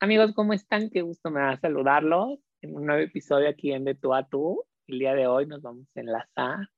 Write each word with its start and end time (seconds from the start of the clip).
Amigos, 0.00 0.32
¿cómo 0.32 0.52
están? 0.52 0.90
Qué 0.90 1.02
gusto 1.02 1.28
me 1.28 1.40
da 1.40 1.56
saludarlos 1.56 2.38
en 2.62 2.76
un 2.76 2.86
nuevo 2.86 3.02
episodio 3.02 3.48
aquí 3.48 3.72
en 3.72 3.84
De 3.84 3.96
Tú 3.96 4.14
a 4.14 4.28
Tú. 4.28 4.64
El 4.86 5.00
día 5.00 5.12
de 5.12 5.26
hoy 5.26 5.46
nos 5.46 5.60
vamos 5.60 5.88
a 5.96 6.00
enlazar 6.00 6.68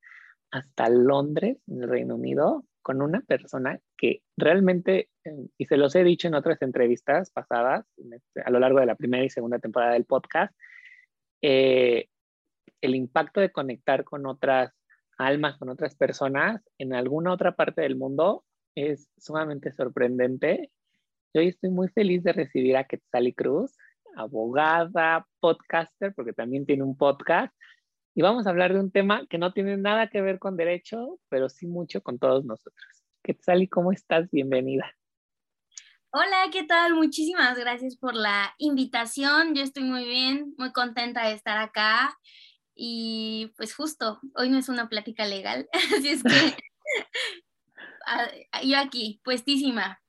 hasta 0.51 0.89
Londres, 0.89 1.59
en 1.67 1.83
el 1.83 1.91
Reino 1.91 2.15
Unido, 2.15 2.65
con 2.81 3.03
una 3.03 3.21
persona 3.21 3.79
que 3.99 4.23
realmente, 4.39 5.11
eh, 5.25 5.49
y 5.59 5.67
se 5.67 5.77
los 5.77 5.95
he 5.97 6.03
dicho 6.03 6.29
en 6.29 6.35
otras 6.35 6.63
entrevistas 6.63 7.31
pasadas, 7.31 7.85
este, 7.99 8.41
a 8.41 8.49
lo 8.49 8.59
largo 8.59 8.81
de 8.81 8.87
la 8.87 8.95
primera 8.95 9.23
y 9.23 9.29
segunda 9.29 9.59
temporada 9.59 9.93
del 9.93 10.07
podcast, 10.07 10.55
eh, 11.43 12.09
el 12.81 12.95
impacto 12.95 13.43
de 13.43 13.53
conectar 13.53 14.03
con 14.05 14.25
otras 14.25 14.73
almas, 15.19 15.59
con 15.59 15.69
otras 15.69 15.95
personas 15.95 16.63
en 16.79 16.95
alguna 16.95 17.35
otra 17.35 17.55
parte 17.55 17.83
del 17.83 17.97
mundo 17.97 18.47
es 18.75 19.11
sumamente 19.19 19.73
sorprendente 19.73 20.71
hoy 21.39 21.49
estoy 21.49 21.71
muy 21.71 21.89
feliz 21.89 22.23
de 22.23 22.33
recibir 22.33 22.77
a 22.77 22.85
Quetzali 22.85 23.33
Cruz, 23.33 23.77
abogada, 24.17 25.27
podcaster, 25.41 26.13
porque 26.15 26.33
también 26.33 26.67
tiene 26.67 26.83
un 26.83 26.97
podcast. 26.97 27.55
Y 28.15 28.23
vamos 28.23 28.47
a 28.47 28.51
hablar 28.51 28.73
de 28.73 28.81
un 28.81 28.91
tema 28.91 29.27
que 29.29 29.39
no 29.39 29.53
tiene 29.53 29.77
nada 29.77 30.09
que 30.09 30.21
ver 30.21 30.39
con 30.39 30.57
derecho, 30.57 31.19
pero 31.29 31.49
sí 31.49 31.67
mucho 31.67 32.03
con 32.03 32.19
todos 32.19 32.45
nosotros. 32.45 33.05
Quetzali, 33.23 33.69
¿cómo 33.69 33.93
estás? 33.93 34.29
Bienvenida. 34.31 34.93
Hola, 36.13 36.49
¿qué 36.51 36.65
tal? 36.65 36.95
Muchísimas 36.95 37.57
gracias 37.57 37.97
por 37.97 38.15
la 38.15 38.53
invitación. 38.59 39.55
Yo 39.55 39.63
estoy 39.63 39.85
muy 39.85 40.05
bien, 40.05 40.55
muy 40.59 40.73
contenta 40.73 41.29
de 41.29 41.35
estar 41.35 41.57
acá. 41.59 42.19
Y 42.75 43.53
pues 43.57 43.75
justo, 43.75 44.19
hoy 44.35 44.49
no 44.49 44.59
es 44.59 44.69
una 44.69 44.89
plática 44.89 45.27
legal, 45.27 45.69
así 45.97 46.09
es 46.09 46.23
que 46.23 46.31
ah, 48.07 48.27
yo 48.65 48.79
aquí, 48.79 49.21
puestísima, 49.23 50.01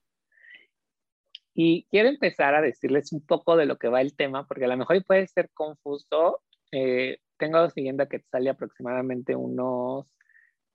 y 1.53 1.85
quiero 1.89 2.09
empezar 2.09 2.55
a 2.55 2.61
decirles 2.61 3.11
un 3.11 3.25
poco 3.25 3.57
de 3.57 3.65
lo 3.65 3.77
que 3.77 3.89
va 3.89 4.01
el 4.01 4.15
tema, 4.15 4.47
porque 4.47 4.65
a 4.65 4.69
lo 4.69 4.77
mejor 4.77 5.03
puede 5.05 5.27
ser 5.27 5.49
confuso. 5.53 6.41
Eh, 6.71 7.19
tengo 7.37 7.69
siguiendo 7.69 8.07
que 8.07 8.19
sale 8.31 8.49
aproximadamente 8.49 9.35
unos 9.35 10.07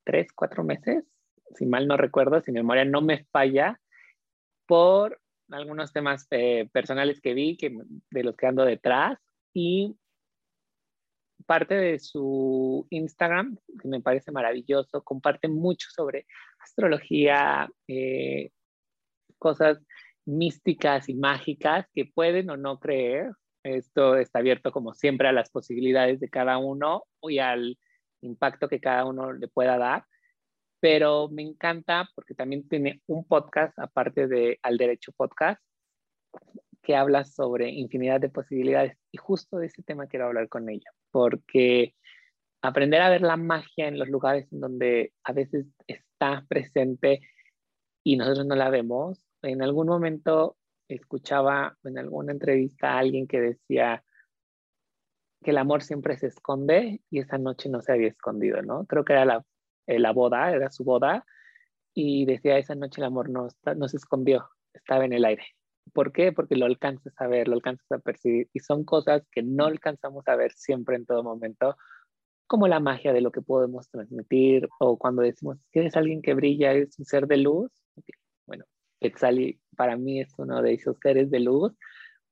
tres, 0.04 0.32
cuatro 0.34 0.64
meses, 0.64 1.04
si 1.54 1.66
mal 1.66 1.86
no 1.86 1.96
recuerdo, 1.96 2.40
si 2.40 2.52
mi 2.52 2.60
memoria 2.60 2.84
no 2.84 3.00
me 3.00 3.24
falla, 3.32 3.80
por 4.66 5.20
algunos 5.50 5.92
temas 5.92 6.26
eh, 6.30 6.68
personales 6.72 7.20
que 7.20 7.34
vi, 7.34 7.56
que, 7.56 7.76
de 8.10 8.24
los 8.24 8.36
que 8.36 8.46
ando 8.46 8.64
detrás, 8.64 9.18
y 9.54 9.96
parte 11.46 11.74
de 11.74 11.98
su 11.98 12.86
Instagram, 12.90 13.56
que 13.80 13.88
me 13.88 14.00
parece 14.00 14.32
maravilloso, 14.32 15.02
comparte 15.02 15.48
mucho 15.48 15.88
sobre 15.90 16.26
astrología, 16.58 17.70
eh, 17.88 18.50
cosas 19.38 19.78
místicas 20.26 21.08
y 21.08 21.14
mágicas 21.14 21.86
que 21.94 22.04
pueden 22.04 22.50
o 22.50 22.56
no 22.56 22.78
creer. 22.78 23.32
Esto 23.62 24.16
está 24.16 24.40
abierto 24.40 24.70
como 24.72 24.92
siempre 24.94 25.28
a 25.28 25.32
las 25.32 25.50
posibilidades 25.50 26.20
de 26.20 26.28
cada 26.28 26.58
uno 26.58 27.04
y 27.22 27.38
al 27.38 27.78
impacto 28.20 28.68
que 28.68 28.80
cada 28.80 29.04
uno 29.06 29.32
le 29.32 29.48
pueda 29.48 29.78
dar. 29.78 30.04
Pero 30.80 31.28
me 31.28 31.42
encanta 31.42 32.08
porque 32.14 32.34
también 32.34 32.68
tiene 32.68 33.02
un 33.06 33.24
podcast, 33.24 33.78
aparte 33.78 34.28
de 34.28 34.58
Al 34.62 34.76
Derecho 34.76 35.12
Podcast, 35.12 35.62
que 36.82 36.94
habla 36.94 37.24
sobre 37.24 37.70
infinidad 37.70 38.20
de 38.20 38.28
posibilidades. 38.28 38.96
Y 39.10 39.18
justo 39.18 39.58
de 39.58 39.66
ese 39.66 39.82
tema 39.82 40.06
quiero 40.06 40.26
hablar 40.26 40.48
con 40.48 40.68
ella, 40.68 40.90
porque 41.10 41.94
aprender 42.62 43.00
a 43.00 43.10
ver 43.10 43.22
la 43.22 43.36
magia 43.36 43.88
en 43.88 43.98
los 43.98 44.08
lugares 44.08 44.52
en 44.52 44.60
donde 44.60 45.12
a 45.24 45.32
veces 45.32 45.66
está 45.86 46.44
presente 46.48 47.20
y 48.04 48.16
nosotros 48.16 48.46
no 48.46 48.54
la 48.54 48.70
vemos, 48.70 49.25
en 49.46 49.62
algún 49.62 49.86
momento 49.86 50.56
escuchaba 50.88 51.76
en 51.84 51.98
alguna 51.98 52.32
entrevista 52.32 52.92
a 52.92 52.98
alguien 52.98 53.26
que 53.26 53.40
decía 53.40 54.04
que 55.42 55.50
el 55.50 55.58
amor 55.58 55.82
siempre 55.82 56.16
se 56.16 56.28
esconde 56.28 57.02
y 57.10 57.20
esa 57.20 57.38
noche 57.38 57.68
no 57.68 57.82
se 57.82 57.92
había 57.92 58.08
escondido, 58.08 58.62
¿no? 58.62 58.86
Creo 58.86 59.04
que 59.04 59.12
era 59.12 59.24
la, 59.24 59.44
eh, 59.86 60.12
boda, 60.12 60.50
era 60.52 60.70
su 60.70 60.84
boda, 60.84 61.24
y 61.94 62.26
decía, 62.26 62.58
esa 62.58 62.74
noche 62.74 63.00
el 63.00 63.06
amor 63.06 63.30
no, 63.30 63.48
se 63.88 63.96
escondió, 63.96 64.48
estaba 64.74 65.04
en 65.04 65.12
el 65.12 65.24
aire. 65.24 65.44
¿Por 65.92 66.12
qué? 66.12 66.32
Porque 66.32 66.56
lo 66.56 66.66
alcanzas 66.66 67.14
a 67.18 67.26
ver, 67.26 67.48
lo 67.48 67.54
alcanzas 67.54 67.90
a 67.92 67.98
percibir, 67.98 68.48
y 68.52 68.60
son 68.60 68.84
cosas 68.84 69.22
que 69.30 69.42
no 69.42 69.66
alcanzamos 69.66 70.26
a 70.28 70.36
ver 70.36 70.52
siempre 70.52 70.96
en 70.96 71.06
todo 71.06 71.22
momento, 71.22 71.76
como 72.46 72.68
la 72.68 72.80
magia 72.80 73.12
de 73.12 73.20
lo 73.20 73.32
que 73.32 73.40
podemos 73.40 73.88
transmitir, 73.88 74.68
o 74.78 74.98
cuando 74.98 75.22
decimos 75.22 75.58
que 75.72 75.80
eres 75.80 75.96
alguien 75.96 76.22
que 76.22 76.34
brilla, 76.34 76.72
es 76.72 76.98
un 76.98 77.04
ser 77.04 77.26
de 77.26 77.38
luz, 77.38 77.70
Quetzali 79.00 79.60
para 79.76 79.96
mí 79.96 80.20
es 80.20 80.32
uno 80.38 80.62
de 80.62 80.74
esos 80.74 80.96
seres 81.02 81.30
de 81.30 81.40
luz 81.40 81.72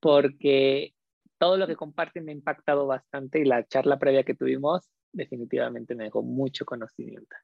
porque 0.01 0.95
todo 1.39 1.57
lo 1.57 1.67
que 1.67 1.77
comparte 1.77 2.21
me 2.21 2.33
ha 2.33 2.35
impactado 2.35 2.87
bastante 2.87 3.41
y 3.41 3.45
la 3.45 3.67
charla 3.67 3.99
previa 3.99 4.25
que 4.25 4.35
tuvimos 4.35 4.91
definitivamente 5.13 5.95
me 5.95 6.05
dejó 6.05 6.23
mucho 6.23 6.65
conocimiento. 6.65 7.37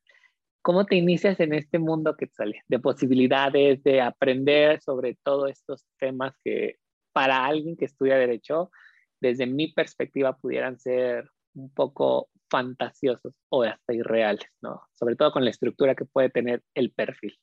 ¿Cómo 0.62 0.84
te 0.84 0.96
inicias 0.96 1.40
en 1.40 1.54
este 1.54 1.78
mundo 1.78 2.16
Quetzali? 2.16 2.58
De 2.68 2.78
posibilidades, 2.78 3.82
de 3.82 4.00
aprender 4.02 4.80
sobre 4.82 5.16
todos 5.22 5.50
estos 5.50 5.86
temas 5.98 6.34
que 6.44 6.76
para 7.12 7.46
alguien 7.46 7.76
que 7.76 7.86
estudia 7.86 8.16
derecho, 8.16 8.70
desde 9.20 9.46
mi 9.46 9.72
perspectiva, 9.72 10.36
pudieran 10.36 10.78
ser 10.78 11.30
un 11.54 11.72
poco 11.72 12.28
fantasiosos 12.50 13.34
o 13.48 13.62
hasta 13.62 13.94
irreales, 13.94 14.46
¿no? 14.60 14.82
Sobre 14.94 15.16
todo 15.16 15.32
con 15.32 15.44
la 15.44 15.50
estructura 15.50 15.94
que 15.94 16.04
puede 16.04 16.30
tener 16.30 16.62
el 16.74 16.92
perfil. 16.92 17.34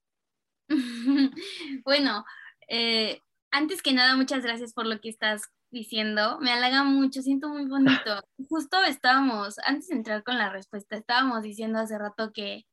bueno, 1.84 2.26
eh, 2.70 3.22
antes 3.52 3.82
que 3.82 3.94
nada, 3.94 4.16
muchas 4.16 4.44
gracias 4.44 4.74
por 4.74 4.86
lo 4.86 5.00
que 5.00 5.10
estás 5.10 5.44
diciendo. 5.72 6.40
Me 6.40 6.52
halaga 6.52 6.84
mucho, 6.84 7.22
siento 7.22 7.50
muy 7.50 7.66
bonito. 7.66 8.22
Justo 8.50 8.84
estábamos, 8.84 9.58
antes 9.60 9.88
de 9.90 9.96
entrar 9.96 10.24
con 10.24 10.38
la 10.38 10.50
respuesta, 10.50 10.96
estábamos 10.96 11.44
diciendo 11.44 11.80
hace 11.80 11.98
rato 11.98 12.32
que 12.34 12.66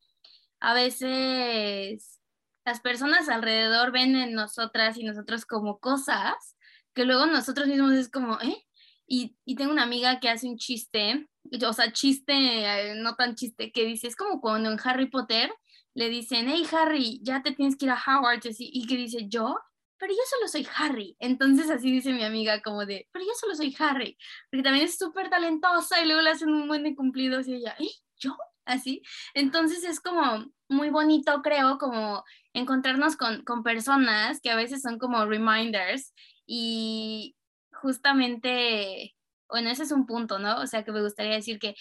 a 0.61 0.75
veces 0.75 2.21
las 2.65 2.81
personas 2.81 3.29
alrededor 3.29 3.93
ven 3.93 4.17
en 4.17 4.33
nosotras 4.33 4.97
y 4.97 5.05
nosotros 5.05 5.45
como 5.45 5.79
cosas 5.79 6.57
que 6.95 7.05
luego 7.05 7.27
nosotros 7.27 7.67
mismos 7.67 7.93
es 7.93 8.09
como, 8.09 8.41
¿eh? 8.41 8.65
Y, 9.07 9.37
y 9.45 9.57
tengo 9.57 9.73
una 9.73 9.83
amiga 9.83 10.19
que 10.21 10.31
hace 10.31 10.49
un 10.49 10.57
chiste, 10.57 11.29
o 11.67 11.73
sea, 11.73 11.93
chiste, 11.93 12.33
eh, 12.33 12.95
no 12.97 13.17
tan 13.17 13.35
chiste, 13.35 13.71
que 13.71 13.85
dice, 13.85 14.07
es 14.07 14.17
como 14.17 14.41
cuando 14.41 14.71
en 14.71 14.79
Harry 14.83 15.11
Potter 15.11 15.53
le 15.95 16.09
dicen, 16.09 16.49
hey 16.49 16.67
Harry, 16.73 17.21
ya 17.23 17.43
te 17.43 17.53
tienes 17.53 17.77
que 17.77 17.87
ir 17.87 17.93
a 17.93 18.03
Howard, 18.07 18.41
y 18.59 18.87
que 18.87 18.97
dice, 18.97 19.29
¿yo? 19.29 19.57
Pero 19.99 20.13
yo 20.13 20.21
solo 20.29 20.49
soy 20.49 20.67
Harry. 20.77 21.17
Entonces 21.21 21.71
así 21.71 21.91
dice 21.91 22.13
mi 22.13 22.25
amiga 22.25 22.61
como 22.63 22.85
de, 22.85 23.09
pero 23.13 23.25
yo 23.25 23.33
solo 23.35 23.55
soy 23.55 23.75
Harry, 23.79 24.19
porque 24.51 24.63
también 24.63 24.87
es 24.87 24.99
súper 24.99 25.31
talentosa 25.31 26.03
y 26.03 26.07
luego 26.07 26.23
le 26.23 26.31
hacen 26.31 26.51
un 26.51 26.69
buen 26.69 26.83
de 26.83 26.95
cumplidos 26.97 27.47
y 27.49 27.55
ella, 27.55 27.77
¿eh? 27.79 27.91
¿Yo? 28.19 28.37
Así. 28.67 29.03
Entonces 29.35 29.85
es 29.85 30.01
como 30.01 30.47
muy 30.69 30.91
bonito, 30.91 31.43
creo, 31.43 31.79
como 31.79 32.25
encontrarnos 32.55 33.17
con, 33.17 33.45
con 33.45 33.63
personas 33.63 34.41
que 34.41 34.51
a 34.51 34.57
veces 34.57 34.83
son 34.83 34.99
como 34.99 35.25
reminders 35.27 36.13
y 36.47 37.37
justamente, 37.73 39.15
bueno, 39.49 39.71
ese 39.71 39.83
es 39.85 39.93
un 39.93 40.07
punto, 40.07 40.39
¿no? 40.39 40.61
O 40.61 40.67
sea, 40.67 40.85
que 40.85 40.93
me 40.93 41.03
gustaría 41.03 41.35
decir 41.35 41.59
que 41.59 41.75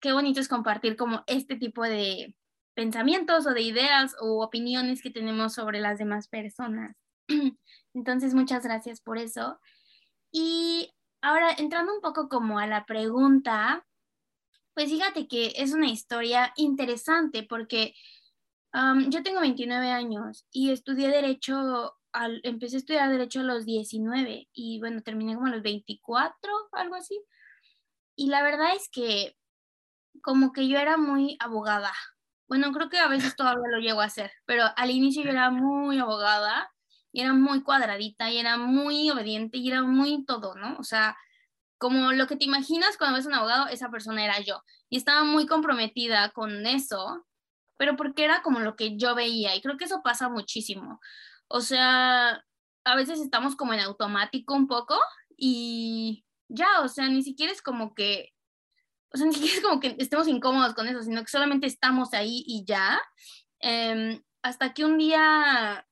qué 0.00 0.12
bonito 0.12 0.40
es 0.40 0.48
compartir 0.48 0.96
como 0.96 1.22
este 1.26 1.56
tipo 1.56 1.84
de, 1.84 2.34
pensamientos 2.74 3.46
o 3.46 3.50
de 3.50 3.62
ideas 3.62 4.14
o 4.20 4.42
opiniones 4.42 5.02
que 5.02 5.10
tenemos 5.10 5.54
sobre 5.54 5.80
las 5.80 5.98
demás 5.98 6.28
personas. 6.28 6.96
Entonces, 7.94 8.34
muchas 8.34 8.64
gracias 8.64 9.00
por 9.00 9.18
eso. 9.18 9.58
Y 10.30 10.90
ahora, 11.20 11.52
entrando 11.58 11.94
un 11.94 12.00
poco 12.00 12.28
como 12.28 12.58
a 12.58 12.66
la 12.66 12.84
pregunta, 12.86 13.86
pues 14.74 14.90
fíjate 14.90 15.28
que 15.28 15.52
es 15.56 15.72
una 15.72 15.88
historia 15.88 16.52
interesante 16.56 17.42
porque 17.42 17.94
yo 19.08 19.22
tengo 19.22 19.40
29 19.40 19.90
años 19.90 20.46
y 20.50 20.70
estudié 20.70 21.08
derecho, 21.08 21.94
al, 22.12 22.40
empecé 22.42 22.76
a 22.76 22.78
estudiar 22.78 23.10
derecho 23.10 23.40
a 23.40 23.44
los 23.44 23.66
19 23.66 24.48
y 24.52 24.80
bueno, 24.80 25.02
terminé 25.02 25.34
como 25.34 25.48
a 25.48 25.50
los 25.50 25.62
24, 25.62 26.50
algo 26.72 26.94
así. 26.94 27.22
Y 28.16 28.28
la 28.28 28.42
verdad 28.42 28.74
es 28.74 28.88
que 28.90 29.36
como 30.22 30.52
que 30.52 30.68
yo 30.68 30.78
era 30.78 30.96
muy 30.96 31.36
abogada, 31.40 31.92
bueno, 32.52 32.70
creo 32.70 32.90
que 32.90 32.98
a 32.98 33.08
veces 33.08 33.34
todavía 33.34 33.64
lo 33.70 33.78
llego 33.78 34.02
a 34.02 34.04
hacer, 34.04 34.30
pero 34.44 34.66
al 34.76 34.90
inicio 34.90 35.22
yo 35.22 35.30
era 35.30 35.48
muy 35.48 35.98
abogada 35.98 36.70
y 37.10 37.22
era 37.22 37.32
muy 37.32 37.62
cuadradita 37.62 38.30
y 38.30 38.36
era 38.36 38.58
muy 38.58 39.08
obediente 39.08 39.56
y 39.56 39.70
era 39.70 39.80
muy 39.80 40.26
todo, 40.26 40.54
¿no? 40.54 40.76
O 40.78 40.84
sea, 40.84 41.16
como 41.78 42.12
lo 42.12 42.26
que 42.26 42.36
te 42.36 42.44
imaginas 42.44 42.98
cuando 42.98 43.16
ves 43.16 43.24
un 43.24 43.32
abogado, 43.32 43.68
esa 43.68 43.88
persona 43.90 44.22
era 44.22 44.38
yo. 44.40 44.62
Y 44.90 44.98
estaba 44.98 45.24
muy 45.24 45.46
comprometida 45.46 46.28
con 46.32 46.66
eso, 46.66 47.26
pero 47.78 47.96
porque 47.96 48.22
era 48.22 48.42
como 48.42 48.60
lo 48.60 48.76
que 48.76 48.98
yo 48.98 49.14
veía. 49.14 49.56
Y 49.56 49.62
creo 49.62 49.78
que 49.78 49.86
eso 49.86 50.02
pasa 50.04 50.28
muchísimo. 50.28 51.00
O 51.48 51.62
sea, 51.62 52.44
a 52.84 52.96
veces 52.96 53.18
estamos 53.20 53.56
como 53.56 53.72
en 53.72 53.80
automático 53.80 54.52
un 54.52 54.66
poco 54.66 54.98
y 55.38 56.26
ya, 56.48 56.82
o 56.82 56.88
sea, 56.88 57.08
ni 57.08 57.22
siquiera 57.22 57.50
es 57.50 57.62
como 57.62 57.94
que, 57.94 58.31
o 59.12 59.16
sea, 59.16 59.26
ni 59.26 59.34
siquiera 59.34 59.56
es 59.56 59.62
como 59.62 59.80
que 59.80 59.96
estemos 59.98 60.28
incómodos 60.28 60.74
con 60.74 60.88
eso, 60.88 61.02
sino 61.02 61.22
que 61.22 61.30
solamente 61.30 61.66
estamos 61.66 62.14
ahí 62.14 62.44
y 62.46 62.64
ya. 62.64 63.00
Em, 63.60 64.22
hasta 64.42 64.74
que 64.74 64.84
un 64.84 64.98
día, 64.98 65.86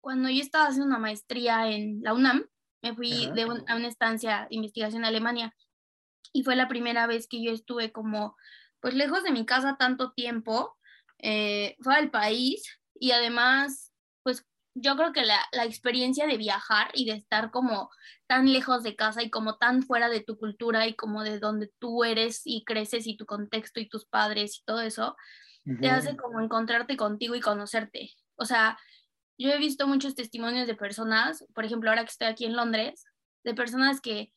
cuando 0.00 0.28
yo 0.28 0.40
estaba 0.40 0.66
haciendo 0.66 0.86
una 0.86 0.98
maestría 0.98 1.70
en 1.70 2.02
la 2.02 2.14
UNAM, 2.14 2.46
me 2.82 2.94
fui 2.94 3.30
de 3.30 3.42
a 3.42 3.76
una 3.76 3.86
estancia 3.86 4.46
de 4.50 4.56
investigación 4.56 5.02
en 5.02 5.08
Alemania. 5.08 5.54
Y 6.32 6.42
fue 6.42 6.56
la 6.56 6.68
primera 6.68 7.06
vez 7.06 7.28
que 7.28 7.42
yo 7.42 7.52
estuve 7.52 7.92
como, 7.92 8.36
pues 8.80 8.94
lejos 8.94 9.22
de 9.22 9.30
mi 9.30 9.46
casa 9.46 9.76
tanto 9.78 10.12
tiempo, 10.12 10.76
eh, 11.18 11.76
fue 11.80 11.94
al 11.94 12.10
país. 12.10 12.80
Y 12.94 13.12
además, 13.12 13.92
pues 14.24 14.44
yo 14.74 14.96
creo 14.96 15.12
que 15.12 15.24
la, 15.24 15.38
la, 15.52 15.64
experiencia 15.64 16.26
de 16.26 16.36
viajar 16.36 16.90
y 16.94 17.04
de 17.04 17.12
estar 17.12 17.50
como 17.50 17.90
tan 18.26 18.52
lejos 18.52 18.82
de 18.82 18.96
casa 18.96 19.22
y 19.22 19.30
como 19.30 19.58
tan 19.58 19.82
fuera 19.82 20.08
de 20.08 20.20
tu 20.20 20.38
cultura 20.38 20.86
y 20.86 20.94
como 20.94 21.22
de 21.22 21.38
donde 21.38 21.70
tú 21.78 22.04
eres 22.04 22.42
y 22.44 22.64
creces 22.64 23.06
y 23.06 23.16
tu 23.16 23.26
contexto 23.26 23.80
y 23.80 23.88
tus 23.88 24.06
padres 24.06 24.58
y 24.58 24.64
todo 24.64 24.80
eso, 24.80 25.16
te 25.80 25.90
hace 25.90 26.16
como 26.16 26.40
encontrarte 26.40 26.96
contigo 26.96 27.34
y 27.34 27.40
conocerte. 27.40 28.10
O 28.36 28.44
sea, 28.44 28.78
yo 29.38 29.50
he 29.50 29.58
visto 29.58 29.86
muchos 29.86 30.14
testimonios 30.14 30.66
de 30.66 30.74
personas, 30.74 31.44
por 31.54 31.64
ejemplo, 31.64 31.90
ahora 31.90 32.04
que 32.04 32.10
estoy 32.10 32.28
aquí 32.28 32.44
en 32.44 32.56
Londres, 32.56 33.04
de 33.44 33.54
personas 33.54 34.00
que 34.00 34.32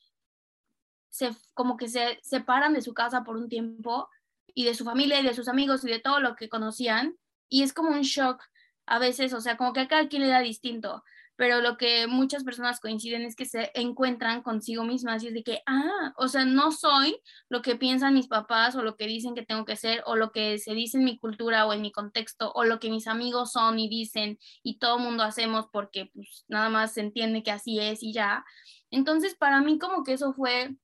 se, 1.10 1.32
como 1.54 1.78
que 1.78 1.88
se 1.88 2.20
separan 2.22 2.74
de 2.74 2.82
su 2.82 2.94
casa 2.94 3.24
por 3.24 3.38
un 3.38 3.50
tiempo 3.50 4.10
y 4.54 4.66
de 4.66 4.76
su 4.76 4.84
familia 4.84 5.20
y 5.20 5.24
de 5.24 5.34
sus 5.34 5.48
amigos 5.48 5.84
y 5.84 5.90
de 5.90 6.00
todo 6.00 6.20
lo 6.20 6.36
que 6.36 6.50
conocían, 6.50 7.16
y 7.50 7.64
es 7.64 7.74
como 7.74 7.90
un 7.90 8.02
shock 8.02 8.44
a 8.86 9.00
veces, 9.00 9.34
o 9.34 9.42
sea, 9.42 9.58
como 9.58 9.74
que 9.74 9.82
a 9.82 9.88
cada 9.88 10.08
quien 10.08 10.22
le 10.24 10.30
da 10.30 10.40
distinto 10.40 11.04
pero 11.38 11.62
lo 11.62 11.78
que 11.78 12.08
muchas 12.08 12.44
personas 12.44 12.80
coinciden 12.80 13.24
es 13.24 13.36
que 13.36 13.46
se 13.46 13.72
encuentran 13.74 14.42
consigo 14.42 14.84
mismas 14.84 15.24
y 15.24 15.28
es 15.28 15.34
de 15.34 15.44
que, 15.44 15.62
ah, 15.66 16.14
o 16.18 16.28
sea, 16.28 16.46
no 16.46 16.72
soy 16.72 17.18
lo 17.50 17.62
que 17.62 17.76
piensan 17.76 18.14
mis 18.14 18.28
papás 18.28 18.76
o 18.76 18.84
lo 18.84 18.96
que 18.96 19.08
dicen 19.08 19.36
que 19.36 19.46
tengo 19.46 19.66
que 19.66 19.76
ser 19.76 20.02
o 20.06 20.16
lo 20.16 20.32
que 20.32 20.58
se 20.60 20.74
dice 20.74 20.98
en 20.98 21.04
mi 21.04 21.18
cultura 21.18 21.66
o 21.66 21.74
en 21.74 21.82
mi 21.82 21.92
contexto 21.92 22.52
o 22.54 22.64
lo 22.64 22.80
que 22.80 22.90
mis 22.90 23.08
amigos 23.08 23.52
son 23.52 23.80
y 23.80 23.90
dicen 23.90 24.40
y 24.64 24.80
todo 24.80 24.98
mundo 24.98 25.24
hacemos 25.24 25.68
porque 25.72 26.10
pues 26.14 26.46
nada 26.48 26.70
más 26.70 26.94
se 26.94 27.02
entiende 27.02 27.44
que 27.44 27.52
así 27.52 27.80
es 27.80 28.02
y 28.02 28.14
ya. 28.14 28.46
Entonces, 28.90 29.36
para 29.36 29.62
mí 29.62 29.78
como 29.78 30.04
que 30.04 30.14
eso 30.14 30.34
fue 30.34 30.76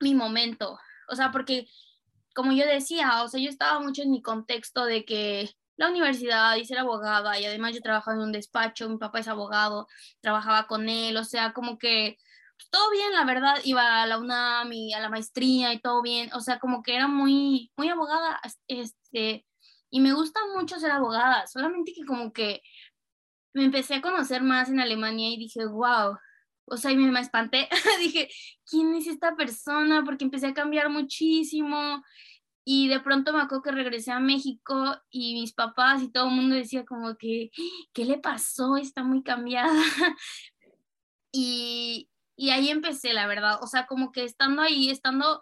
mi 0.00 0.14
momento, 0.14 0.78
o 1.08 1.16
sea, 1.16 1.30
porque 1.32 1.68
como 2.34 2.52
yo 2.52 2.66
decía, 2.66 3.22
o 3.22 3.28
sea, 3.28 3.40
yo 3.40 3.50
estaba 3.50 3.78
mucho 3.80 4.02
en 4.02 4.10
mi 4.10 4.22
contexto 4.22 4.86
de 4.86 5.04
que 5.04 5.50
la 5.76 5.88
universidad 5.90 6.56
y 6.56 6.64
ser 6.64 6.78
abogada 6.78 7.38
y 7.38 7.44
además 7.46 7.74
yo 7.74 7.80
trabajaba 7.80 8.16
en 8.16 8.22
un 8.22 8.32
despacho, 8.32 8.88
mi 8.88 8.98
papá 8.98 9.20
es 9.20 9.28
abogado, 9.28 9.88
trabajaba 10.20 10.66
con 10.66 10.88
él, 10.88 11.16
o 11.16 11.24
sea, 11.24 11.52
como 11.52 11.78
que 11.78 12.16
pues, 12.56 12.70
todo 12.70 12.90
bien, 12.90 13.12
la 13.12 13.24
verdad, 13.24 13.56
iba 13.64 14.02
a 14.02 14.06
la 14.06 14.18
UNAM 14.18 14.72
y 14.72 14.92
a 14.92 15.00
la 15.00 15.08
maestría 15.08 15.72
y 15.72 15.80
todo 15.80 16.02
bien, 16.02 16.30
o 16.34 16.40
sea, 16.40 16.58
como 16.58 16.82
que 16.82 16.94
era 16.94 17.08
muy, 17.08 17.72
muy 17.76 17.88
abogada, 17.88 18.40
este, 18.68 19.46
y 19.90 20.00
me 20.00 20.12
gusta 20.14 20.40
mucho 20.56 20.78
ser 20.78 20.90
abogada, 20.92 21.46
solamente 21.46 21.92
que 21.94 22.04
como 22.04 22.32
que 22.32 22.62
me 23.54 23.64
empecé 23.64 23.96
a 23.96 24.02
conocer 24.02 24.42
más 24.42 24.68
en 24.70 24.80
Alemania 24.80 25.30
y 25.30 25.36
dije, 25.36 25.66
wow, 25.66 26.16
o 26.66 26.76
sea, 26.76 26.90
y 26.92 26.96
me, 26.96 27.10
me 27.10 27.20
espanté, 27.20 27.68
dije, 28.00 28.28
¿quién 28.68 28.94
es 28.94 29.06
esta 29.06 29.36
persona? 29.36 30.04
Porque 30.04 30.24
empecé 30.24 30.46
a 30.48 30.54
cambiar 30.54 30.88
muchísimo 30.90 32.02
y 32.64 32.88
de 32.88 33.00
pronto 33.00 33.32
me 33.32 33.40
acuerdo 33.40 33.62
que 33.62 33.72
regresé 33.72 34.12
a 34.12 34.20
México 34.20 34.96
y 35.10 35.34
mis 35.34 35.52
papás 35.52 36.02
y 36.02 36.12
todo 36.12 36.28
el 36.28 36.34
mundo 36.34 36.54
decía 36.54 36.84
como 36.84 37.16
que, 37.16 37.50
¿qué 37.92 38.04
le 38.04 38.18
pasó? 38.18 38.76
Está 38.76 39.02
muy 39.02 39.22
cambiada. 39.24 39.72
y, 41.32 42.08
y 42.36 42.50
ahí 42.50 42.70
empecé, 42.70 43.12
la 43.12 43.26
verdad. 43.26 43.58
O 43.62 43.66
sea, 43.66 43.86
como 43.86 44.12
que 44.12 44.22
estando 44.22 44.62
ahí, 44.62 44.90
estando, 44.90 45.40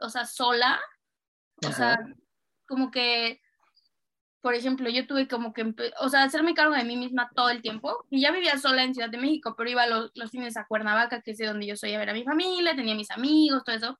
o 0.00 0.08
sea, 0.08 0.24
sola, 0.24 0.80
o 1.64 1.70
sea, 1.70 1.96
como 2.66 2.90
que, 2.90 3.40
por 4.40 4.54
ejemplo, 4.54 4.90
yo 4.90 5.06
tuve 5.06 5.28
como 5.28 5.52
que, 5.52 5.74
o 6.00 6.08
sea, 6.08 6.24
hacerme 6.24 6.54
cargo 6.54 6.74
de 6.74 6.84
mí 6.84 6.96
misma 6.96 7.30
todo 7.36 7.50
el 7.50 7.62
tiempo. 7.62 8.04
Y 8.10 8.20
ya 8.20 8.32
vivía 8.32 8.58
sola 8.58 8.82
en 8.82 8.94
Ciudad 8.94 9.10
de 9.10 9.18
México, 9.18 9.54
pero 9.56 9.70
iba 9.70 9.86
los, 9.86 10.10
los 10.16 10.32
fines 10.32 10.56
a 10.56 10.66
Cuernavaca, 10.66 11.22
que 11.22 11.32
es 11.32 11.38
de 11.38 11.46
donde 11.46 11.66
yo 11.66 11.76
soy, 11.76 11.94
a 11.94 11.98
ver 12.00 12.10
a 12.10 12.14
mi 12.14 12.24
familia, 12.24 12.74
tenía 12.74 12.96
mis 12.96 13.12
amigos, 13.12 13.62
todo 13.64 13.76
eso. 13.76 13.98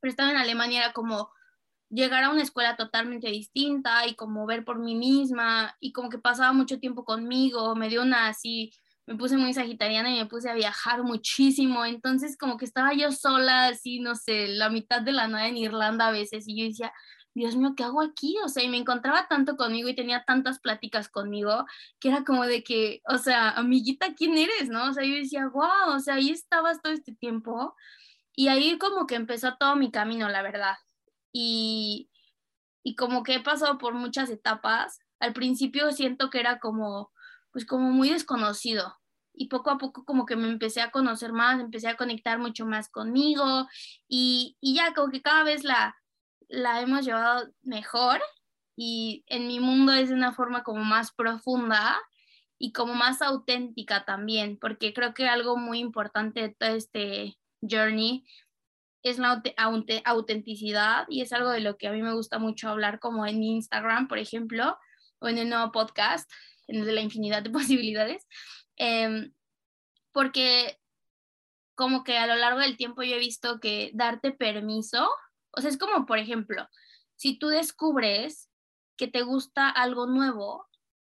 Pero 0.00 0.10
estaba 0.10 0.30
en 0.30 0.36
Alemania, 0.36 0.84
era 0.84 0.92
como 0.92 1.30
llegar 1.88 2.24
a 2.24 2.30
una 2.30 2.42
escuela 2.42 2.76
totalmente 2.76 3.28
distinta 3.28 4.06
y 4.06 4.14
como 4.14 4.46
ver 4.46 4.64
por 4.64 4.78
mí 4.78 4.94
misma 4.94 5.76
y 5.80 5.92
como 5.92 6.08
que 6.08 6.18
pasaba 6.18 6.52
mucho 6.52 6.78
tiempo 6.80 7.04
conmigo, 7.04 7.74
me 7.76 7.88
dio 7.88 8.02
una 8.02 8.28
así, 8.28 8.72
me 9.06 9.16
puse 9.16 9.36
muy 9.36 9.54
sagitariana 9.54 10.10
y 10.10 10.18
me 10.18 10.26
puse 10.26 10.50
a 10.50 10.54
viajar 10.54 11.04
muchísimo, 11.04 11.84
entonces 11.84 12.36
como 12.36 12.56
que 12.56 12.64
estaba 12.64 12.92
yo 12.92 13.12
sola, 13.12 13.68
así, 13.68 14.00
no 14.00 14.14
sé, 14.16 14.48
la 14.48 14.68
mitad 14.70 15.02
de 15.02 15.12
la 15.12 15.28
nada 15.28 15.46
en 15.48 15.56
Irlanda 15.58 16.08
a 16.08 16.10
veces 16.12 16.48
y 16.48 16.58
yo 16.58 16.64
decía, 16.66 16.92
Dios 17.34 17.54
mío, 17.54 17.74
¿qué 17.76 17.84
hago 17.84 18.02
aquí? 18.02 18.36
O 18.44 18.48
sea, 18.48 18.64
y 18.64 18.68
me 18.68 18.78
encontraba 18.78 19.28
tanto 19.28 19.56
conmigo 19.56 19.88
y 19.88 19.94
tenía 19.94 20.24
tantas 20.24 20.58
pláticas 20.58 21.08
conmigo 21.10 21.66
que 22.00 22.08
era 22.08 22.24
como 22.24 22.44
de 22.46 22.64
que, 22.64 23.02
o 23.08 23.18
sea, 23.18 23.50
amiguita, 23.50 24.14
¿quién 24.14 24.38
eres? 24.38 24.70
¿No? 24.70 24.88
O 24.88 24.92
sea, 24.94 25.04
yo 25.04 25.14
decía, 25.14 25.46
wow, 25.48 25.94
o 25.94 26.00
sea, 26.00 26.14
ahí 26.14 26.30
estabas 26.30 26.80
todo 26.80 26.94
este 26.94 27.14
tiempo. 27.14 27.74
Y 28.34 28.48
ahí 28.48 28.78
como 28.78 29.06
que 29.06 29.16
empezó 29.16 29.56
todo 29.58 29.76
mi 29.76 29.90
camino, 29.90 30.28
la 30.30 30.42
verdad 30.42 30.76
y, 31.38 32.08
y 32.82 32.96
como 32.96 33.22
que 33.22 33.34
he 33.34 33.40
pasado 33.40 33.76
por 33.76 33.92
muchas 33.92 34.30
etapas. 34.30 35.00
Al 35.20 35.34
principio 35.34 35.92
siento 35.92 36.30
que 36.30 36.40
era 36.40 36.60
como, 36.60 37.12
pues 37.52 37.66
como 37.66 37.90
muy 37.90 38.08
desconocido 38.08 38.96
y 39.34 39.48
poco 39.48 39.70
a 39.70 39.76
poco 39.76 40.06
como 40.06 40.24
que 40.24 40.34
me 40.34 40.48
empecé 40.48 40.80
a 40.80 40.90
conocer 40.90 41.34
más, 41.34 41.60
empecé 41.60 41.88
a 41.88 41.96
conectar 41.98 42.38
mucho 42.38 42.64
más 42.64 42.88
conmigo 42.88 43.68
y, 44.08 44.56
y 44.62 44.76
ya 44.76 44.94
como 44.94 45.12
que 45.12 45.20
cada 45.20 45.42
vez 45.42 45.62
la, 45.62 45.94
la 46.48 46.80
hemos 46.80 47.04
llevado 47.04 47.52
mejor 47.62 48.22
y 48.74 49.24
en 49.26 49.46
mi 49.46 49.60
mundo 49.60 49.92
es 49.92 50.08
de 50.08 50.14
una 50.14 50.32
forma 50.32 50.62
como 50.62 50.84
más 50.84 51.12
profunda 51.12 51.98
y 52.58 52.72
como 52.72 52.94
más 52.94 53.20
auténtica 53.20 54.06
también, 54.06 54.58
porque 54.58 54.94
creo 54.94 55.12
que 55.12 55.28
algo 55.28 55.58
muy 55.58 55.80
importante 55.80 56.40
de 56.40 56.54
todo 56.54 56.70
este 56.70 57.36
journey 57.60 58.24
es 59.10 59.18
la 59.18 59.42
autenticidad 60.04 61.06
y 61.08 61.20
es 61.20 61.32
algo 61.32 61.50
de 61.50 61.60
lo 61.60 61.76
que 61.76 61.88
a 61.88 61.92
mí 61.92 62.02
me 62.02 62.14
gusta 62.14 62.38
mucho 62.38 62.68
hablar 62.68 62.98
como 62.98 63.26
en 63.26 63.38
mi 63.38 63.54
Instagram, 63.54 64.08
por 64.08 64.18
ejemplo, 64.18 64.78
o 65.18 65.28
en 65.28 65.38
el 65.38 65.48
nuevo 65.48 65.72
podcast, 65.72 66.30
en 66.66 66.80
el 66.80 66.86
de 66.86 66.92
la 66.92 67.00
infinidad 67.02 67.42
de 67.42 67.50
posibilidades, 67.84 68.26
em, 68.76 69.32
porque 70.12 70.78
como 71.74 72.04
que 72.04 72.16
a 72.16 72.26
lo 72.26 72.36
largo 72.36 72.60
del 72.60 72.76
tiempo 72.76 73.02
yo 73.02 73.16
he 73.16 73.18
visto 73.18 73.60
que 73.60 73.90
darte 73.94 74.32
permiso, 74.32 75.08
o 75.50 75.60
sea, 75.60 75.70
es 75.70 75.78
como, 75.78 76.06
por 76.06 76.18
ejemplo, 76.18 76.68
si 77.16 77.38
tú 77.38 77.48
descubres 77.48 78.50
que 78.96 79.08
te 79.08 79.22
gusta 79.22 79.68
algo 79.68 80.06
nuevo 80.06 80.66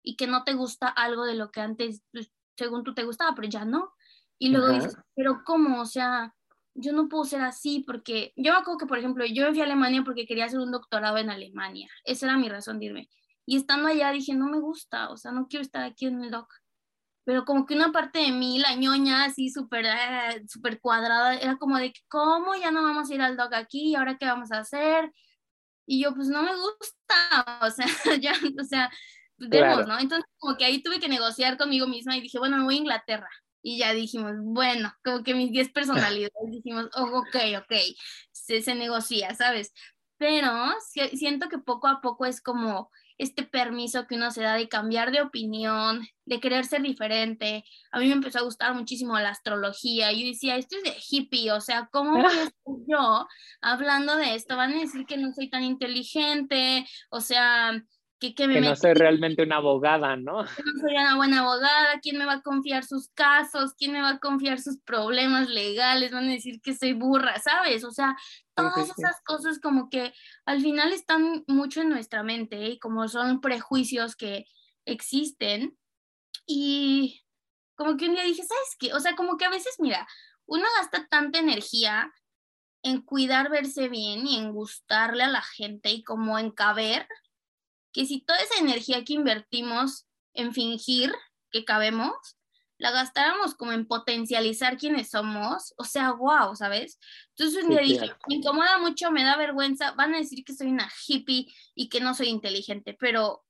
y 0.03 0.17
que 0.17 0.27
no 0.27 0.45
te 0.45 0.55
gusta 0.55 0.89
algo 0.89 1.25
de 1.25 1.35
lo 1.35 1.51
que 1.51 1.61
antes, 1.61 2.03
pues, 2.13 2.33
según 2.57 2.83
tú 2.83 2.95
te 2.95 3.05
gustaba, 3.05 3.35
pero 3.35 3.49
ya 3.49 3.65
no. 3.65 3.95
Y 4.39 4.51
luego 4.51 4.69
dices, 4.69 4.97
pero 5.15 5.43
¿cómo? 5.45 5.81
O 5.81 5.87
sea, 5.87 6.35
yo 6.81 6.93
no 6.93 7.09
puedo 7.09 7.25
ser 7.25 7.41
así 7.41 7.83
porque 7.85 8.33
yo 8.37 8.53
me 8.53 8.59
acuerdo 8.59 8.79
que, 8.79 8.87
por 8.87 8.99
ejemplo, 8.99 9.27
yo 9.27 9.45
me 9.45 9.51
fui 9.51 9.61
a 9.61 9.65
Alemania 9.65 10.03
porque 10.05 10.27
quería 10.27 10.45
hacer 10.45 10.61
un 10.61 10.71
doctorado 10.71 11.19
en 11.19 11.29
Alemania. 11.29 11.89
Esa 12.05 12.27
era 12.27 12.39
mi 12.39 12.49
razón 12.49 12.79
de 12.79 12.87
irme. 12.87 13.11
Y 13.45 13.57
estando 13.57 13.89
allá 13.89 14.13
dije, 14.13 14.35
no 14.35 14.47
me 14.47 14.61
gusta, 14.61 15.11
o 15.11 15.17
sea, 15.17 15.33
no 15.33 15.49
quiero 15.49 15.63
estar 15.63 15.83
aquí 15.83 16.07
en 16.07 16.23
el 16.23 16.31
doc. 16.31 16.53
Pero 17.25 17.45
como 17.45 17.67
que 17.67 17.75
una 17.75 17.91
parte 17.91 18.21
de 18.21 18.31
mí, 18.31 18.59
la 18.61 18.77
ñoña, 18.77 19.25
así 19.25 19.51
súper 19.51 19.87
eh, 19.87 20.45
super 20.49 20.81
cuadrada, 20.81 21.37
era 21.37 21.57
como 21.57 21.79
de, 21.79 21.93
¿cómo 22.09 22.55
ya 22.55 22.71
no 22.71 22.83
vamos 22.83 23.11
a 23.11 23.15
ir 23.15 23.23
al 23.23 23.37
doc 23.37 23.53
aquí? 23.55 23.91
¿Y 23.91 23.95
ahora 23.97 24.17
qué 24.17 24.27
vamos 24.27 24.53
a 24.53 24.61
hacer? 24.61 25.13
Y 25.85 26.03
yo, 26.03 26.15
pues 26.15 26.29
no 26.29 26.43
me 26.43 26.53
gusta, 26.55 27.61
o 27.67 27.71
sea, 27.71 27.87
ya, 28.21 28.35
o 28.61 28.65
sea, 28.65 28.91
vemos, 29.37 29.87
¿no? 29.89 29.99
Entonces 29.99 30.31
como 30.39 30.57
que 30.57 30.65
ahí 30.65 30.83
tuve 30.83 31.01
que 31.01 31.09
negociar 31.09 31.59
conmigo 31.59 31.89
misma 31.89 32.17
y 32.17 32.21
dije, 32.21 32.39
bueno, 32.39 32.57
me 32.59 32.65
voy 32.65 32.77
a 32.77 32.79
Inglaterra 32.79 33.31
y 33.63 33.79
ya 33.79 33.93
dijimos, 33.93 34.33
bueno, 34.39 34.93
como 35.05 35.23
que 35.23 35.35
mis 35.35 35.51
10 35.51 35.71
personalidades, 35.73 36.33
dijimos, 36.51 36.89
oh, 36.95 37.19
ok, 37.19 37.37
ok, 37.59 37.75
se, 38.33 38.63
se 38.63 38.75
negocia, 38.75 39.35
¿sabes? 39.35 39.73
Pero 40.17 40.51
siento 41.13 41.49
que 41.49 41.59
poco 41.59 41.87
a 41.87 42.01
poco 42.01 42.27
es 42.27 42.41
como 42.41 42.91
este 43.19 43.43
permiso 43.43 44.07
que 44.07 44.15
uno 44.15 44.31
se 44.31 44.43
da 44.43 44.55
de 44.55 44.69
cambiar 44.69 45.11
de 45.11 45.21
opinión, 45.21 46.07
de 46.25 46.41
querer 46.41 46.65
ser 46.65 46.83
diferente. 46.83 47.65
A 47.91 47.99
mí 47.99 48.07
me 48.07 48.13
empezó 48.13 48.39
a 48.39 48.43
gustar 48.43 48.75
muchísimo 48.75 49.19
la 49.19 49.31
astrología. 49.31 50.13
Yo 50.13 50.25
decía, 50.27 50.57
esto 50.57 50.77
es 50.77 50.85
de 50.85 50.97
hippie, 51.09 51.51
o 51.51 51.61
sea, 51.61 51.89
¿cómo 51.93 52.13
voy 52.13 52.25
a 52.25 52.51
yo 52.87 53.27
hablando 53.61 54.17
de 54.17 54.35
esto? 54.37 54.57
Van 54.57 54.73
a 54.73 54.81
decir 54.81 55.05
que 55.05 55.17
no 55.17 55.33
soy 55.33 55.51
tan 55.51 55.65
inteligente, 55.65 56.87
o 57.11 57.21
sea, 57.21 57.83
que, 58.19 58.35
que, 58.35 58.49
me 58.49 58.61
no 58.61 58.75
soy 58.75 58.95
realmente 58.95 59.43
una 59.43 59.57
abogada, 59.57 60.17
¿no? 60.17 60.43
No 60.43 60.81
soy 60.81 60.95
una 60.97 61.17
buena 61.17 61.41
abogada, 61.41 62.01
¿quién 62.03 62.19
me 62.19 62.27
va 62.27 62.35
a 62.35 62.43
confiar 62.43 62.85
sus 62.85 63.09
casos? 63.11 63.75
¿Quién 63.75 63.93
me 63.93 64.03
va 64.03 64.11
a 64.11 64.19
confiar 64.19 64.61
sus 64.61 64.79
problemas 64.81 65.49
legales? 65.49 66.11
Van 66.11 66.29
a 66.29 66.33
decir 66.33 66.61
que 66.61 66.75
soy 66.75 66.95
burra, 66.95 67.39
¿sabes? 67.39 67.85
O 67.85 67.91
sea, 67.91 68.17
todas 68.55 68.91
esas 68.91 69.21
cosas 69.25 69.61
como 69.61 69.89
que 69.89 70.13
al 70.45 70.61
final 70.61 70.93
están 70.93 71.45
mucho 71.47 71.81
en 71.81 71.91
nuestra 71.91 72.23
mente 72.23 72.69
y 72.69 72.79
como 72.79 73.07
son 73.09 73.41
prejuicios 73.41 74.17
que 74.17 74.47
existen. 74.85 75.79
Y 76.47 77.23
como 77.77 77.97
que 77.97 78.07
un 78.07 78.15
día 78.15 78.25
dije, 78.25 78.43
¿sabes 78.43 78.77
qué? 78.79 78.93
O 78.95 79.01
sea, 79.01 79.15
como 79.15 79.37
que 79.37 79.45
a 79.45 79.51
veces, 79.51 79.77
mira, 79.79 80.09
uno 80.47 80.65
gasta 80.79 81.07
tanta 81.09 81.39
energía 81.39 82.13
en 82.83 83.03
cuidar 83.03 83.51
verse 83.51 83.89
bien 83.89 84.27
y 84.27 84.37
en 84.37 84.53
gustarle 84.53 85.25
a 85.25 85.29
la 85.29 85.43
gente 85.43 85.91
y 85.91 86.03
como 86.03 86.39
en 86.39 86.51
caber 86.51 87.07
que 87.93 88.07
si 88.07 88.21
toda 88.21 88.39
esa 88.41 88.61
energía 88.61 89.05
que 89.05 89.15
invertimos 89.15 90.07
en 90.35 90.53
fingir 90.53 91.13
que 91.51 91.65
cabemos, 91.65 92.13
la 92.79 92.93
gastáramos 92.93 93.55
como 93.55 93.73
en 93.73 93.87
potencializar 93.87 94.77
quiénes 94.77 95.11
somos, 95.11 95.75
o 95.77 95.85
sea, 95.85 96.13
wow, 96.13 96.55
¿sabes? 96.55 96.99
Entonces 97.31 97.65
un 97.65 97.71
día 97.71 97.81
dije, 97.81 98.13
me 98.29 98.37
incomoda 98.37 98.79
mucho, 98.79 99.11
me 99.11 99.25
da 99.25 99.37
vergüenza, 99.37 99.93
van 99.93 100.15
a 100.15 100.19
decir 100.19 100.45
que 100.45 100.55
soy 100.55 100.69
una 100.69 100.89
hippie 101.07 101.53
y 101.75 101.89
que 101.89 102.01
no 102.01 102.15
soy 102.15 102.29
inteligente, 102.29 102.97
pero 102.99 103.45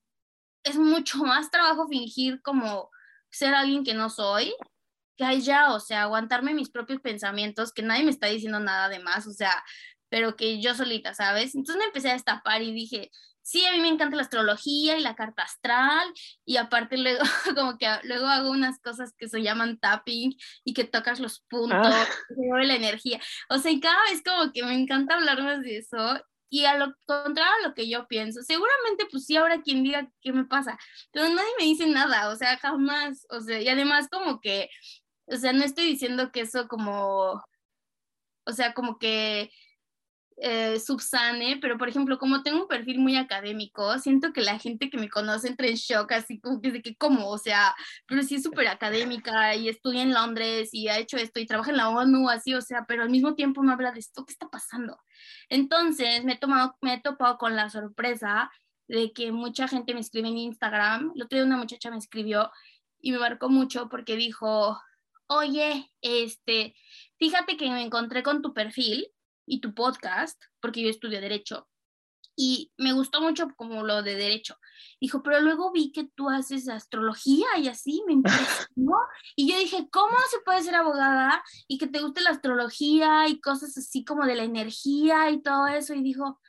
es 0.64 0.76
mucho 0.76 1.18
más 1.24 1.50
trabajo 1.50 1.86
fingir 1.88 2.40
como 2.42 2.90
ser 3.30 3.54
alguien 3.54 3.84
que 3.84 3.94
no 3.94 4.08
soy, 4.08 4.54
que 5.18 5.40
ya, 5.42 5.74
o 5.74 5.80
sea, 5.80 6.02
aguantarme 6.02 6.54
mis 6.54 6.70
propios 6.70 7.00
pensamientos, 7.00 7.72
que 7.72 7.82
nadie 7.82 8.04
me 8.04 8.10
está 8.10 8.28
diciendo 8.28 8.60
nada 8.60 8.88
de 8.88 9.00
más, 9.00 9.26
o 9.26 9.32
sea, 9.32 9.62
pero 10.08 10.36
que 10.36 10.62
yo 10.62 10.74
solita, 10.74 11.12
¿sabes? 11.12 11.54
Entonces 11.54 11.76
me 11.76 11.84
empecé 11.84 12.08
a 12.08 12.14
destapar 12.14 12.62
y 12.62 12.72
dije, 12.72 13.10
sí, 13.48 13.64
a 13.64 13.72
mí 13.72 13.80
me 13.80 13.88
encanta 13.88 14.14
la 14.14 14.22
astrología 14.22 14.98
y 14.98 15.00
la 15.00 15.16
carta 15.16 15.42
astral 15.42 16.12
y 16.44 16.58
aparte 16.58 16.98
luego 16.98 17.20
como 17.56 17.78
que 17.78 17.86
luego 18.02 18.26
hago 18.26 18.50
unas 18.50 18.78
cosas 18.80 19.14
que 19.16 19.26
se 19.26 19.42
llaman 19.42 19.78
tapping 19.78 20.36
y 20.64 20.74
que 20.74 20.84
tocas 20.84 21.18
los 21.18 21.40
puntos, 21.48 21.78
ah. 21.80 22.06
la 22.62 22.74
energía. 22.74 23.20
O 23.48 23.56
sea, 23.56 23.72
y 23.72 23.80
cada 23.80 24.02
vez 24.10 24.22
como 24.22 24.52
que 24.52 24.62
me 24.64 24.74
encanta 24.74 25.14
hablar 25.14 25.42
más 25.42 25.62
de 25.62 25.78
eso 25.78 26.22
y 26.50 26.66
a 26.66 26.76
lo 26.76 26.94
contrario 27.06 27.52
a 27.64 27.68
lo 27.68 27.74
que 27.74 27.88
yo 27.88 28.06
pienso, 28.06 28.42
seguramente 28.42 29.06
pues 29.10 29.24
sí 29.24 29.36
habrá 29.36 29.62
quien 29.62 29.82
diga 29.82 30.10
qué 30.20 30.32
me 30.32 30.44
pasa, 30.44 30.78
pero 31.10 31.28
nadie 31.28 31.50
me 31.58 31.64
dice 31.64 31.86
nada, 31.86 32.30
o 32.30 32.36
sea, 32.36 32.58
jamás, 32.58 33.26
o 33.30 33.40
sea, 33.40 33.60
y 33.60 33.68
además 33.68 34.08
como 34.10 34.40
que, 34.40 34.68
o 35.26 35.36
sea, 35.36 35.52
no 35.52 35.64
estoy 35.64 35.86
diciendo 35.86 36.32
que 36.32 36.40
eso 36.42 36.68
como, 36.68 37.42
o 38.44 38.52
sea, 38.52 38.74
como 38.74 38.98
que 38.98 39.50
eh, 40.40 40.78
subsane, 40.78 41.58
pero 41.60 41.76
por 41.78 41.88
ejemplo, 41.88 42.16
como 42.18 42.42
tengo 42.42 42.62
un 42.62 42.68
perfil 42.68 43.00
muy 43.00 43.16
académico, 43.16 43.98
siento 43.98 44.32
que 44.32 44.40
la 44.40 44.58
gente 44.58 44.88
que 44.88 44.96
me 44.96 45.10
conoce 45.10 45.48
entra 45.48 45.66
en 45.66 45.74
shock, 45.74 46.12
así 46.12 46.38
como 46.38 46.60
que 46.60 46.70
de 46.70 46.80
que, 46.80 46.96
¿cómo? 46.96 47.28
O 47.28 47.38
sea, 47.38 47.74
pero 48.06 48.22
sí 48.22 48.36
es 48.36 48.44
súper 48.44 48.68
académica 48.68 49.56
y 49.56 49.68
estudia 49.68 50.02
en 50.02 50.14
Londres 50.14 50.70
y 50.72 50.88
ha 50.88 50.98
hecho 50.98 51.16
esto 51.16 51.40
y 51.40 51.46
trabaja 51.46 51.70
en 51.70 51.78
la 51.78 51.88
ONU, 51.88 52.28
así, 52.30 52.54
o 52.54 52.60
sea, 52.60 52.84
pero 52.86 53.02
al 53.02 53.10
mismo 53.10 53.34
tiempo 53.34 53.62
me 53.62 53.72
habla 53.72 53.90
de 53.90 53.98
esto, 54.00 54.24
¿qué 54.24 54.32
está 54.32 54.48
pasando? 54.48 54.98
Entonces, 55.48 56.24
me 56.24 56.34
he, 56.34 56.38
tomado, 56.38 56.76
me 56.82 56.94
he 56.94 57.00
topado 57.00 57.36
con 57.38 57.56
la 57.56 57.68
sorpresa 57.70 58.50
de 58.86 59.12
que 59.12 59.32
mucha 59.32 59.66
gente 59.68 59.92
me 59.92 60.00
escribe 60.00 60.28
en 60.28 60.38
Instagram. 60.38 61.12
El 61.14 61.22
otro 61.22 61.36
día 61.36 61.46
una 61.46 61.56
muchacha 61.56 61.90
me 61.90 61.98
escribió 61.98 62.50
y 63.00 63.12
me 63.12 63.18
marcó 63.18 63.48
mucho 63.48 63.88
porque 63.88 64.16
dijo, 64.16 64.80
oye, 65.26 65.90
este, 66.00 66.74
fíjate 67.18 67.56
que 67.56 67.68
me 67.70 67.82
encontré 67.82 68.22
con 68.22 68.40
tu 68.40 68.54
perfil 68.54 69.08
y 69.48 69.60
tu 69.60 69.74
podcast, 69.74 70.42
porque 70.60 70.82
yo 70.82 70.88
estudio 70.88 71.20
derecho, 71.20 71.68
y 72.40 72.72
me 72.78 72.92
gustó 72.92 73.20
mucho 73.20 73.48
como 73.56 73.82
lo 73.82 74.00
de 74.04 74.14
derecho. 74.14 74.56
Dijo, 75.00 75.24
pero 75.24 75.40
luego 75.40 75.72
vi 75.72 75.90
que 75.90 76.08
tú 76.14 76.30
haces 76.30 76.68
astrología 76.68 77.46
y 77.58 77.66
así 77.66 78.04
me 78.06 78.12
impresionó. 78.12 78.96
y 79.36 79.50
yo 79.50 79.58
dije, 79.58 79.88
¿cómo 79.90 80.16
se 80.30 80.38
puede 80.44 80.62
ser 80.62 80.76
abogada 80.76 81.42
y 81.66 81.78
que 81.78 81.88
te 81.88 82.00
guste 82.00 82.20
la 82.20 82.30
astrología 82.30 83.26
y 83.26 83.40
cosas 83.40 83.76
así 83.76 84.04
como 84.04 84.24
de 84.24 84.36
la 84.36 84.44
energía 84.44 85.30
y 85.30 85.42
todo 85.42 85.66
eso? 85.66 85.94
Y 85.94 86.02
dijo, 86.02 86.40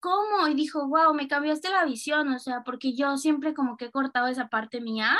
¿cómo? 0.00 0.46
Y 0.48 0.54
dijo, 0.54 0.86
wow, 0.86 1.14
me 1.14 1.28
cambiaste 1.28 1.70
la 1.70 1.86
visión, 1.86 2.28
o 2.28 2.38
sea, 2.38 2.62
porque 2.62 2.94
yo 2.94 3.16
siempre 3.16 3.54
como 3.54 3.78
que 3.78 3.86
he 3.86 3.90
cortado 3.90 4.26
esa 4.26 4.48
parte 4.48 4.82
mía 4.82 5.18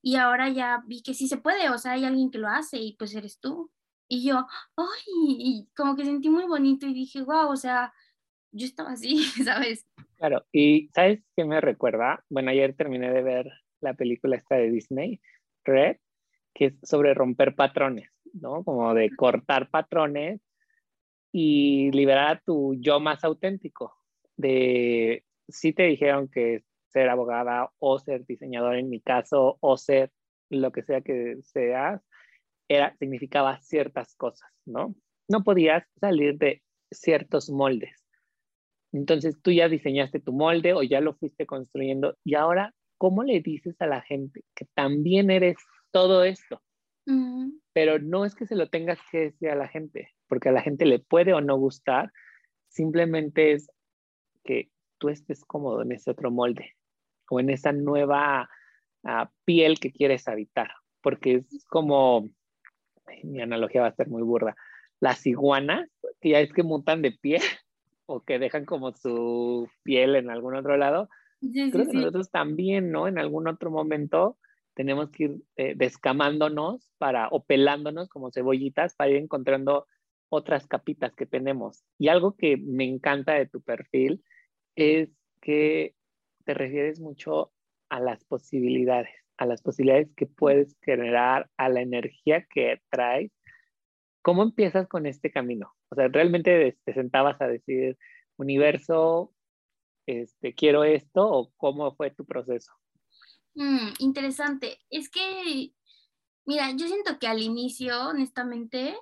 y 0.00 0.16
ahora 0.16 0.48
ya 0.48 0.82
vi 0.86 1.02
que 1.02 1.12
sí 1.12 1.28
se 1.28 1.36
puede, 1.36 1.68
o 1.68 1.76
sea, 1.76 1.92
hay 1.92 2.06
alguien 2.06 2.30
que 2.30 2.38
lo 2.38 2.48
hace 2.48 2.78
y 2.78 2.96
pues 2.96 3.14
eres 3.14 3.40
tú. 3.40 3.70
Y 4.08 4.28
yo, 4.28 4.46
ay, 4.76 5.06
y 5.16 5.68
como 5.76 5.96
que 5.96 6.04
sentí 6.04 6.28
muy 6.28 6.44
bonito 6.44 6.86
y 6.86 6.94
dije, 6.94 7.22
wow, 7.22 7.48
o 7.48 7.56
sea, 7.56 7.92
yo 8.52 8.66
estaba 8.66 8.92
así, 8.92 9.16
¿sabes? 9.44 9.86
Claro, 10.16 10.44
y 10.52 10.88
¿sabes 10.94 11.22
qué 11.36 11.44
me 11.44 11.60
recuerda? 11.60 12.24
Bueno, 12.28 12.50
ayer 12.50 12.74
terminé 12.74 13.12
de 13.12 13.22
ver 13.22 13.52
la 13.80 13.94
película 13.94 14.36
esta 14.36 14.56
de 14.56 14.70
Disney, 14.70 15.20
Red, 15.64 15.96
que 16.54 16.66
es 16.66 16.74
sobre 16.82 17.14
romper 17.14 17.54
patrones, 17.54 18.10
¿no? 18.32 18.64
Como 18.64 18.94
de 18.94 19.14
cortar 19.14 19.68
patrones 19.68 20.40
y 21.32 21.90
liberar 21.90 22.36
a 22.36 22.40
tu 22.40 22.74
yo 22.80 22.98
más 22.98 23.24
auténtico. 23.24 23.94
De 24.36 25.24
si 25.48 25.72
te 25.72 25.84
dijeron 25.84 26.28
que 26.28 26.64
ser 26.88 27.10
abogada 27.10 27.70
o 27.78 27.98
ser 27.98 28.24
diseñador 28.24 28.76
en 28.76 28.88
mi 28.88 29.00
caso, 29.00 29.58
o 29.60 29.76
ser 29.76 30.12
lo 30.48 30.72
que 30.72 30.82
sea 30.82 31.02
que 31.02 31.36
seas, 31.42 32.02
era, 32.68 32.96
significaba 32.96 33.60
ciertas 33.60 34.14
cosas, 34.16 34.50
¿no? 34.64 34.94
No 35.28 35.44
podías 35.44 35.84
salir 36.00 36.38
de 36.38 36.62
ciertos 36.90 37.50
moldes. 37.50 38.04
Entonces 38.92 39.36
tú 39.42 39.50
ya 39.50 39.68
diseñaste 39.68 40.20
tu 40.20 40.32
molde 40.32 40.72
o 40.72 40.82
ya 40.82 41.00
lo 41.00 41.14
fuiste 41.14 41.46
construyendo 41.46 42.16
y 42.24 42.34
ahora, 42.34 42.74
¿cómo 42.98 43.22
le 43.22 43.40
dices 43.40 43.80
a 43.80 43.86
la 43.86 44.00
gente 44.00 44.42
que 44.54 44.66
también 44.74 45.30
eres 45.30 45.56
todo 45.90 46.24
esto? 46.24 46.62
Pero 47.72 48.00
no 48.00 48.24
es 48.24 48.34
que 48.34 48.46
se 48.46 48.56
lo 48.56 48.68
tengas 48.68 48.98
que 49.12 49.18
decir 49.18 49.50
a 49.50 49.54
la 49.54 49.68
gente, 49.68 50.12
porque 50.28 50.48
a 50.48 50.52
la 50.52 50.62
gente 50.62 50.86
le 50.86 50.98
puede 50.98 51.34
o 51.34 51.40
no 51.40 51.56
gustar, 51.56 52.10
simplemente 52.68 53.52
es 53.52 53.70
que 54.44 54.70
tú 54.98 55.08
estés 55.08 55.44
cómodo 55.44 55.82
en 55.82 55.92
ese 55.92 56.10
otro 56.10 56.30
molde 56.30 56.74
o 57.30 57.38
en 57.38 57.50
esa 57.50 57.72
nueva 57.72 58.48
ah, 59.04 59.30
piel 59.44 59.78
que 59.78 59.92
quieres 59.92 60.26
habitar, 60.26 60.70
porque 61.00 61.44
es 61.52 61.64
como 61.68 62.30
mi 63.24 63.40
analogía 63.40 63.82
va 63.82 63.88
a 63.88 63.94
ser 63.94 64.08
muy 64.08 64.22
burda, 64.22 64.56
las 65.00 65.26
iguanas, 65.26 65.88
que 66.20 66.30
ya 66.30 66.40
es 66.40 66.52
que 66.52 66.62
mutan 66.62 67.02
de 67.02 67.12
piel 67.12 67.42
o 68.06 68.20
que 68.20 68.38
dejan 68.38 68.64
como 68.64 68.92
su 68.92 69.68
piel 69.82 70.16
en 70.16 70.30
algún 70.30 70.54
otro 70.54 70.76
lado, 70.76 71.08
creo 71.40 71.86
que 71.86 71.92
nosotros 71.92 72.30
también, 72.30 72.90
¿no? 72.90 73.08
En 73.08 73.18
algún 73.18 73.48
otro 73.48 73.70
momento 73.70 74.38
tenemos 74.74 75.10
que 75.10 75.24
ir 75.24 75.36
eh, 75.56 75.74
descamándonos 75.76 76.92
para, 76.98 77.28
o 77.28 77.44
pelándonos 77.44 78.08
como 78.08 78.30
cebollitas 78.30 78.94
para 78.94 79.10
ir 79.10 79.16
encontrando 79.16 79.86
otras 80.28 80.66
capitas 80.66 81.14
que 81.14 81.26
tenemos. 81.26 81.84
Y 81.98 82.08
algo 82.08 82.36
que 82.36 82.56
me 82.56 82.84
encanta 82.84 83.34
de 83.34 83.46
tu 83.46 83.62
perfil 83.62 84.22
es 84.74 85.10
que 85.40 85.94
te 86.44 86.54
refieres 86.54 87.00
mucho 87.00 87.52
a 87.88 88.00
las 88.00 88.24
posibilidades 88.24 89.25
a 89.38 89.46
las 89.46 89.62
posibilidades 89.62 90.08
que 90.16 90.26
puedes 90.26 90.76
generar, 90.82 91.50
a 91.56 91.68
la 91.68 91.80
energía 91.80 92.46
que 92.46 92.80
traes. 92.90 93.30
¿Cómo 94.22 94.42
empiezas 94.42 94.88
con 94.88 95.06
este 95.06 95.30
camino? 95.30 95.74
O 95.90 95.94
sea, 95.94 96.08
¿realmente 96.08 96.76
te 96.84 96.94
sentabas 96.94 97.40
a 97.40 97.46
decir, 97.46 97.96
universo, 98.36 99.32
este, 100.06 100.54
quiero 100.54 100.84
esto 100.84 101.28
o 101.28 101.52
cómo 101.56 101.94
fue 101.94 102.10
tu 102.10 102.24
proceso? 102.24 102.72
Mm, 103.54 103.90
interesante. 103.98 104.78
Es 104.90 105.08
que, 105.10 105.72
mira, 106.44 106.70
yo 106.72 106.86
siento 106.86 107.18
que 107.18 107.28
al 107.28 107.40
inicio, 107.40 108.08
honestamente, 108.08 108.96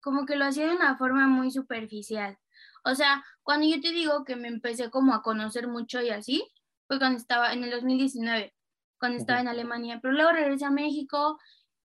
como 0.00 0.26
que 0.26 0.36
lo 0.36 0.46
hacía 0.46 0.68
de 0.68 0.76
una 0.76 0.96
forma 0.96 1.26
muy 1.28 1.50
superficial. 1.50 2.38
O 2.84 2.94
sea, 2.94 3.22
cuando 3.42 3.66
yo 3.66 3.80
te 3.80 3.92
digo 3.92 4.24
que 4.24 4.36
me 4.36 4.48
empecé 4.48 4.90
como 4.90 5.14
a 5.14 5.22
conocer 5.22 5.68
mucho 5.68 6.00
y 6.00 6.10
así, 6.10 6.42
fue 6.88 6.98
cuando 6.98 7.18
estaba 7.18 7.52
en 7.52 7.62
el 7.64 7.70
2019 7.70 8.54
cuando 9.00 9.18
estaba 9.18 9.40
en 9.40 9.48
Alemania, 9.48 9.98
pero 10.00 10.14
luego 10.14 10.30
regresé 10.30 10.66
a 10.66 10.70
México 10.70 11.40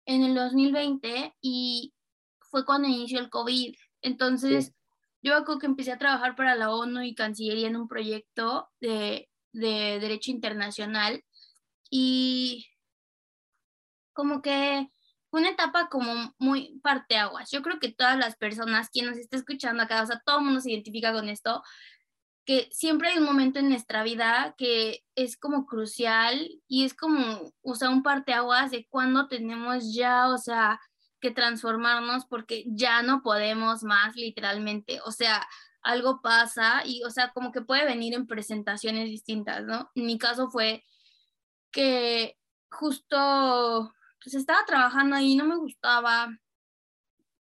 en 0.05 0.23
el 0.23 0.33
2020 0.33 1.35
y 1.41 1.93
fue 2.39 2.65
cuando 2.65 2.87
inició 2.87 3.19
el 3.19 3.29
COVID. 3.29 3.75
Entonces, 4.01 4.73
yo 5.21 5.43
creo 5.43 5.59
que 5.59 5.65
empecé 5.67 5.91
a 5.91 5.99
trabajar 5.99 6.35
para 6.35 6.55
la 6.55 6.73
ONU 6.73 7.01
y 7.01 7.13
Cancillería 7.13 7.67
en 7.67 7.75
un 7.75 7.87
proyecto 7.87 8.69
de, 8.79 9.29
de 9.51 9.99
Derecho 9.99 10.31
Internacional 10.31 11.23
y 11.89 12.65
como 14.13 14.41
que 14.41 14.89
fue 15.29 15.41
una 15.41 15.49
etapa 15.49 15.89
como 15.89 16.33
muy 16.39 16.79
parteaguas. 16.81 17.51
Yo 17.51 17.61
creo 17.61 17.79
que 17.79 17.91
todas 17.91 18.17
las 18.17 18.35
personas, 18.37 18.89
quien 18.89 19.05
nos 19.05 19.17
está 19.17 19.37
escuchando 19.37 19.83
acá, 19.83 20.01
o 20.01 20.05
sea, 20.05 20.21
todo 20.25 20.39
el 20.39 20.45
mundo 20.45 20.61
se 20.61 20.71
identifica 20.71 21.13
con 21.13 21.29
esto, 21.29 21.61
que 22.45 22.67
siempre 22.71 23.09
hay 23.09 23.17
un 23.19 23.25
momento 23.25 23.59
en 23.59 23.69
nuestra 23.69 24.03
vida 24.03 24.55
que 24.57 25.03
es 25.15 25.37
como 25.37 25.65
crucial 25.65 26.49
y 26.67 26.85
es 26.85 26.93
como, 26.93 27.53
o 27.61 27.75
sea, 27.75 27.89
un 27.89 28.03
parteaguas 28.03 28.71
de 28.71 28.87
cuando 28.89 29.27
tenemos 29.27 29.93
ya, 29.93 30.27
o 30.29 30.37
sea, 30.37 30.79
que 31.19 31.31
transformarnos 31.31 32.25
porque 32.25 32.63
ya 32.67 33.03
no 33.03 33.21
podemos 33.21 33.83
más 33.83 34.15
literalmente. 34.15 34.99
O 35.05 35.11
sea, 35.11 35.47
algo 35.83 36.21
pasa 36.21 36.81
y, 36.85 37.03
o 37.03 37.09
sea, 37.11 37.31
como 37.31 37.51
que 37.51 37.61
puede 37.61 37.85
venir 37.85 38.13
en 38.13 38.27
presentaciones 38.27 39.09
distintas, 39.09 39.63
¿no? 39.63 39.91
En 39.95 40.05
mi 40.05 40.17
caso 40.17 40.49
fue 40.49 40.83
que 41.71 42.37
justo, 42.71 43.93
pues 44.23 44.35
estaba 44.35 44.65
trabajando 44.65 45.15
ahí, 45.15 45.35
no 45.35 45.45
me 45.45 45.57
gustaba, 45.57 46.29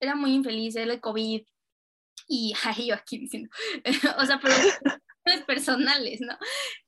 era 0.00 0.16
muy 0.16 0.34
infeliz, 0.34 0.76
era 0.76 0.92
el 0.92 1.00
COVID 1.00 1.42
y, 2.28 2.54
ay, 2.64 2.88
yo 2.88 2.94
aquí 2.94 3.18
diciendo, 3.18 3.50
o 4.18 4.24
sea, 4.26 4.40
pero 4.40 4.54
personales, 5.46 6.20
¿no? 6.20 6.36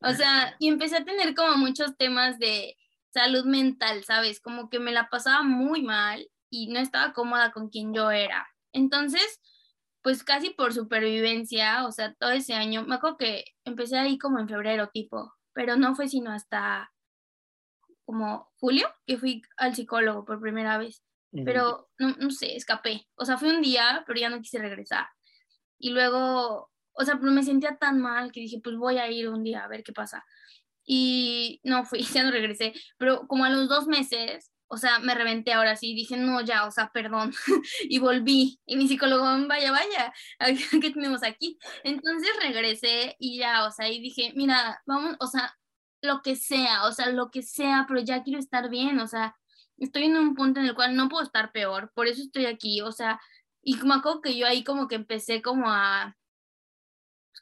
O 0.01 0.13
sea, 0.13 0.57
y 0.59 0.69
empecé 0.69 0.97
a 0.97 1.05
tener 1.05 1.35
como 1.35 1.57
muchos 1.57 1.97
temas 1.97 2.39
de 2.39 2.77
salud 3.13 3.45
mental, 3.45 4.05
¿sabes? 4.05 4.41
Como 4.41 4.69
que 4.69 4.81
me 4.81 4.93
la 4.93 5.09
pasaba 5.09 5.43
muy 5.43 5.83
mal 5.83 6.29
y 6.51 6.69
no 6.69 6.81
estaba 6.81 7.13
cómoda 7.13 7.53
con 7.53 7.69
quien 7.69 7.95
yo 7.95 8.11
era. 8.11 8.47
Entonces, 8.73 9.41
pues 10.03 10.25
casi 10.25 10.51
por 10.51 10.75
supervivencia, 10.75 11.87
o 11.87 11.93
sea, 11.93 12.13
todo 12.15 12.31
ese 12.31 12.55
año, 12.55 12.85
me 12.85 12.97
acuerdo 12.97 13.17
que 13.17 13.45
empecé 13.65 13.99
ahí 13.99 14.19
como 14.19 14.39
en 14.39 14.49
febrero 14.49 14.91
tipo, 14.93 15.33
pero 15.53 15.77
no 15.77 15.95
fue 15.95 16.09
sino 16.09 16.33
hasta 16.33 16.93
como 18.05 18.53
julio 18.59 18.89
que 19.07 19.17
fui 19.17 19.43
al 19.57 19.75
psicólogo 19.75 20.25
por 20.25 20.41
primera 20.41 20.79
vez. 20.79 21.03
Pero 21.45 21.89
no, 21.99 22.15
no 22.21 22.31
sé, 22.31 22.55
escapé. 22.55 23.09
O 23.17 23.25
sea, 23.25 23.37
fue 23.37 23.53
un 23.53 23.61
día, 23.61 24.05
pero 24.07 24.21
ya 24.21 24.29
no 24.29 24.41
quise 24.41 24.61
regresar. 24.61 25.09
Y 25.85 25.91
luego, 25.91 26.71
o 26.95 27.05
sea, 27.05 27.17
me 27.17 27.43
sentía 27.43 27.77
tan 27.77 28.01
mal 28.01 28.33
que 28.33 28.41
dije, 28.41 28.59
pues 28.65 28.75
voy 28.75 28.97
a 28.97 29.11
ir 29.11 29.29
un 29.29 29.45
día 29.45 29.65
a 29.65 29.69
ver 29.69 29.85
qué 29.85 29.93
pasa. 29.93 30.25
Y 30.83 31.61
no 31.63 31.85
fui, 31.85 31.99
ya 32.15 32.25
no 32.25 32.31
regresé. 32.31 32.73
Pero 32.97 33.27
como 33.29 33.45
a 33.45 33.51
los 33.51 33.69
dos 33.69 33.87
meses, 33.87 34.51
o 34.67 34.79
sea, 34.79 34.99
me 35.01 35.15
reventé 35.15 35.53
ahora 35.53 35.77
sí, 35.77 35.95
dije, 35.95 36.17
no, 36.17 36.41
ya, 36.41 36.65
o 36.65 36.71
sea, 36.71 36.91
perdón, 36.91 37.35
y 37.83 37.99
volví, 37.99 38.59
y 38.65 38.77
mi 38.77 38.89
psicólogo, 38.89 39.25
vaya, 39.47 39.73
vaya, 39.73 40.15
¿qué 40.81 40.91
tenemos 40.91 41.23
aquí? 41.23 41.59
Entonces 41.83 42.31
regresé 42.41 43.17
y 43.19 43.37
ya, 43.37 43.67
o 43.67 43.71
sea, 43.71 43.91
y 43.91 44.01
dije, 44.01 44.33
mira, 44.35 44.81
vamos, 44.87 45.17
o 45.21 45.27
sea, 45.27 45.55
lo 46.01 46.23
que 46.23 46.35
sea, 46.35 46.87
o 46.87 46.93
sea, 46.93 47.11
lo 47.11 47.31
que 47.31 47.43
sea, 47.43 47.85
pero 47.87 48.01
ya 48.01 48.23
quiero 48.23 48.39
estar 48.41 48.71
bien, 48.71 49.01
o 49.01 49.07
sea, 49.07 49.37
estoy 49.77 50.05
en 50.05 50.17
un 50.17 50.35
punto 50.35 50.61
en 50.61 50.67
el 50.67 50.75
cual 50.75 50.97
no 50.97 51.11
puedo 51.11 51.25
estar 51.25 51.53
peor, 51.53 51.93
por 51.95 52.07
eso 52.07 52.23
estoy 52.23 52.47
aquí, 52.47 52.81
o 52.81 52.91
sea, 52.91 53.21
y 53.65 53.77
me 53.85 53.95
acuerdo 53.95 54.21
que 54.21 54.37
yo 54.37 54.47
ahí 54.47 54.63
como 54.63 54.89
que 54.89 54.95
empecé 54.95 55.41
como 55.41 55.69
a, 55.69 56.17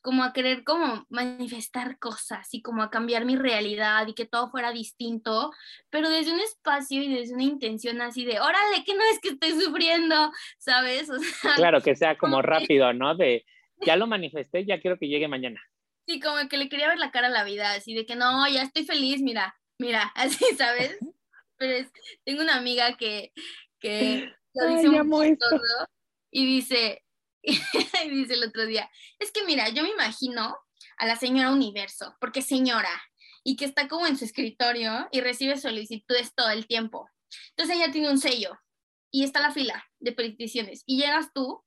como 0.03 0.25
a 0.25 0.33
querer 0.33 0.65
como 0.65 1.07
manifestar 1.11 1.99
cosas 1.99 2.49
y 2.53 2.63
como 2.63 2.83
a 2.83 2.91
cambiar 2.91 3.25
mi 3.25 3.37
realidad 3.37 4.07
y 4.07 4.15
que 4.15 4.25
todo 4.25 4.51
fuera 4.51 4.73
distinto, 4.73 5.53
pero 5.91 6.09
desde 6.09 6.33
un 6.33 6.41
espacio 6.41 7.03
y 7.03 7.13
desde 7.13 7.35
una 7.35 7.43
intención 7.43 8.01
así 8.01 8.25
de, 8.25 8.41
órale, 8.41 8.85
que 8.85 8.95
no 8.95 9.03
es 9.13 9.21
que 9.21 9.31
estoy 9.31 9.61
sufriendo, 9.61 10.33
¿sabes? 10.59 11.11
claro, 11.57 11.81
que 11.81 11.97
sea 11.97 12.17
como, 12.17 12.41
rápido, 12.41 12.93
¿no? 12.93 13.17
De, 13.17 13.45
ya 13.85 13.97
lo 13.97 14.07
manifesté, 14.07 14.65
ya 14.65 14.81
quiero 14.81 14.99
que 14.99 15.09
llegue 15.09 15.29
mañana. 15.29 15.61
Sí, 16.07 16.21
como 16.21 16.49
que 16.49 16.57
le 16.57 16.69
quería 16.69 16.89
ver 16.89 16.99
la 16.99 17.11
cara 17.11 17.29
a 17.29 17.31
la 17.31 17.45
vida, 17.45 17.73
así 17.73 17.95
de 17.95 18.07
que 18.07 18.17
no, 18.17 18.49
ya 18.49 18.63
estoy 18.63 18.85
feliz, 18.85 19.23
mira, 19.23 19.57
mira, 19.79 20.03
así, 20.15 20.45
¿sabes? 20.57 20.99
Pero 21.57 21.73
es, 21.75 21.93
tengo 22.25 22.43
una 22.43 22.57
amiga 22.57 22.97
que, 22.97 23.33
que 23.79 24.33
lo 24.55 24.67
dice 24.67 24.89
muy 25.05 25.37
todo 25.37 25.87
y 26.33 26.47
dice, 26.47 27.05
y 27.43 28.11
dice 28.11 28.35
el 28.35 28.45
otro 28.45 28.67
día, 28.67 28.91
es 29.21 29.31
que 29.31 29.45
mira, 29.45 29.69
yo 29.69 29.85
me 29.85 29.91
imagino 29.91 30.57
a 30.97 31.07
la 31.07 31.17
señora 31.17 31.53
Universo, 31.53 32.17
porque 32.21 32.43
señora, 32.43 32.91
y 33.45 33.57
que 33.57 33.67
está 33.67 33.87
como 33.87 34.07
en 34.07 34.17
su 34.17 34.25
escritorio 34.25 35.09
y 35.13 35.21
recibe 35.21 35.59
solicitudes 35.59 36.35
todo 36.35 36.51
el 36.51 36.67
tiempo. 36.67 37.09
Entonces 37.51 37.77
ella 37.77 37.93
tiene 37.93 38.11
un 38.11 38.19
sello 38.19 38.59
y 39.11 39.25
está 39.25 39.41
la 39.41 39.53
fila 39.53 39.85
de 40.01 40.13
peticiones 40.13 40.83
y 40.87 40.99
llegas 40.99 41.33
tú 41.35 41.63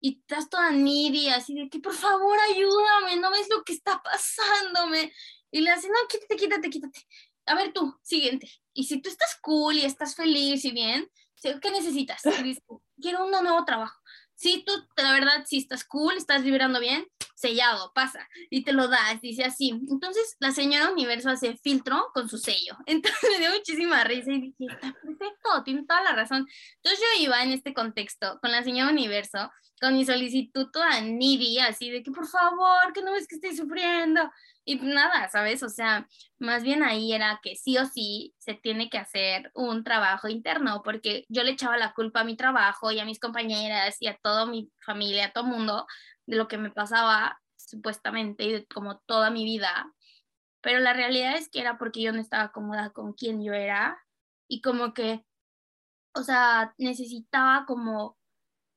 y 0.00 0.18
estás 0.20 0.50
toda 0.50 0.70
needy, 0.70 1.28
así 1.30 1.54
de 1.54 1.68
que 1.70 1.80
por 1.80 1.94
favor 1.94 2.38
ayúdame, 2.50 3.16
no 3.16 3.30
ves 3.30 3.48
lo 3.48 3.64
que 3.64 3.72
está 3.72 4.02
pasándome. 4.02 5.12
Y 5.50 5.60
le 5.60 5.70
hace, 5.70 5.88
no, 5.88 5.94
quítate, 6.08 6.36
quítate, 6.36 6.68
quítate. 6.68 7.00
A 7.46 7.54
ver 7.54 7.72
tú, 7.72 7.96
siguiente. 8.02 8.50
Y 8.74 8.84
si 8.84 9.00
tú 9.00 9.08
estás 9.08 9.38
cool 9.40 9.76
y 9.76 9.84
estás 9.84 10.14
feliz 10.14 10.64
y 10.64 10.72
bien, 10.72 11.10
¿qué 11.40 11.70
necesitas? 11.70 12.22
dice, 12.42 12.62
quiero 13.00 13.24
un 13.24 13.30
nuevo 13.30 13.64
trabajo 13.64 13.98
si 14.34 14.64
tú, 14.64 14.72
la 14.96 15.12
verdad, 15.12 15.44
si 15.46 15.58
estás 15.58 15.84
cool, 15.84 16.16
estás 16.16 16.42
vibrando 16.42 16.80
bien, 16.80 17.06
sellado, 17.34 17.92
pasa, 17.94 18.28
y 18.50 18.64
te 18.64 18.72
lo 18.72 18.88
das, 18.88 19.20
dice 19.20 19.44
así. 19.44 19.70
Entonces, 19.88 20.36
la 20.40 20.52
señora 20.52 20.90
Universo 20.90 21.30
hace 21.30 21.56
filtro 21.56 22.10
con 22.12 22.28
su 22.28 22.38
sello. 22.38 22.76
Entonces, 22.86 23.30
me 23.30 23.38
dio 23.38 23.50
muchísima 23.50 24.04
risa 24.04 24.32
y 24.32 24.40
dije, 24.40 24.66
está 24.72 24.92
perfecto, 24.92 25.62
tiene 25.64 25.84
toda 25.86 26.02
la 26.02 26.14
razón. 26.14 26.46
Entonces, 26.76 27.00
yo 27.00 27.22
iba 27.24 27.42
en 27.42 27.52
este 27.52 27.74
contexto 27.74 28.38
con 28.40 28.50
la 28.50 28.62
señora 28.62 28.90
Universo, 28.90 29.50
con 29.80 29.94
mi 29.94 30.04
solicitud 30.04 30.68
toda 30.72 31.00
needy, 31.00 31.58
así 31.58 31.90
de 31.90 32.02
que, 32.02 32.10
por 32.10 32.26
favor, 32.26 32.92
que 32.92 33.02
no 33.02 33.12
ves 33.12 33.26
que 33.28 33.36
estoy 33.36 33.56
sufriendo. 33.56 34.30
Y 34.66 34.76
nada, 34.76 35.28
¿sabes? 35.28 35.62
O 35.62 35.68
sea, 35.68 36.08
más 36.38 36.62
bien 36.62 36.82
ahí 36.82 37.12
era 37.12 37.38
que 37.42 37.54
sí 37.54 37.76
o 37.76 37.84
sí 37.84 38.34
se 38.38 38.54
tiene 38.54 38.88
que 38.88 38.98
hacer 38.98 39.50
un 39.54 39.84
trabajo 39.84 40.28
interno, 40.28 40.82
porque 40.82 41.24
yo 41.28 41.42
le 41.42 41.50
echaba 41.52 41.76
la 41.76 41.92
culpa 41.92 42.20
a 42.20 42.24
mi 42.24 42.36
trabajo 42.36 42.90
y 42.90 42.98
a 42.98 43.04
mis 43.04 43.20
compañeras 43.20 43.96
y 44.00 44.06
a 44.06 44.18
toda 44.22 44.46
mi 44.46 44.70
familia, 44.80 45.26
a 45.26 45.32
todo 45.32 45.44
mundo, 45.44 45.86
de 46.26 46.36
lo 46.36 46.48
que 46.48 46.56
me 46.58 46.70
pasaba 46.70 47.40
supuestamente 47.56 48.44
y 48.44 48.52
de 48.52 48.66
como 48.66 49.00
toda 49.00 49.30
mi 49.30 49.44
vida. 49.44 49.92
Pero 50.62 50.80
la 50.80 50.94
realidad 50.94 51.36
es 51.36 51.50
que 51.50 51.60
era 51.60 51.76
porque 51.78 52.00
yo 52.02 52.12
no 52.12 52.20
estaba 52.20 52.52
cómoda 52.52 52.90
con 52.90 53.12
quien 53.12 53.44
yo 53.44 53.52
era 53.52 53.98
y 54.48 54.62
como 54.62 54.94
que, 54.94 55.26
o 56.14 56.22
sea, 56.22 56.74
necesitaba 56.78 57.66
como 57.66 58.16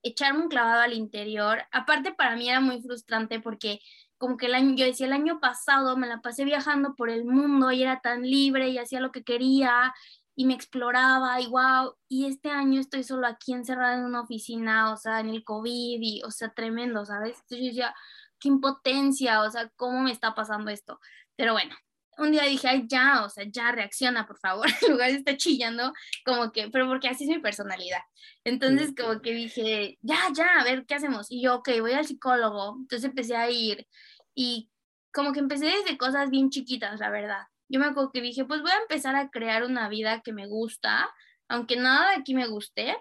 echarme 0.04 0.42
un 0.42 0.50
clavado 0.50 0.82
al 0.82 0.94
interior. 0.94 1.64
Aparte 1.72 2.14
para 2.14 2.36
mí 2.36 2.50
era 2.50 2.60
muy 2.60 2.82
frustrante 2.82 3.40
porque 3.40 3.80
como 4.18 4.38
que 4.38 4.48
el 4.48 4.56
año, 4.56 4.76
yo 4.76 4.86
decía, 4.86 5.08
el 5.08 5.14
año 5.14 5.40
pasado 5.40 5.98
me 5.98 6.08
la 6.08 6.22
pasé 6.22 6.46
viajando 6.46 6.96
por 6.96 7.10
el 7.10 7.26
mundo 7.26 7.72
y 7.72 7.84
era 7.84 8.02
tan 8.02 8.24
libre 8.24 8.70
y 8.70 8.78
hacía 8.78 9.00
lo 9.00 9.12
que 9.12 9.24
quería 9.24 9.94
y 10.36 10.46
me 10.46 10.54
exploraba 10.54 11.42
y 11.42 11.48
wow, 11.48 11.96
y 12.08 12.26
este 12.28 12.52
año 12.52 12.80
estoy 12.80 13.04
solo 13.04 13.28
aquí 13.28 13.54
encerrada 13.54 13.96
en 13.96 14.06
una 14.06 14.22
oficina, 14.22 14.94
o 14.94 14.98
sea, 14.98 15.20
en 15.20 15.30
el 15.30 15.44
COVID 15.44 16.00
y, 16.00 16.22
o 16.24 16.32
sea, 16.32 16.54
tremendo, 16.54 17.06
¿sabes? 17.06 17.38
Entonces 17.42 17.60
yo 17.60 17.66
decía, 17.66 17.96
qué 18.40 18.50
impotencia, 18.50 19.42
o 19.42 19.50
sea, 19.50 19.70
¿cómo 19.76 20.02
me 20.02 20.12
está 20.12 20.36
pasando 20.36 20.70
esto? 20.72 21.00
Pero 21.36 21.54
bueno, 21.54 21.76
un 22.18 22.32
día 22.32 22.44
dije, 22.44 22.68
ay, 22.68 22.86
ya, 22.88 23.24
o 23.24 23.30
sea, 23.30 23.46
ya 23.48 23.72
reacciona, 23.72 24.26
por 24.26 24.40
favor, 24.40 24.66
en 24.82 24.92
lugar 24.92 25.12
de 25.12 25.18
estar 25.18 25.38
chillando, 25.38 25.94
como 26.26 26.52
que, 26.52 26.70
pero 26.70 26.88
porque 26.88 27.08
así 27.08 27.24
es 27.24 27.30
mi 27.30 27.40
personalidad. 27.40 28.02
Entonces, 28.44 28.94
como 28.98 29.22
que 29.22 29.34
dije, 29.34 29.98
ya, 30.02 30.18
ya, 30.34 30.60
a 30.60 30.64
ver, 30.64 30.86
¿qué 30.86 30.96
hacemos? 30.96 31.28
Y 31.30 31.42
yo, 31.42 31.56
ok, 31.56 31.70
voy 31.80 31.94
al 31.94 32.08
psicólogo. 32.08 32.78
Entonces 32.80 33.10
empecé 33.10 33.36
a 33.36 33.50
ir 33.50 33.88
y 34.34 34.70
como 35.14 35.32
que 35.34 35.40
empecé 35.40 35.66
desde 35.66 35.98
cosas 35.98 36.30
bien 36.30 36.50
chiquitas, 36.50 37.00
la 37.00 37.10
verdad. 37.10 37.44
Yo 37.70 37.80
me 37.80 37.88
acuerdo 37.88 38.12
que 38.12 38.22
dije, 38.22 38.46
pues 38.46 38.62
voy 38.62 38.72
a 38.72 38.82
empezar 38.82 39.16
a 39.16 39.30
crear 39.30 39.64
una 39.64 39.90
vida 39.90 40.22
que 40.22 40.32
me 40.32 40.48
gusta, 40.48 41.10
aunque 41.48 41.76
nada 41.76 42.12
de 42.12 42.16
aquí 42.18 42.34
me 42.34 42.48
guste. 42.48 42.96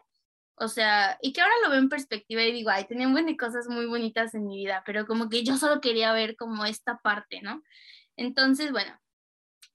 O 0.59 0.68
sea, 0.68 1.18
y 1.20 1.33
que 1.33 1.42
ahora 1.42 1.55
lo 1.62 1.70
veo 1.70 1.79
en 1.79 1.90
perspectiva 1.90 2.42
y 2.42 2.52
digo, 2.52 2.70
ay, 2.70 2.87
tenía 2.87 3.07
un 3.07 3.12
buen 3.12 3.26
de 3.26 3.37
cosas 3.37 3.68
muy 3.68 3.87
bonitas 3.87 4.35
en 4.35 4.46
mi 4.46 4.57
vida, 4.57 4.83
pero 4.87 5.07
como 5.07 5.29
que 5.29 5.44
yo 5.44 5.57
solo 5.59 5.81
quería 5.83 6.12
ver 6.12 6.35
como 6.37 6.64
esta 6.64 6.98
parte, 6.98 7.42
¿no? 7.42 7.62
Entonces, 8.16 8.72
bueno, 8.72 8.98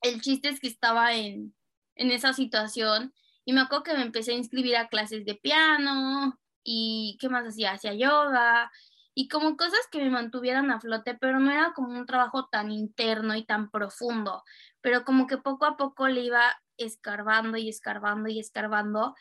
el 0.02 0.22
chiste 0.22 0.50
es 0.50 0.60
que 0.60 0.68
estaba 0.68 1.14
en, 1.14 1.56
en 1.96 2.12
esa 2.12 2.34
situación 2.34 3.14
y 3.46 3.54
me 3.54 3.62
acuerdo 3.62 3.84
que 3.84 3.94
me 3.94 4.04
empecé 4.04 4.32
a 4.32 4.38
inscribir 4.38 4.76
a 4.76 4.88
clases 4.88 5.26
de 5.26 5.36
piano 5.36 6.38
y 6.64 7.18
qué 7.20 7.30
más 7.30 7.46
hacía, 7.46 7.74
hacía 7.74 7.94
yoga 7.94 8.72
y 9.14 9.28
como 9.28 9.58
cosas 9.58 9.82
que 9.92 10.00
me 10.00 10.10
mantuvieran 10.10 10.72
a 10.72 10.80
flote, 10.80 11.16
pero 11.16 11.40
no 11.40 11.52
era 11.52 11.74
como 11.74 11.90
un 11.90 12.06
trabajo 12.06 12.48
tan 12.48 12.72
interno 12.72 13.36
y 13.36 13.44
tan 13.46 13.70
profundo, 13.70 14.44
pero 14.82 15.04
como 15.04 15.28
que 15.28 15.38
poco 15.38 15.66
a 15.66 15.78
poco 15.78 16.08
le 16.08 16.22
iba 16.22 16.42
escarbando 16.78 17.58
y 17.58 17.70
escarbando 17.70 18.30
y 18.30 18.40
escarbando. 18.40 19.16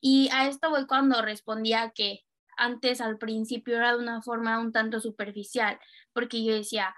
Y 0.00 0.28
a 0.32 0.48
esto 0.48 0.70
voy 0.70 0.86
cuando 0.86 1.22
respondía 1.22 1.90
que 1.94 2.24
antes 2.56 3.00
al 3.00 3.18
principio 3.18 3.76
era 3.76 3.92
de 3.92 3.98
una 3.98 4.22
forma 4.22 4.58
un 4.58 4.72
tanto 4.72 5.00
superficial, 5.00 5.78
porque 6.12 6.44
yo 6.44 6.54
decía, 6.54 6.94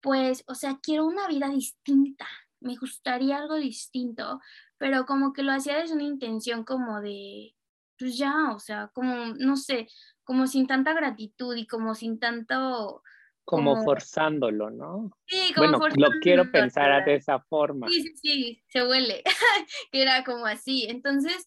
pues, 0.00 0.44
o 0.48 0.54
sea, 0.54 0.78
quiero 0.82 1.06
una 1.06 1.28
vida 1.28 1.48
distinta, 1.48 2.26
me 2.64 2.76
gustaría 2.76 3.38
algo 3.38 3.56
distinto, 3.56 4.40
pero 4.78 5.06
como 5.06 5.32
que 5.32 5.42
lo 5.42 5.52
hacía 5.52 5.78
desde 5.78 5.94
una 5.94 6.02
intención 6.02 6.64
como 6.64 7.00
de, 7.00 7.54
pues 7.98 8.18
ya, 8.18 8.52
o 8.54 8.58
sea, 8.58 8.90
como, 8.92 9.34
no 9.38 9.56
sé, 9.56 9.88
como 10.24 10.46
sin 10.46 10.66
tanta 10.66 10.92
gratitud 10.92 11.54
y 11.54 11.66
como 11.66 11.94
sin 11.94 12.18
tanto... 12.18 13.02
Como, 13.44 13.84
forzándolo, 13.84 14.70
¿no? 14.70 15.10
Sí, 15.26 15.52
como 15.54 15.78
bueno, 15.78 15.96
lo 15.96 16.08
quiero 16.22 16.50
pensar 16.50 17.04
de 17.04 17.16
esa 17.16 17.38
forma. 17.40 17.86
Sí, 17.88 18.00
sí, 18.00 18.14
sí, 18.16 18.62
se 18.68 18.86
huele, 18.86 19.22
que 19.92 20.00
era 20.00 20.24
como 20.24 20.46
así. 20.46 20.86
Entonces, 20.88 21.46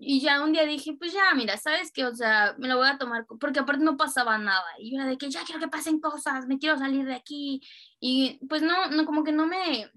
y 0.00 0.20
ya 0.20 0.44
un 0.44 0.52
día 0.52 0.64
dije, 0.64 0.94
pues 0.96 1.12
ya, 1.12 1.34
mira, 1.34 1.56
¿sabes 1.56 1.90
qué? 1.90 2.04
O 2.04 2.14
sea, 2.14 2.54
me 2.56 2.68
lo 2.68 2.76
voy 2.76 2.86
a 2.86 2.98
tomar, 2.98 3.26
porque 3.40 3.58
aparte 3.58 3.82
no 3.82 3.96
pasaba 3.96 4.38
nada. 4.38 4.64
Y 4.78 4.92
yo 4.92 4.98
era 4.98 5.10
de 5.10 5.18
que 5.18 5.28
ya 5.28 5.42
quiero 5.44 5.60
que 5.60 5.66
pasen 5.66 5.98
cosas, 5.98 6.46
me 6.46 6.60
quiero 6.60 6.78
salir 6.78 7.04
de 7.04 7.16
aquí. 7.16 7.60
Y 7.98 8.38
pues 8.48 8.62
no, 8.62 8.90
no, 8.90 9.04
como 9.04 9.24
que 9.24 9.32
no 9.32 9.48
me, 9.48 9.90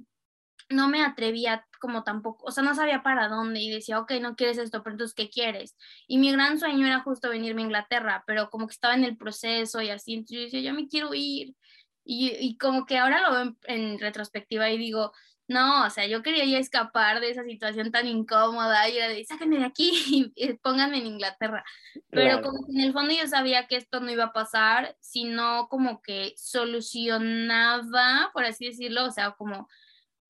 no 0.71 0.89
me 0.89 1.03
atrevía 1.03 1.65
como 1.79 2.03
tampoco, 2.03 2.45
o 2.45 2.51
sea, 2.51 2.63
no 2.63 2.75
sabía 2.75 3.03
para 3.03 3.27
dónde 3.27 3.59
y 3.59 3.71
decía, 3.71 3.99
ok, 3.99 4.13
no 4.21 4.35
quieres 4.35 4.57
esto, 4.59 4.83
pero 4.83 4.93
entonces, 4.93 5.15
¿qué 5.15 5.29
quieres? 5.29 5.75
Y 6.07 6.19
mi 6.19 6.31
gran 6.31 6.59
sueño 6.59 6.85
era 6.85 7.01
justo 7.01 7.29
venirme 7.29 7.61
a 7.61 7.65
Inglaterra, 7.65 8.23
pero 8.27 8.49
como 8.49 8.67
que 8.67 8.73
estaba 8.73 8.93
en 8.93 9.03
el 9.03 9.17
proceso 9.17 9.81
y 9.81 9.89
así, 9.89 10.13
entonces 10.13 10.37
yo 10.37 10.43
decía, 10.43 10.61
yo 10.61 10.73
me 10.73 10.87
quiero 10.87 11.09
ir. 11.13 11.55
Y, 12.03 12.31
y 12.39 12.57
como 12.57 12.85
que 12.85 12.97
ahora 12.97 13.21
lo 13.21 13.31
veo 13.31 13.55
en, 13.63 13.99
retrospectiva 13.99 14.69
y 14.69 14.77
digo, 14.77 15.11
no, 15.47 15.85
o 15.85 15.89
sea, 15.89 16.07
yo 16.07 16.23
quería 16.23 16.45
ya 16.45 16.59
escapar 16.59 17.19
de 17.19 17.29
esa 17.29 17.43
situación 17.43 17.91
tan 17.91 18.07
incómoda 18.07 18.87
y 18.89 18.97
era 18.97 19.07
de, 19.09 19.23
sáquenme 19.25 19.59
de 19.59 19.65
aquí 19.65 19.91
y, 20.35 20.53
pónganme 20.55 20.99
en 20.99 21.07
Inglaterra. 21.07 21.63
Pero 22.09 22.41
como 22.41 22.65
que 22.65 22.73
en 22.73 22.81
el 22.81 22.93
fondo 22.93 23.13
yo 23.13 23.27
sabía 23.27 23.67
que 23.67 23.75
esto 23.75 23.99
no 23.99 24.11
iba 24.11 24.25
a 24.25 24.33
pasar, 24.33 24.95
sino 24.99 25.67
como 25.69 26.01
que 26.01 26.33
solucionaba, 26.37 28.31
por 28.33 28.45
así 28.45 28.67
decirlo, 28.67 29.05
o 29.05 29.11
sea, 29.11 29.31
como 29.31 29.67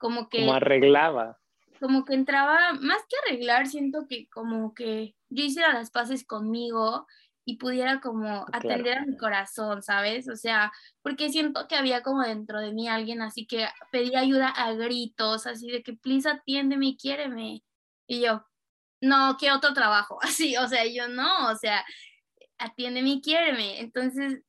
como 0.01 0.27
que... 0.27 0.39
Como 0.39 0.53
arreglaba. 0.53 1.39
Como 1.79 2.03
que 2.03 2.13
entraba, 2.13 2.73
más 2.73 3.01
que 3.07 3.15
arreglar, 3.25 3.67
siento 3.67 4.07
que 4.09 4.27
como 4.29 4.73
que 4.73 5.15
yo 5.29 5.43
hiciera 5.45 5.73
las 5.73 5.89
paces 5.91 6.25
conmigo 6.25 7.07
y 7.45 7.57
pudiera 7.57 8.01
como 8.01 8.45
atender 8.51 8.99
a 8.99 9.05
mi 9.05 9.17
corazón, 9.17 9.81
¿sabes? 9.81 10.27
O 10.29 10.35
sea, 10.35 10.71
porque 11.01 11.29
siento 11.29 11.67
que 11.67 11.75
había 11.75 12.03
como 12.03 12.21
dentro 12.21 12.59
de 12.59 12.73
mí 12.73 12.87
alguien 12.87 13.21
así 13.21 13.47
que 13.47 13.67
pedía 13.91 14.19
ayuda 14.19 14.49
a 14.49 14.73
gritos, 14.73 15.47
así 15.47 15.71
de 15.71 15.81
que, 15.81 15.93
please 15.93 16.29
atiéndeme 16.29 16.87
y 16.87 16.97
quiéreme. 16.97 17.63
Y 18.07 18.21
yo, 18.21 18.45
no, 19.01 19.37
¿qué 19.39 19.51
otro 19.51 19.73
trabajo? 19.73 20.19
Así, 20.21 20.55
o 20.57 20.67
sea, 20.67 20.85
yo 20.85 21.07
no, 21.07 21.49
o 21.49 21.55
sea, 21.55 21.83
atiéndeme 22.57 23.09
y 23.09 23.21
quiéreme. 23.21 23.79
Entonces, 23.79 24.41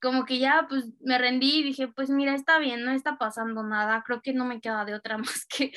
como 0.00 0.24
que 0.24 0.38
ya 0.38 0.66
pues 0.68 0.86
me 1.00 1.18
rendí 1.18 1.58
y 1.60 1.62
dije, 1.62 1.88
pues 1.88 2.10
mira, 2.10 2.34
está 2.34 2.58
bien, 2.58 2.84
no 2.84 2.92
está 2.92 3.18
pasando 3.18 3.62
nada, 3.62 4.02
creo 4.06 4.22
que 4.22 4.32
no 4.32 4.44
me 4.44 4.60
queda 4.60 4.84
de 4.84 4.94
otra 4.94 5.18
más 5.18 5.46
que 5.46 5.72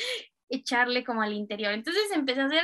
echarle 0.49 1.03
como 1.03 1.21
al 1.21 1.33
interior. 1.33 1.73
Entonces 1.73 2.03
empecé 2.13 2.41
a 2.41 2.45
hacer 2.45 2.63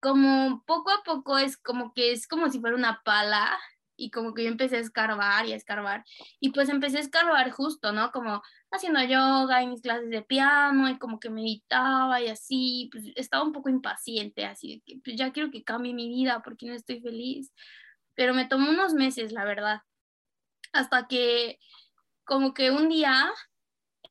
como 0.00 0.62
poco 0.66 0.90
a 0.90 1.02
poco 1.02 1.38
es 1.38 1.56
como 1.56 1.94
que 1.94 2.12
es 2.12 2.28
como 2.28 2.50
si 2.50 2.60
fuera 2.60 2.76
una 2.76 3.00
pala 3.04 3.58
y 3.96 4.10
como 4.10 4.34
que 4.34 4.44
yo 4.44 4.50
empecé 4.50 4.76
a 4.76 4.80
escarbar 4.80 5.46
y 5.46 5.52
a 5.52 5.56
escarbar 5.56 6.04
y 6.40 6.50
pues 6.50 6.68
empecé 6.68 6.98
a 6.98 7.00
escarbar 7.00 7.50
justo, 7.52 7.92
¿no? 7.92 8.10
Como 8.10 8.42
haciendo 8.70 9.02
yoga 9.02 9.62
y 9.62 9.68
mis 9.68 9.80
clases 9.80 10.10
de 10.10 10.22
piano 10.22 10.90
y 10.90 10.98
como 10.98 11.20
que 11.20 11.30
meditaba 11.30 12.20
y 12.20 12.28
así, 12.28 12.90
pues 12.92 13.04
estaba 13.16 13.44
un 13.44 13.52
poco 13.52 13.70
impaciente, 13.70 14.44
así 14.44 14.82
que 14.84 14.98
pues 15.04 15.16
ya 15.16 15.32
quiero 15.32 15.50
que 15.50 15.64
cambie 15.64 15.94
mi 15.94 16.08
vida 16.08 16.42
porque 16.44 16.66
no 16.66 16.74
estoy 16.74 17.00
feliz, 17.00 17.52
pero 18.14 18.34
me 18.34 18.46
tomó 18.46 18.70
unos 18.70 18.94
meses, 18.94 19.32
la 19.32 19.44
verdad 19.44 19.80
hasta 20.74 21.06
que 21.06 21.58
como 22.24 22.52
que 22.52 22.70
un 22.70 22.88
día, 22.88 23.30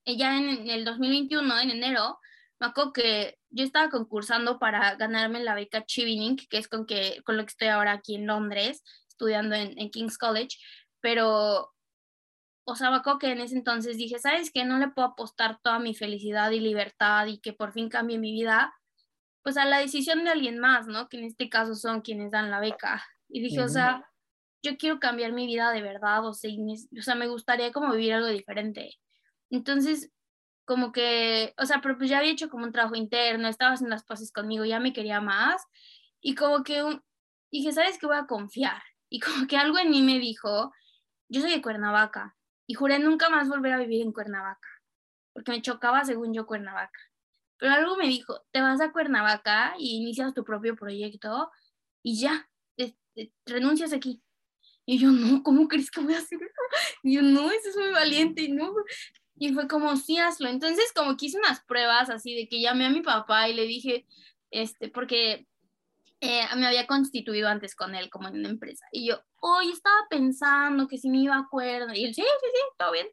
ya 0.05 0.37
en 0.37 0.69
el 0.69 0.85
2021, 0.85 1.59
en 1.59 1.71
enero, 1.71 2.19
me 2.59 2.67
acuerdo 2.67 2.93
que 2.93 3.37
yo 3.49 3.63
estaba 3.63 3.89
concursando 3.89 4.57
para 4.57 4.95
ganarme 4.95 5.43
la 5.43 5.55
beca 5.55 5.85
Chevening, 5.85 6.37
que 6.49 6.57
es 6.57 6.67
con, 6.67 6.85
que, 6.85 7.21
con 7.25 7.37
lo 7.37 7.43
que 7.43 7.49
estoy 7.49 7.67
ahora 7.67 7.91
aquí 7.91 8.15
en 8.15 8.27
Londres, 8.27 8.83
estudiando 9.09 9.55
en, 9.55 9.77
en 9.77 9.89
King's 9.89 10.17
College, 10.17 10.57
pero, 11.01 11.73
o 12.65 12.75
sea, 12.75 12.89
me 12.89 12.97
acuerdo 12.97 13.19
que 13.19 13.31
en 13.31 13.41
ese 13.41 13.55
entonces 13.55 13.97
dije, 13.97 14.17
¿sabes 14.19 14.51
qué? 14.53 14.63
No 14.63 14.77
le 14.77 14.87
puedo 14.87 15.09
apostar 15.09 15.59
toda 15.61 15.79
mi 15.79 15.93
felicidad 15.93 16.51
y 16.51 16.61
libertad 16.61 17.27
y 17.27 17.39
que 17.39 17.51
por 17.51 17.73
fin 17.73 17.89
cambie 17.89 18.17
mi 18.17 18.31
vida, 18.31 18.73
pues 19.43 19.57
a 19.57 19.65
la 19.65 19.79
decisión 19.79 20.23
de 20.23 20.29
alguien 20.29 20.59
más, 20.59 20.87
¿no? 20.87 21.09
Que 21.09 21.17
en 21.17 21.25
este 21.25 21.49
caso 21.49 21.75
son 21.75 22.01
quienes 22.01 22.31
dan 22.31 22.49
la 22.49 22.61
beca. 22.61 23.03
Y 23.27 23.41
dije, 23.41 23.61
o 23.61 23.67
sea, 23.67 24.05
yo 24.63 24.77
quiero 24.77 24.99
cambiar 24.99 25.33
mi 25.33 25.45
vida 25.45 25.71
de 25.71 25.81
verdad, 25.81 26.25
o 26.25 26.33
sea, 26.33 26.51
o 26.97 27.01
sea, 27.01 27.15
me 27.15 27.27
gustaría 27.27 27.71
como 27.71 27.91
vivir 27.91 28.13
algo 28.13 28.27
diferente. 28.27 28.95
Entonces, 29.49 30.11
como 30.65 30.93
que, 30.93 31.53
o 31.57 31.65
sea, 31.65 31.81
pero 31.81 31.97
pues 31.97 32.09
ya 32.09 32.19
había 32.19 32.31
hecho 32.31 32.49
como 32.49 32.65
un 32.65 32.71
trabajo 32.71 32.95
interno, 32.95 33.49
estaba 33.49 33.73
haciendo 33.73 33.93
las 33.95 34.05
paces 34.05 34.31
conmigo, 34.31 34.65
ya 34.65 34.79
me 34.79 34.93
quería 34.93 35.21
más, 35.21 35.61
y 36.21 36.35
como 36.35 36.63
que 36.63 36.81
dije, 37.51 37.73
¿sabes 37.73 37.99
qué? 37.99 38.07
Voy 38.07 38.17
a 38.17 38.25
confiar. 38.27 38.81
Y 39.09 39.19
como 39.19 39.47
que 39.47 39.57
algo 39.57 39.77
en 39.77 39.91
mí 39.91 40.01
me 40.01 40.19
dijo, 40.19 40.73
yo 41.29 41.41
soy 41.41 41.51
de 41.51 41.61
Cuernavaca, 41.61 42.37
y 42.65 42.75
juré 42.75 42.99
nunca 42.99 43.29
más 43.29 43.49
volver 43.49 43.73
a 43.73 43.77
vivir 43.79 44.01
en 44.01 44.13
Cuernavaca, 44.13 44.69
porque 45.33 45.51
me 45.51 45.61
chocaba 45.61 46.05
según 46.05 46.33
yo 46.33 46.45
Cuernavaca. 46.47 46.99
Pero 47.57 47.73
algo 47.73 47.97
me 47.97 48.07
dijo, 48.07 48.41
te 48.51 48.61
vas 48.61 48.81
a 48.81 48.91
Cuernavaca 48.91 49.75
y 49.77 49.97
inicias 49.97 50.33
tu 50.33 50.43
propio 50.43 50.75
proyecto 50.75 51.51
y 52.01 52.19
ya, 52.19 52.49
renuncias 53.45 53.93
aquí. 53.93 54.22
Y 54.85 54.97
yo, 54.99 55.09
no, 55.09 55.43
¿cómo 55.43 55.67
crees 55.67 55.89
que 55.89 56.01
voy 56.01 56.13
a 56.13 56.17
hacer 56.17 56.39
eso? 56.41 56.61
Y 57.03 57.15
yo, 57.15 57.21
no, 57.21 57.49
eso 57.51 57.69
es 57.69 57.75
muy 57.75 57.91
valiente, 57.91 58.43
y 58.43 58.51
no. 58.51 58.73
Y 59.35 59.53
fue 59.53 59.67
como, 59.67 59.95
sí, 59.97 60.17
hazlo. 60.17 60.49
Entonces, 60.49 60.91
como 60.93 61.15
que 61.15 61.27
hice 61.27 61.37
unas 61.37 61.63
pruebas 61.63 62.09
así 62.09 62.35
de 62.35 62.47
que 62.47 62.61
llamé 62.61 62.85
a 62.85 62.89
mi 62.89 63.01
papá 63.01 63.47
y 63.49 63.53
le 63.53 63.65
dije, 63.65 64.05
este, 64.51 64.89
porque 64.89 65.47
eh, 66.21 66.43
me 66.55 66.67
había 66.67 66.85
constituido 66.85 67.47
antes 67.47 67.75
con 67.75 67.95
él 67.95 68.09
como 68.09 68.27
en 68.27 68.35
una 68.35 68.49
empresa. 68.49 68.85
Y 68.91 69.07
yo, 69.07 69.21
hoy 69.41 69.71
estaba 69.71 70.05
pensando 70.09 70.87
que 70.87 70.97
si 70.97 71.09
me 71.09 71.19
iba 71.19 71.35
a 71.35 71.39
acuerdo. 71.39 71.93
Y 71.93 72.03
él, 72.03 72.13
sí, 72.13 72.21
sí, 72.21 72.47
sí, 72.53 72.61
todo 72.77 72.91
bien. 72.91 73.07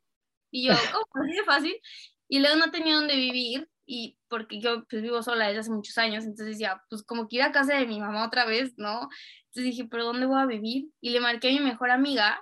Y 0.50 0.66
yo, 0.66 0.74
¿cómo? 0.92 1.24
Así 1.24 1.36
de 1.36 1.44
fácil. 1.44 1.80
Y 2.28 2.40
luego 2.40 2.56
no 2.56 2.70
tenía 2.70 2.96
dónde 2.96 3.16
vivir 3.16 3.69
y 3.92 4.16
porque 4.28 4.60
yo 4.60 4.84
pues 4.88 5.02
vivo 5.02 5.20
sola 5.20 5.48
desde 5.48 5.60
hace 5.60 5.70
muchos 5.72 5.98
años, 5.98 6.22
entonces 6.22 6.46
decía, 6.46 6.80
pues 6.88 7.02
como 7.02 7.26
que 7.26 7.36
ir 7.36 7.42
a 7.42 7.50
casa 7.50 7.74
de 7.74 7.86
mi 7.86 7.98
mamá 7.98 8.24
otra 8.24 8.44
vez, 8.44 8.72
¿no? 8.76 9.08
Entonces 9.46 9.64
dije, 9.64 9.88
¿pero 9.90 10.04
dónde 10.04 10.26
voy 10.26 10.40
a 10.40 10.46
vivir? 10.46 10.86
Y 11.00 11.10
le 11.10 11.18
marqué 11.18 11.48
a 11.48 11.52
mi 11.52 11.58
mejor 11.58 11.90
amiga, 11.90 12.40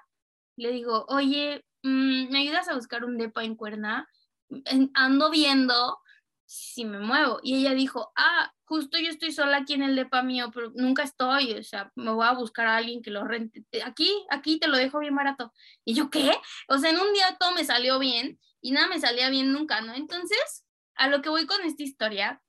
le 0.57 0.73
digo, 0.73 1.07
oye, 1.09 1.65
mm, 1.85 2.29
¿me 2.31 2.41
ayudas 2.41 2.69
a 2.69 2.75
buscar 2.75 3.03
un 3.07 3.17
depa 3.17 3.45
en 3.45 3.57
Cuerna? 3.57 4.07
Ando 4.93 5.31
viendo 5.31 5.99
si 6.45 6.85
me 6.85 6.99
muevo. 6.99 7.41
Y 7.43 7.61
ella 7.61 7.73
dijo, 7.73 8.13
ah, 8.15 8.53
justo 8.65 8.99
yo 8.99 9.09
estoy 9.09 9.33
sola 9.33 9.57
aquí 9.57 9.73
en 9.73 9.85
el 9.85 9.97
depa 9.97 10.23
mío, 10.23 10.51
pero 10.53 10.71
nunca 10.75 11.03
estoy, 11.03 11.55
o 11.55 11.63
sea, 11.63 11.91
me 11.95 12.11
voy 12.11 12.27
a 12.27 12.35
buscar 12.35 12.67
a 12.67 12.77
alguien 12.77 13.01
que 13.01 13.11
lo 13.11 13.25
rente. 13.25 13.65
Aquí, 13.87 14.27
aquí 14.29 14.59
te 14.59 14.69
lo 14.69 14.77
dejo 14.77 14.99
bien 14.99 15.17
barato. 15.17 15.55
Y 15.87 15.95
yo, 15.95 16.11
¿qué? 16.11 16.31
O 16.69 16.77
sea, 16.77 16.91
en 16.91 16.99
un 16.99 17.11
día 17.15 17.39
todo 17.41 17.53
me 17.53 17.65
salió 17.65 17.99
bien 17.99 18.39
y 18.61 18.73
nada 18.73 18.89
me 18.89 19.01
salía 19.01 19.31
bien 19.31 19.51
nunca, 19.51 19.81
¿no? 19.81 19.95
Entonces, 19.95 20.68
a 20.99 21.09
lo 21.09 21.23
que 21.23 21.31
voy 21.31 21.47
con 21.47 21.63
esta 21.63 21.83
historia 21.83 22.43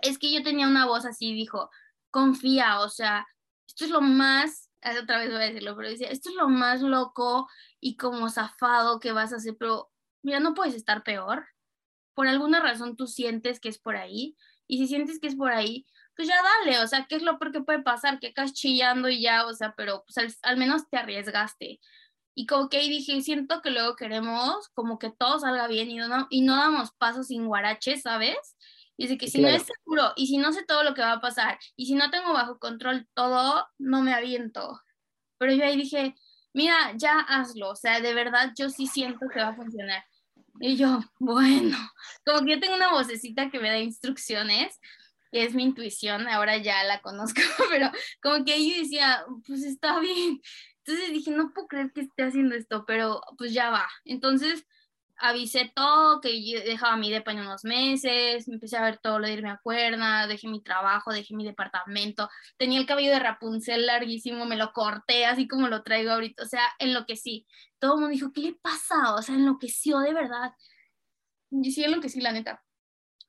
es 0.00 0.18
que 0.18 0.32
yo 0.32 0.42
tenía 0.42 0.66
una 0.66 0.86
voz 0.86 1.04
así, 1.04 1.34
dijo, 1.34 1.70
confía, 2.10 2.80
o 2.80 2.88
sea, 2.88 3.26
esto 3.66 3.84
es 3.84 3.90
lo 3.90 4.00
más, 4.00 4.70
otra 5.00 5.18
vez 5.18 5.30
voy 5.30 5.42
a 5.42 5.46
decirlo, 5.46 5.76
pero 5.76 5.90
decía, 5.90 6.08
esto 6.08 6.30
es 6.30 6.36
lo 6.36 6.48
más 6.48 6.80
loco 6.80 7.48
y 7.80 7.96
como 7.96 8.30
zafado 8.30 8.98
que 9.00 9.12
vas 9.12 9.32
a 9.32 9.36
hacer, 9.36 9.56
pero 9.58 9.90
mira, 10.22 10.40
no 10.40 10.54
puedes 10.54 10.74
estar 10.74 11.02
peor. 11.02 11.46
Por 12.14 12.28
alguna 12.28 12.60
razón 12.60 12.96
tú 12.96 13.06
sientes 13.06 13.60
que 13.60 13.68
es 13.68 13.78
por 13.78 13.96
ahí, 13.96 14.36
y 14.66 14.78
si 14.78 14.86
sientes 14.86 15.18
que 15.20 15.26
es 15.26 15.36
por 15.36 15.50
ahí, 15.52 15.84
pues 16.14 16.28
ya 16.28 16.36
dale, 16.42 16.78
o 16.80 16.86
sea, 16.86 17.06
¿qué 17.08 17.16
es 17.16 17.22
lo 17.22 17.38
peor 17.38 17.50
que 17.52 17.62
puede 17.62 17.82
pasar? 17.82 18.20
Que 18.20 18.28
acá 18.28 18.44
chillando 18.46 19.08
y 19.08 19.20
ya, 19.20 19.46
o 19.46 19.54
sea, 19.54 19.74
pero 19.76 20.04
pues 20.06 20.38
al, 20.42 20.56
menos 20.56 20.88
te 20.88 20.96
arriesgaste. 20.96 21.80
Y 22.40 22.46
como 22.46 22.70
que 22.70 22.78
ahí 22.78 22.88
dije, 22.88 23.20
siento 23.20 23.60
que 23.60 23.68
luego 23.68 23.96
queremos 23.96 24.70
como 24.72 24.98
que 24.98 25.10
todo 25.10 25.38
salga 25.38 25.68
bien 25.68 25.90
y 25.90 25.96
no, 25.96 26.26
y 26.30 26.40
no 26.40 26.56
damos 26.56 26.90
pasos 26.92 27.26
sin 27.26 27.44
guarache, 27.44 27.98
¿sabes? 27.98 28.56
Y 28.96 29.02
dice 29.02 29.18
que 29.18 29.28
si 29.28 29.42
no 29.42 29.48
es 29.48 29.64
seguro 29.64 30.14
y 30.16 30.26
si 30.26 30.38
no 30.38 30.50
sé 30.50 30.64
todo 30.64 30.82
lo 30.82 30.94
que 30.94 31.02
va 31.02 31.12
a 31.12 31.20
pasar 31.20 31.58
y 31.76 31.84
si 31.84 31.94
no 31.94 32.10
tengo 32.10 32.32
bajo 32.32 32.58
control 32.58 33.06
todo, 33.12 33.68
no 33.76 34.00
me 34.00 34.14
aviento. 34.14 34.80
Pero 35.36 35.52
yo 35.52 35.66
ahí 35.66 35.76
dije, 35.76 36.14
mira, 36.54 36.94
ya 36.96 37.20
hazlo, 37.20 37.72
o 37.72 37.76
sea, 37.76 38.00
de 38.00 38.14
verdad 38.14 38.54
yo 38.58 38.70
sí 38.70 38.86
siento 38.86 39.26
que 39.28 39.40
va 39.40 39.48
a 39.48 39.56
funcionar. 39.56 40.02
Y 40.60 40.78
yo, 40.78 40.98
bueno, 41.18 41.76
como 42.24 42.46
que 42.46 42.52
yo 42.52 42.60
tengo 42.60 42.76
una 42.76 42.90
vocecita 42.90 43.50
que 43.50 43.60
me 43.60 43.68
da 43.68 43.76
instrucciones, 43.76 44.80
que 45.30 45.44
es 45.44 45.54
mi 45.54 45.64
intuición, 45.64 46.26
ahora 46.26 46.56
ya 46.56 46.84
la 46.84 47.02
conozco, 47.02 47.42
pero 47.70 47.90
como 48.22 48.46
que 48.46 48.54
ahí 48.54 48.80
decía, 48.80 49.26
pues 49.46 49.62
está 49.62 50.00
bien. 50.00 50.40
Entonces 50.90 51.12
dije, 51.12 51.30
no 51.30 51.52
puedo 51.52 51.68
creer 51.68 51.92
que 51.92 52.00
esté 52.00 52.24
haciendo 52.24 52.56
esto, 52.56 52.84
pero 52.84 53.22
pues 53.38 53.52
ya 53.52 53.70
va. 53.70 53.88
Entonces 54.04 54.66
avisé 55.16 55.70
todo, 55.74 56.20
que 56.20 56.30
dejaba 56.66 56.96
mi 56.96 57.10
depa 57.12 57.30
en 57.30 57.40
unos 57.40 57.62
meses, 57.62 58.48
empecé 58.48 58.76
a 58.76 58.82
ver 58.82 58.98
todo 58.98 59.20
lo 59.20 59.26
de 59.26 59.34
irme 59.34 59.50
a 59.50 59.60
cuerna, 59.62 60.26
dejé 60.26 60.48
mi 60.48 60.62
trabajo, 60.62 61.12
dejé 61.12 61.36
mi 61.36 61.44
departamento, 61.44 62.28
tenía 62.56 62.80
el 62.80 62.86
cabello 62.86 63.12
de 63.12 63.20
Rapunzel 63.20 63.86
larguísimo, 63.86 64.46
me 64.46 64.56
lo 64.56 64.72
corté 64.72 65.26
así 65.26 65.46
como 65.46 65.68
lo 65.68 65.82
traigo 65.84 66.10
ahorita, 66.10 66.42
o 66.42 66.46
sea, 66.46 66.62
enloquecí. 66.78 67.46
Todo 67.78 67.94
el 67.94 68.00
mundo 68.00 68.12
dijo, 68.14 68.32
¿qué 68.32 68.40
le 68.40 68.54
pasa? 68.54 69.14
O 69.14 69.22
sea, 69.22 69.36
enloqueció 69.36 70.00
de 70.00 70.12
verdad. 70.12 70.54
Y 71.50 71.70
sí, 71.70 71.84
enloquecí, 71.84 72.20
la 72.20 72.32
neta. 72.32 72.64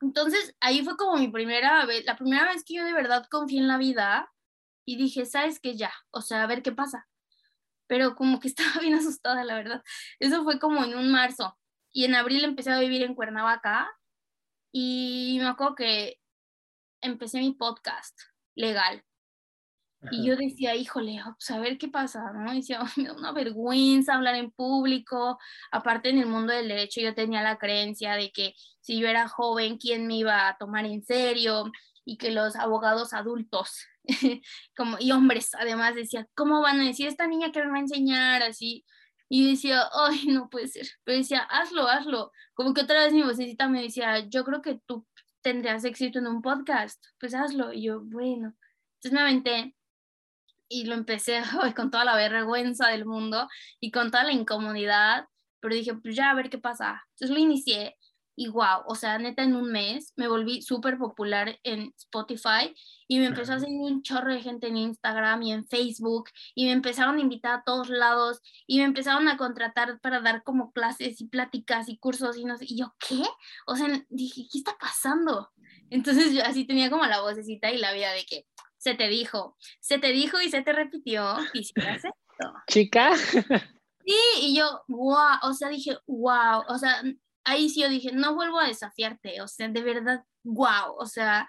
Entonces, 0.02 0.56
ahí 0.62 0.84
fue 0.84 0.98
como 0.98 1.18
mi 1.18 1.28
primera 1.28 1.86
vez, 1.86 2.06
la 2.06 2.18
primera 2.18 2.46
vez 2.52 2.64
que 2.66 2.76
yo 2.76 2.86
de 2.86 2.94
verdad 2.94 3.28
confié 3.30 3.60
en 3.60 3.68
la 3.68 3.78
vida 3.78 4.32
y 4.86 4.98
dije, 4.98 5.26
¿sabes 5.26 5.60
qué? 5.60 5.76
Ya, 5.76 5.94
o 6.12 6.22
sea, 6.22 6.44
a 6.44 6.48
ver 6.48 6.64
qué 6.64 6.72
pasa. 6.72 7.08
Pero 7.92 8.16
como 8.16 8.40
que 8.40 8.48
estaba 8.48 8.80
bien 8.80 8.94
asustada, 8.94 9.44
la 9.44 9.56
verdad. 9.56 9.84
Eso 10.18 10.46
fue 10.46 10.60
como 10.60 10.82
en 10.86 10.96
un 10.96 11.12
marzo 11.12 11.60
y 11.92 12.06
en 12.06 12.16
abril 12.16 12.46
empecé 12.46 12.72
a 12.72 12.80
vivir 12.80 13.04
en 13.04 13.16
Cuernavaca 13.16 13.92
y 14.72 15.38
me 15.42 15.48
acuerdo 15.48 15.76
que 15.76 16.18
empecé 17.02 17.40
mi 17.40 17.52
podcast 17.52 18.18
legal. 18.56 19.04
Y 20.10 20.26
yo 20.26 20.38
decía, 20.38 20.74
híjole, 20.74 21.22
pues 21.38 21.52
a 21.52 21.60
ver 21.60 21.78
qué 21.78 21.90
pasa, 21.90 22.32
¿no? 22.32 22.54
Y 22.54 22.58
decía, 22.62 22.80
me 22.96 23.04
da 23.04 23.14
una 23.14 23.34
vergüenza 23.34 24.16
hablar 24.16 24.36
en 24.36 24.52
público. 24.52 25.38
Aparte, 25.70 26.12
en 26.12 26.20
el 26.20 26.28
mundo 26.28 26.54
del 26.54 26.70
derecho, 26.70 27.02
yo 27.02 27.14
tenía 27.14 27.44
la 27.44 27.58
creencia 27.58 28.14
de 28.14 28.32
que 28.32 28.56
si 28.80 29.02
yo 29.02 29.10
era 29.10 29.28
joven, 29.28 29.78
¿quién 29.78 30.08
me 30.08 30.16
iba 30.16 30.48
a 30.48 30.58
tomar 30.58 30.86
en 30.86 31.04
serio? 31.04 31.70
Y 32.06 32.18
que 32.18 32.32
los 32.32 32.56
abogados 32.56 33.14
adultos, 33.14 33.86
como, 34.76 34.98
y 35.00 35.12
hombres, 35.12 35.54
además, 35.56 35.96
decía, 35.96 36.28
¿cómo 36.36 36.62
van 36.62 36.80
a 36.80 36.86
decir 36.86 37.08
esta 37.08 37.28
niña 37.28 37.52
que 37.52 37.64
me 37.64 37.72
va 37.72 37.78
a 37.78 37.82
enseñar? 37.82 38.44
Así. 38.44 38.86
Y 39.30 39.50
decía, 39.50 39.84
ay, 39.94 40.28
no 40.28 40.50
puede 40.50 40.68
ser. 40.68 40.88
Pero 41.04 41.18
decía, 41.18 41.42
hazlo, 41.42 41.88
hazlo. 41.88 42.32
Como 42.54 42.74
que 42.74 42.82
otra 42.82 43.04
vez 43.04 43.14
mi 43.14 43.24
vocecita 43.24 43.68
me 43.70 43.82
decía, 43.82 44.28
yo 44.28 44.44
creo 44.44 44.62
que 44.62 44.80
tú 44.86 45.08
tendrías 45.42 45.86
éxito 45.86 46.20
en 46.20 46.28
un 46.28 46.42
podcast, 46.42 47.04
pues 47.20 47.34
hazlo. 47.34 47.74
Y 47.74 47.84
yo, 47.84 48.02
bueno. 48.02 48.54
Entonces 48.96 49.14
me 49.14 49.22
aventé 49.22 49.76
y 50.68 50.86
lo 50.86 50.96
empecé 50.96 51.42
con 51.76 51.92
toda 51.92 52.06
la 52.06 52.16
vergüenza 52.16 52.88
del 52.88 53.06
mundo 53.06 53.48
y 53.80 53.92
con 53.92 54.12
toda 54.12 54.24
la 54.24 54.32
incomodidad, 54.32 55.28
pero 55.60 55.76
dije, 55.76 55.94
pues 55.96 56.16
ya 56.16 56.32
a 56.32 56.36
ver 56.36 56.50
qué 56.50 56.58
pasa. 56.58 57.04
Entonces 57.12 57.36
lo 57.36 57.40
inicié 57.40 57.98
y 58.42 58.48
wow, 58.48 58.82
o 58.88 58.96
sea, 58.96 59.20
neta 59.20 59.44
en 59.44 59.56
un 59.56 59.72
mes 59.72 60.14
me 60.16 60.28
volví 60.28 60.64
súper 60.64 60.98
popular 60.98 61.60
en 61.62 61.94
Spotify 61.96 62.74
y 63.08 63.20
me 63.20 63.26
empezó 63.26 63.54
a 63.54 63.60
seguir 63.60 63.80
un 63.80 64.02
chorro 64.02 64.34
de 64.34 64.42
gente 64.42 64.66
en 64.66 64.78
Instagram 64.78 65.44
y 65.44 65.52
en 65.52 65.68
Facebook 65.68 66.32
y 66.56 66.66
me 66.66 66.72
empezaron 66.72 67.18
a 67.18 67.22
invitar 67.22 67.60
a 67.60 67.64
todos 67.64 67.90
lados 67.90 68.42
y 68.66 68.80
me 68.80 68.86
empezaron 68.86 69.28
a 69.28 69.38
contratar 69.38 70.00
para 70.00 70.22
dar 70.22 70.42
como 70.42 70.72
clases 70.72 71.22
y 71.22 71.28
pláticas 71.28 71.88
y 71.88 72.00
cursos 72.00 72.36
y 72.36 72.46
no 72.46 72.58
sé, 72.58 72.66
y 72.68 72.80
yo, 72.80 72.96
¿qué? 72.98 73.22
O 73.68 73.76
sea, 73.76 73.88
dije, 74.10 74.48
¿qué 74.52 74.58
está 74.58 74.76
pasando? 74.80 75.52
Entonces 75.92 76.34
yo 76.34 76.42
así 76.44 76.66
tenía 76.66 76.90
como 76.90 77.06
la 77.06 77.22
vocecita 77.22 77.70
y 77.70 77.78
la 77.78 77.94
vida 77.94 78.12
de 78.12 78.26
que, 78.26 78.48
se 78.80 78.96
te 78.96 79.08
dijo, 79.08 79.56
se 79.82 80.00
te 80.00 80.08
dijo 80.08 80.42
y 80.42 80.50
se 80.50 80.64
te 80.64 80.74
repitió, 80.74 81.38
y 81.54 81.60
esto. 81.60 82.10
Chica. 82.68 83.16
Sí, 83.16 84.18
y 84.42 84.58
yo, 84.58 84.82
wow, 84.88 85.38
o 85.44 85.54
sea, 85.54 85.70
dije, 85.70 85.96
wow, 86.08 86.64
o 86.68 86.78
sea, 86.80 87.04
ahí 87.44 87.70
sí 87.70 87.82
yo 87.82 87.90
dije, 87.90 88.12
no 88.12 88.36
vuelvo 88.36 88.60
a 88.60 88.68
desafiarte, 88.68 89.42
o 89.42 89.48
sea, 89.48 89.68
de 89.70 89.82
verdad, 89.82 90.24
wow, 90.44 90.96
o 90.98 91.06
sea, 91.06 91.48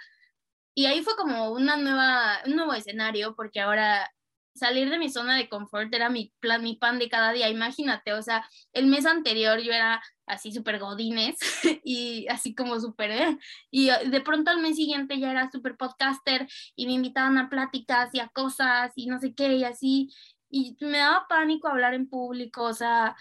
y 0.74 0.86
ahí 0.86 1.02
fue 1.02 1.16
como 1.16 1.52
una 1.52 1.76
nueva, 1.76 2.40
un 2.46 2.56
nuevo 2.56 2.74
escenario, 2.74 3.34
porque 3.36 3.60
ahora 3.60 4.10
salir 4.54 4.90
de 4.90 4.98
mi 4.98 5.08
zona 5.10 5.36
de 5.36 5.48
confort 5.48 5.92
era 5.94 6.10
mi 6.10 6.32
plan, 6.40 6.62
mi 6.62 6.76
pan 6.76 6.98
de 6.98 7.08
cada 7.08 7.32
día, 7.32 7.48
imagínate, 7.48 8.12
o 8.12 8.22
sea, 8.22 8.46
el 8.72 8.86
mes 8.86 9.06
anterior 9.06 9.60
yo 9.60 9.72
era 9.72 10.02
así 10.26 10.52
súper 10.52 10.78
godines 10.78 11.36
y 11.84 12.26
así 12.28 12.54
como 12.54 12.78
súper, 12.80 13.10
¿eh? 13.10 13.38
y 13.70 13.88
de 13.88 14.20
pronto 14.20 14.50
al 14.50 14.60
mes 14.60 14.76
siguiente 14.76 15.18
ya 15.18 15.30
era 15.30 15.50
súper 15.50 15.76
podcaster 15.76 16.46
y 16.76 16.86
me 16.86 16.92
invitaban 16.92 17.38
a 17.38 17.48
pláticas 17.48 18.10
y 18.14 18.20
a 18.20 18.28
cosas 18.28 18.92
y 18.96 19.06
no 19.06 19.18
sé 19.20 19.34
qué 19.34 19.56
y 19.56 19.64
así, 19.64 20.10
y 20.50 20.76
me 20.80 20.98
daba 20.98 21.26
pánico 21.28 21.68
hablar 21.68 21.94
en 21.94 22.08
público, 22.08 22.64
o 22.64 22.74
sea, 22.74 23.16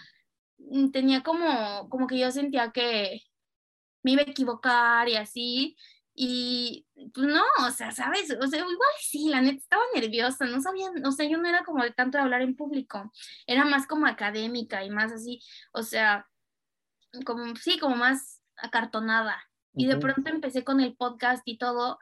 tenía 0.92 1.22
como, 1.22 1.88
como 1.88 2.06
que 2.06 2.18
yo 2.18 2.30
sentía 2.30 2.72
que 2.72 3.22
me 4.02 4.12
iba 4.12 4.22
a 4.22 4.30
equivocar 4.30 5.08
y 5.08 5.16
así, 5.16 5.76
y 6.14 6.86
pues 7.14 7.26
no, 7.26 7.42
o 7.66 7.70
sea, 7.70 7.90
¿sabes? 7.90 8.36
O 8.40 8.46
sea, 8.46 8.60
igual 8.60 8.76
sí, 9.00 9.28
la 9.28 9.40
neta 9.40 9.58
estaba 9.58 9.82
nerviosa, 9.94 10.44
no 10.46 10.60
sabía, 10.60 10.90
o 11.04 11.12
sea, 11.12 11.28
yo 11.28 11.38
no 11.38 11.48
era 11.48 11.64
como 11.64 11.82
de 11.82 11.90
tanto 11.92 12.18
de 12.18 12.24
hablar 12.24 12.42
en 12.42 12.56
público, 12.56 13.10
era 13.46 13.64
más 13.64 13.86
como 13.86 14.06
académica 14.06 14.84
y 14.84 14.90
más 14.90 15.12
así, 15.12 15.40
o 15.72 15.82
sea, 15.82 16.28
como, 17.24 17.54
sí, 17.56 17.78
como 17.78 17.96
más 17.96 18.42
acartonada. 18.56 19.42
Y 19.74 19.86
de 19.86 19.96
pronto 19.96 20.28
empecé 20.28 20.64
con 20.64 20.80
el 20.80 20.94
podcast 20.94 21.42
y 21.46 21.56
todo, 21.56 21.98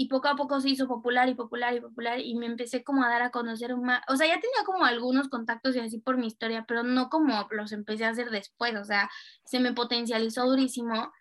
y 0.00 0.08
poco 0.08 0.28
a 0.28 0.34
poco 0.34 0.62
se 0.62 0.70
hizo 0.70 0.88
popular 0.88 1.28
y 1.28 1.34
popular 1.34 1.74
y 1.74 1.80
popular, 1.82 2.20
y 2.20 2.34
me 2.34 2.46
empecé 2.46 2.82
como 2.82 3.04
a 3.04 3.10
dar 3.10 3.20
a 3.20 3.30
conocer 3.30 3.76
más, 3.76 4.00
o 4.08 4.16
sea, 4.16 4.26
ya 4.26 4.40
tenía 4.40 4.64
como 4.64 4.86
algunos 4.86 5.28
contactos 5.28 5.76
y 5.76 5.80
así 5.80 5.98
por 5.98 6.16
mi 6.16 6.26
historia, 6.26 6.64
pero 6.66 6.82
no 6.82 7.10
como 7.10 7.46
los 7.50 7.70
empecé 7.72 8.06
a 8.06 8.08
hacer 8.08 8.30
después, 8.30 8.74
o 8.76 8.84
sea, 8.86 9.10
se 9.44 9.60
me 9.60 9.74
potencializó 9.74 10.46
durísimo, 10.46 11.12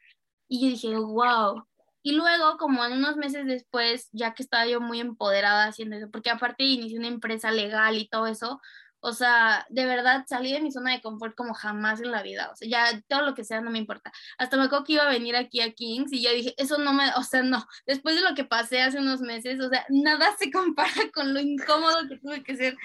y 0.47 0.61
yo 0.61 0.67
dije, 0.69 0.95
wow, 0.95 1.67
y 2.03 2.13
luego, 2.13 2.55
como 2.57 2.85
en 2.85 2.93
unos 2.93 3.17
meses 3.17 3.45
después, 3.45 4.07
ya 4.13 4.33
que 4.33 4.43
estaba 4.43 4.65
yo 4.65 4.79
muy 4.79 5.01
empoderada 5.01 5.65
haciendo 5.65 5.97
eso, 5.97 6.09
porque 6.09 6.29
aparte 6.29 6.63
inicié 6.63 6.99
una 6.99 7.09
empresa 7.09 7.51
legal 7.51 7.97
y 7.97 8.07
todo 8.07 8.27
eso, 8.27 8.61
o 9.01 9.13
sea, 9.13 9.65
de 9.69 9.85
verdad 9.85 10.25
salí 10.27 10.51
de 10.51 10.61
mi 10.61 10.71
zona 10.71 10.91
de 10.93 11.01
confort 11.01 11.35
como 11.35 11.53
jamás 11.53 12.01
en 12.01 12.11
la 12.11 12.23
vida. 12.23 12.49
O 12.51 12.55
sea, 12.55 12.67
ya 12.67 13.01
todo 13.07 13.21
lo 13.23 13.35
que 13.35 13.43
sea 13.43 13.61
no 13.61 13.71
me 13.71 13.79
importa. 13.79 14.11
Hasta 14.37 14.57
me 14.57 14.63
acuerdo 14.63 14.85
que 14.85 14.93
iba 14.93 15.03
a 15.03 15.11
venir 15.11 15.35
aquí 15.35 15.61
a 15.61 15.73
Kings 15.73 16.11
y 16.13 16.21
yo 16.21 16.31
dije, 16.31 16.53
eso 16.57 16.77
no 16.77 16.93
me, 16.93 17.09
o 17.15 17.23
sea, 17.23 17.43
no. 17.43 17.65
Después 17.85 18.15
de 18.15 18.21
lo 18.21 18.35
que 18.35 18.45
pasé 18.45 18.81
hace 18.81 18.99
unos 18.99 19.21
meses, 19.21 19.59
o 19.61 19.69
sea, 19.69 19.85
nada 19.89 20.35
se 20.37 20.51
compara 20.51 21.11
con 21.13 21.33
lo 21.33 21.39
incómodo 21.39 22.07
que 22.09 22.17
tuve 22.17 22.43
que 22.43 22.55
ser. 22.55 22.77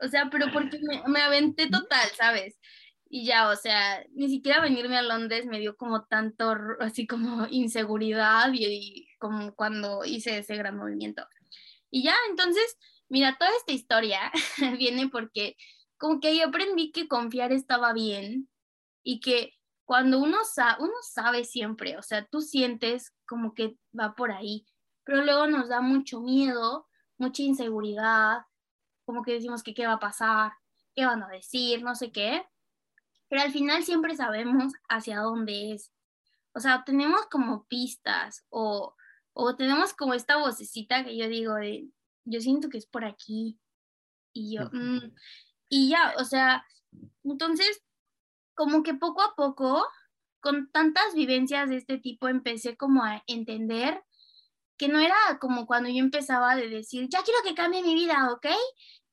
O 0.00 0.08
sea, 0.08 0.28
pero 0.30 0.52
porque 0.52 0.78
me, 0.80 1.02
me 1.06 1.20
aventé 1.20 1.68
total, 1.68 2.08
¿sabes? 2.16 2.56
y 3.12 3.26
ya, 3.26 3.50
o 3.50 3.56
sea, 3.56 4.04
ni 4.14 4.28
siquiera 4.28 4.60
venirme 4.60 4.96
a 4.96 5.02
Londres 5.02 5.44
me 5.46 5.58
dio 5.58 5.76
como 5.76 6.04
tanto, 6.04 6.54
así 6.78 7.08
como 7.08 7.46
inseguridad 7.50 8.50
y, 8.54 9.08
como 9.18 9.52
cuando 9.56 10.04
hice 10.04 10.38
ese 10.38 10.56
gran 10.56 10.76
movimiento. 10.76 11.26
Y 11.90 12.04
ya, 12.04 12.14
entonces, 12.30 12.78
mira, 13.10 13.36
toda 13.38 13.50
esta 13.56 13.72
historia 13.72 14.32
viene 14.78 15.08
porque 15.08 15.56
como 15.98 16.20
que 16.20 16.28
ahí 16.28 16.40
aprendí 16.40 16.92
que 16.92 17.08
confiar 17.08 17.52
estaba 17.52 17.92
bien 17.92 18.48
y 19.02 19.20
que 19.20 19.52
cuando 19.84 20.18
uno, 20.18 20.38
uno 20.78 20.94
sabe 21.02 21.44
siempre, 21.44 21.98
o 21.98 22.02
sea, 22.02 22.24
tú 22.26 22.40
sientes 22.40 23.12
como 23.26 23.54
que 23.54 23.76
va 23.98 24.14
por 24.14 24.32
ahí, 24.32 24.64
pero 25.04 25.24
luego 25.24 25.46
nos 25.46 25.68
da 25.68 25.82
mucho 25.82 26.20
miedo, 26.20 26.86
mucha 27.18 27.42
inseguridad, 27.42 28.38
como 29.04 29.22
que 29.22 29.32
decimos 29.32 29.62
que 29.62 29.74
qué 29.74 29.86
va 29.86 29.94
a 29.94 29.98
pasar, 29.98 30.52
qué 30.94 31.04
van 31.04 31.22
a 31.22 31.28
decir, 31.28 31.82
no 31.82 31.94
sé 31.94 32.12
qué 32.12 32.46
pero 33.30 33.42
al 33.42 33.52
final 33.52 33.84
siempre 33.84 34.16
sabemos 34.16 34.74
hacia 34.88 35.20
dónde 35.20 35.72
es. 35.72 35.92
O 36.52 36.58
sea, 36.58 36.82
tenemos 36.84 37.22
como 37.30 37.64
pistas 37.66 38.44
o, 38.50 38.96
o 39.32 39.54
tenemos 39.54 39.94
como 39.94 40.14
esta 40.14 40.36
vocecita 40.36 41.04
que 41.04 41.16
yo 41.16 41.28
digo 41.28 41.54
de, 41.54 41.88
yo 42.24 42.40
siento 42.40 42.68
que 42.68 42.78
es 42.78 42.86
por 42.86 43.04
aquí. 43.04 43.58
Y 44.32 44.56
yo, 44.56 44.70
mm", 44.72 45.12
y 45.70 45.90
ya, 45.90 46.14
o 46.18 46.24
sea, 46.24 46.64
entonces, 47.24 47.82
como 48.54 48.82
que 48.82 48.94
poco 48.94 49.22
a 49.22 49.34
poco, 49.36 49.84
con 50.40 50.70
tantas 50.72 51.14
vivencias 51.14 51.70
de 51.70 51.76
este 51.76 51.98
tipo, 51.98 52.28
empecé 52.28 52.76
como 52.76 53.04
a 53.04 53.22
entender 53.26 54.02
que 54.78 54.88
no 54.88 54.98
era 55.00 55.16
como 55.40 55.66
cuando 55.66 55.90
yo 55.90 55.98
empezaba 55.98 56.56
de 56.56 56.68
decir, 56.68 57.08
ya 57.10 57.22
quiero 57.22 57.40
que 57.44 57.54
cambie 57.54 57.82
mi 57.82 57.94
vida, 57.94 58.30
¿ok? 58.32 58.46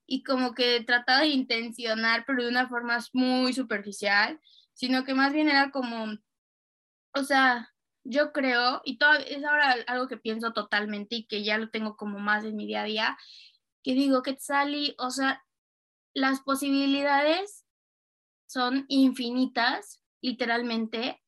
y 0.08 0.24
como 0.24 0.54
que 0.54 0.82
trataba 0.84 1.22
de 1.22 1.28
intencionar, 1.28 2.24
pero 2.26 2.44
de 2.44 2.50
una 2.50 2.68
forma 2.68 2.98
muy 3.14 3.54
superficial, 3.54 4.40
sino 4.74 5.04
que 5.04 5.14
más 5.14 5.34
bien 5.34 5.50
era 5.50 5.70
como, 5.70 6.18
o 7.14 7.24
sea, 7.24 7.74
yo 8.10 8.32
creo, 8.32 8.82
y 8.86 8.98
todo, 8.98 9.14
es 9.14 9.44
ahora 9.44 9.76
algo 9.88 10.08
que 10.08 10.18
pienso 10.18 10.54
totalmente 10.54 11.16
y 11.16 11.28
que 11.28 11.44
ya 11.44 11.58
lo 11.58 11.70
tengo 11.70 11.98
como 11.98 12.20
más 12.20 12.44
en 12.46 12.56
mi 12.56 12.66
día 12.66 12.82
a 12.82 12.86
día, 12.86 13.18
que 13.84 13.94
digo, 13.94 14.22
que 14.22 14.38
Sally, 14.40 14.96
o 14.98 15.12
sea, 15.12 15.44
las 16.14 16.42
posibilidades 16.42 17.66
son 18.48 18.86
infinitas, 18.88 20.02
literalmente, 20.22 21.22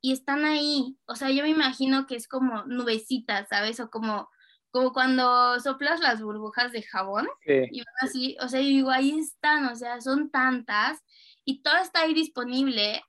y 0.00 0.12
están 0.12 0.44
ahí. 0.44 0.98
O 1.06 1.16
sea, 1.16 1.30
yo 1.30 1.42
me 1.42 1.48
imagino 1.50 2.06
que 2.06 2.16
es 2.16 2.28
como 2.28 2.64
nubecitas, 2.66 3.48
¿sabes? 3.48 3.80
O 3.80 3.90
como 3.90 4.28
como 4.76 4.92
cuando 4.92 5.58
soplas 5.60 6.00
las 6.00 6.20
burbujas 6.20 6.70
de 6.70 6.82
jabón 6.82 7.26
y 7.46 7.82
así, 8.02 8.36
o 8.42 8.48
sea, 8.48 8.60
digo, 8.60 8.90
ahí 8.90 9.18
están, 9.18 9.64
o 9.64 9.74
sea, 9.74 10.02
son 10.02 10.30
tantas 10.30 11.02
y 11.46 11.62
todo 11.62 11.78
está 11.78 12.02
ahí 12.02 12.12
disponible, 12.12 13.02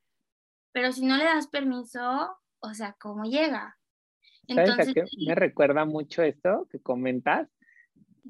pero 0.72 0.94
si 0.94 1.06
no 1.06 1.18
le 1.18 1.26
das 1.26 1.48
permiso, 1.48 2.38
o 2.60 2.74
sea, 2.74 2.96
¿cómo 3.00 3.24
llega? 3.26 3.78
Entonces, 4.48 4.94
¿Sabes 4.94 5.12
me 5.26 5.36
recuerda 5.36 5.86
mucho 5.86 6.24
esto 6.24 6.68
que 6.72 6.80
comentas? 6.80 7.50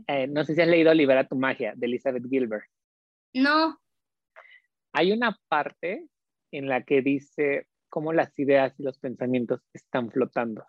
Eh, 0.07 0.27
no 0.27 0.43
sé 0.43 0.55
si 0.55 0.61
has 0.61 0.67
leído 0.67 0.93
Libera 0.93 1.27
tu 1.27 1.35
magia 1.35 1.73
de 1.75 1.85
Elizabeth 1.85 2.27
Gilbert. 2.27 2.65
No. 3.33 3.79
Hay 4.93 5.11
una 5.11 5.39
parte 5.47 6.07
en 6.51 6.67
la 6.67 6.83
que 6.83 7.01
dice 7.01 7.67
cómo 7.89 8.13
las 8.13 8.37
ideas 8.39 8.79
y 8.79 8.83
los 8.83 8.97
pensamientos 8.99 9.61
están 9.73 10.11
flotando, 10.11 10.65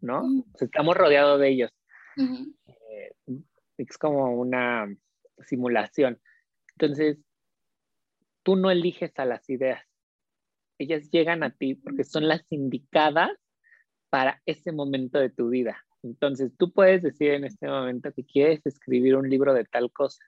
¿no? 0.00 0.22
Mm. 0.22 0.44
estamos 0.60 0.96
rodeados 0.96 1.40
de 1.40 1.48
ellos. 1.48 1.70
Eh, 2.16 3.14
es 3.78 3.98
como 3.98 4.34
una 4.34 4.86
simulación. 5.46 6.20
Entonces, 6.76 7.18
tú 8.42 8.56
no 8.56 8.70
eliges 8.70 9.12
a 9.18 9.24
las 9.24 9.48
ideas. 9.48 9.84
Ellas 10.82 11.10
llegan 11.12 11.44
a 11.44 11.50
ti 11.50 11.76
porque 11.76 12.02
son 12.02 12.26
las 12.26 12.44
indicadas 12.50 13.30
para 14.10 14.42
ese 14.46 14.72
momento 14.72 15.20
de 15.20 15.30
tu 15.30 15.48
vida. 15.48 15.84
Entonces, 16.02 16.50
tú 16.58 16.72
puedes 16.72 17.02
decir 17.02 17.30
en 17.30 17.44
este 17.44 17.68
momento 17.68 18.12
que 18.12 18.24
quieres 18.24 18.66
escribir 18.66 19.14
un 19.14 19.30
libro 19.30 19.54
de 19.54 19.64
tal 19.64 19.92
cosa. 19.92 20.24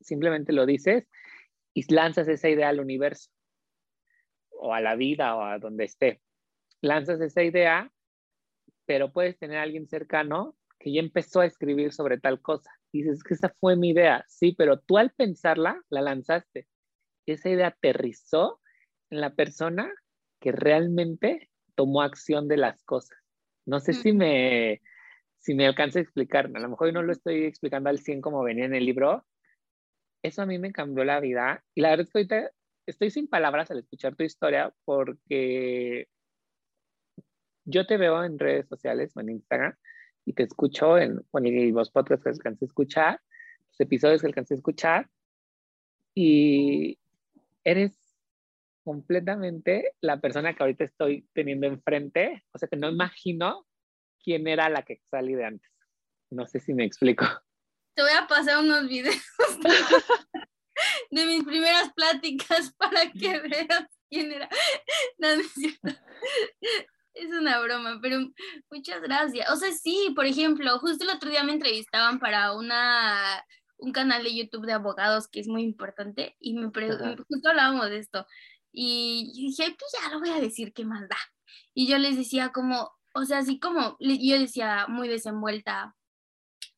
Simplemente 0.00 0.54
lo 0.54 0.64
dices 0.64 1.06
y 1.74 1.92
lanzas 1.92 2.28
esa 2.28 2.48
idea 2.48 2.70
al 2.70 2.80
universo 2.80 3.30
o 4.50 4.72
a 4.72 4.80
la 4.80 4.96
vida 4.96 5.36
o 5.36 5.42
a 5.42 5.58
donde 5.58 5.84
esté. 5.84 6.22
Lanzas 6.80 7.20
esa 7.20 7.42
idea, 7.42 7.92
pero 8.86 9.12
puedes 9.12 9.38
tener 9.38 9.58
alguien 9.58 9.86
cercano 9.86 10.56
que 10.78 10.92
ya 10.92 11.00
empezó 11.00 11.40
a 11.40 11.46
escribir 11.46 11.92
sobre 11.92 12.18
tal 12.18 12.40
cosa. 12.40 12.70
Dices, 12.90 13.22
que 13.22 13.34
esa 13.34 13.54
fue 13.60 13.76
mi 13.76 13.90
idea, 13.90 14.24
sí, 14.28 14.54
pero 14.56 14.80
tú 14.80 14.96
al 14.96 15.10
pensarla, 15.10 15.82
la 15.90 16.00
lanzaste. 16.00 16.66
Esa 17.26 17.50
idea 17.50 17.66
aterrizó 17.66 18.62
en 19.10 19.20
la 19.20 19.34
persona 19.34 19.90
que 20.40 20.52
realmente 20.52 21.50
tomó 21.74 22.02
acción 22.02 22.48
de 22.48 22.56
las 22.56 22.82
cosas. 22.84 23.18
No 23.66 23.80
sé 23.80 23.92
si 23.92 24.12
me, 24.12 24.80
si 25.38 25.54
me 25.54 25.66
alcanza 25.66 25.98
a 25.98 26.02
explicar, 26.02 26.50
a 26.54 26.60
lo 26.60 26.68
mejor 26.68 26.92
no 26.92 27.02
lo 27.02 27.12
estoy 27.12 27.44
explicando 27.44 27.90
al 27.90 27.98
100 27.98 28.20
como 28.20 28.42
venía 28.42 28.64
en 28.64 28.74
el 28.74 28.84
libro. 28.84 29.24
Eso 30.22 30.42
a 30.42 30.46
mí 30.46 30.58
me 30.58 30.72
cambió 30.72 31.04
la 31.04 31.20
vida. 31.20 31.64
Y 31.74 31.82
la 31.82 31.90
verdad 31.90 32.06
es 32.06 32.12
que 32.12 32.18
ahorita 32.18 32.50
estoy 32.86 33.10
sin 33.10 33.28
palabras 33.28 33.70
al 33.70 33.78
escuchar 33.78 34.16
tu 34.16 34.24
historia 34.24 34.72
porque 34.84 36.08
yo 37.64 37.86
te 37.86 37.98
veo 37.98 38.24
en 38.24 38.38
redes 38.38 38.66
sociales 38.66 39.12
o 39.14 39.20
en 39.20 39.30
Instagram 39.30 39.74
y 40.24 40.32
te 40.32 40.42
escucho 40.42 40.98
en 40.98 41.20
bueno, 41.30 41.48
y 41.48 41.70
los 41.70 41.90
podcasts 41.90 42.22
que 42.22 42.30
alcancé 42.30 42.64
a 42.64 42.66
escuchar, 42.66 43.20
los 43.68 43.80
episodios 43.80 44.20
que 44.20 44.26
alcancé 44.26 44.54
a 44.54 44.56
escuchar 44.56 45.10
y 46.14 46.98
eres 47.64 47.97
completamente 48.88 49.92
la 50.00 50.18
persona 50.18 50.54
que 50.54 50.62
ahorita 50.62 50.82
estoy 50.82 51.28
teniendo 51.34 51.66
enfrente, 51.66 52.46
o 52.54 52.58
sea 52.58 52.70
que 52.70 52.76
no 52.78 52.88
imagino 52.88 53.66
quién 54.24 54.48
era 54.48 54.70
la 54.70 54.82
que 54.82 55.02
salí 55.10 55.34
de 55.34 55.44
antes. 55.44 55.70
No 56.30 56.46
sé 56.46 56.58
si 56.58 56.72
me 56.72 56.86
explico. 56.86 57.26
Te 57.94 58.00
voy 58.00 58.12
a 58.18 58.26
pasar 58.26 58.60
unos 58.60 58.88
videos 58.88 59.14
de 61.10 61.26
mis 61.26 61.44
primeras 61.44 61.92
pláticas 61.92 62.72
para 62.78 63.12
que 63.12 63.40
veas 63.40 63.86
quién 64.08 64.32
era. 64.32 64.48
No, 65.18 65.36
no 65.36 65.42
es 65.42 65.52
cierto. 65.52 65.88
Es 67.12 67.30
una 67.30 67.60
broma, 67.60 67.98
pero 68.00 68.20
muchas 68.70 69.02
gracias. 69.02 69.50
O 69.50 69.56
sea, 69.56 69.70
sí, 69.70 70.14
por 70.16 70.24
ejemplo, 70.24 70.78
justo 70.78 71.04
el 71.04 71.10
otro 71.10 71.28
día 71.28 71.44
me 71.44 71.52
entrevistaban 71.52 72.20
para 72.20 72.54
una, 72.54 73.44
un 73.76 73.92
canal 73.92 74.24
de 74.24 74.34
YouTube 74.34 74.64
de 74.64 74.72
abogados 74.72 75.28
que 75.28 75.40
es 75.40 75.46
muy 75.46 75.62
importante 75.62 76.36
y 76.40 76.54
me 76.54 76.68
justo 76.68 77.50
hablábamos 77.50 77.90
de 77.90 77.98
esto. 77.98 78.26
Y 78.80 79.32
dije, 79.34 79.74
pues 79.76 79.90
ya 80.00 80.08
lo 80.12 80.20
voy 80.20 80.28
a 80.30 80.40
decir, 80.40 80.72
¿qué 80.72 80.84
más 80.84 81.08
da? 81.08 81.16
Y 81.74 81.88
yo 81.88 81.98
les 81.98 82.16
decía 82.16 82.52
como, 82.52 82.92
o 83.12 83.24
sea, 83.24 83.38
así 83.38 83.58
como, 83.58 83.96
yo 83.98 84.38
decía 84.38 84.86
muy 84.86 85.08
desenvuelta, 85.08 85.96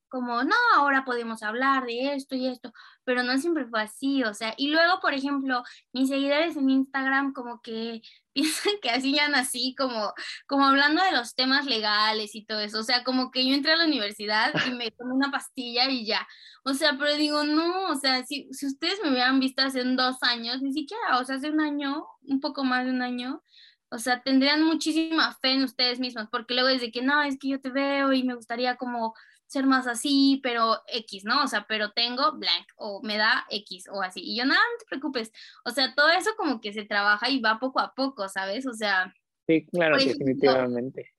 como, 0.09 0.43
no, 0.43 0.55
ahora 0.77 1.05
podemos 1.05 1.43
hablar 1.43 1.85
de 1.85 2.15
esto 2.15 2.37
y 2.37 2.47
esto, 2.47 2.73
pero 3.05 3.23
no 3.23 3.37
siempre 3.37 3.67
fue 3.67 3.83
así, 3.83 4.25
o 4.25 4.33
sea, 4.33 4.55
y 4.57 4.71
luego, 4.71 4.99
por 5.03 5.13
ejemplo, 5.13 5.63
mis 5.93 6.09
seguidores 6.09 6.57
en 6.57 6.71
Instagram 6.71 7.35
como 7.35 7.61
que 7.61 8.01
piensan 8.35 8.75
que 8.83 8.91
así 8.91 9.15
ya 9.15 9.29
nací, 9.29 9.75
como, 9.77 10.13
como 10.47 10.67
hablando 10.67 11.03
de 11.03 11.13
los 11.13 11.35
temas 11.35 11.67
legales 11.67 12.35
y 12.35 12.45
todo 12.45 12.61
eso, 12.61 12.79
o 12.79 12.83
sea, 12.83 13.05
como 13.05 13.31
que 13.31 13.47
yo 13.47 13.55
entré 13.55 13.73
a 13.73 13.77
la 13.77 13.87
universidad 13.87 14.53
y 14.67 14.71
me 14.73 14.91
tomé 14.91 15.15
una 15.15 15.31
pastilla 15.31 15.89
y 15.91 16.07
ya, 16.07 16.27
o 16.65 16.75
sea, 16.75 16.97
pero 16.99 17.17
digo, 17.17 17.45
no, 17.45 17.89
o 17.89 17.95
sea, 17.97 18.25
si, 18.25 18.49
si 18.53 18.67
ustedes 18.67 19.01
me 19.03 19.11
hubieran 19.11 19.41
visto 19.41 19.63
hace 19.63 19.83
dos 19.85 20.23
años, 20.23 20.63
ni 20.63 20.73
siquiera, 20.73 21.19
o 21.19 21.25
sea, 21.25 21.37
hace 21.37 21.51
un 21.51 21.61
año, 21.61 22.07
un 22.23 22.41
poco 22.41 22.65
más 22.65 22.85
de 22.85 22.91
un 22.93 23.03
año, 23.03 23.43
o 23.91 23.99
sea, 23.99 24.23
tendrían 24.23 24.63
muchísima 24.63 25.35
fe 25.41 25.53
en 25.53 25.65
ustedes 25.65 25.99
mismos, 25.99 26.29
porque 26.31 26.55
luego 26.55 26.69
desde 26.69 26.93
que 26.93 27.03
no, 27.03 27.23
es 27.23 27.39
que 27.39 27.49
yo 27.49 27.61
te 27.61 27.71
veo 27.71 28.13
y 28.13 28.23
me 28.23 28.35
gustaría 28.35 28.77
como 28.77 29.15
ser 29.51 29.67
más 29.67 29.89
así, 29.89 30.39
pero 30.45 30.81
X, 30.87 31.25
¿no? 31.25 31.43
O 31.43 31.49
sea, 31.49 31.67
pero 31.69 31.91
tengo 31.91 32.33
blank 32.39 32.67
o 32.77 33.03
me 33.03 33.17
da 33.17 33.45
X 33.51 33.87
o 33.93 34.01
así. 34.01 34.21
Y 34.23 34.37
yo, 34.37 34.45
nada, 34.45 34.61
no 34.61 34.79
te 34.79 34.85
preocupes. 34.89 35.33
O 35.65 35.73
sea, 35.73 35.93
todo 35.95 36.09
eso 36.11 36.31
como 36.37 36.61
que 36.61 36.73
se 36.73 36.85
trabaja 36.85 37.29
y 37.29 37.41
va 37.41 37.59
poco 37.59 37.81
a 37.81 37.93
poco, 37.93 38.29
¿sabes? 38.29 38.65
O 38.67 38.75
sea. 38.75 39.13
Sí, 39.49 39.67
claro, 39.67 39.97
definitivamente. 39.97 41.11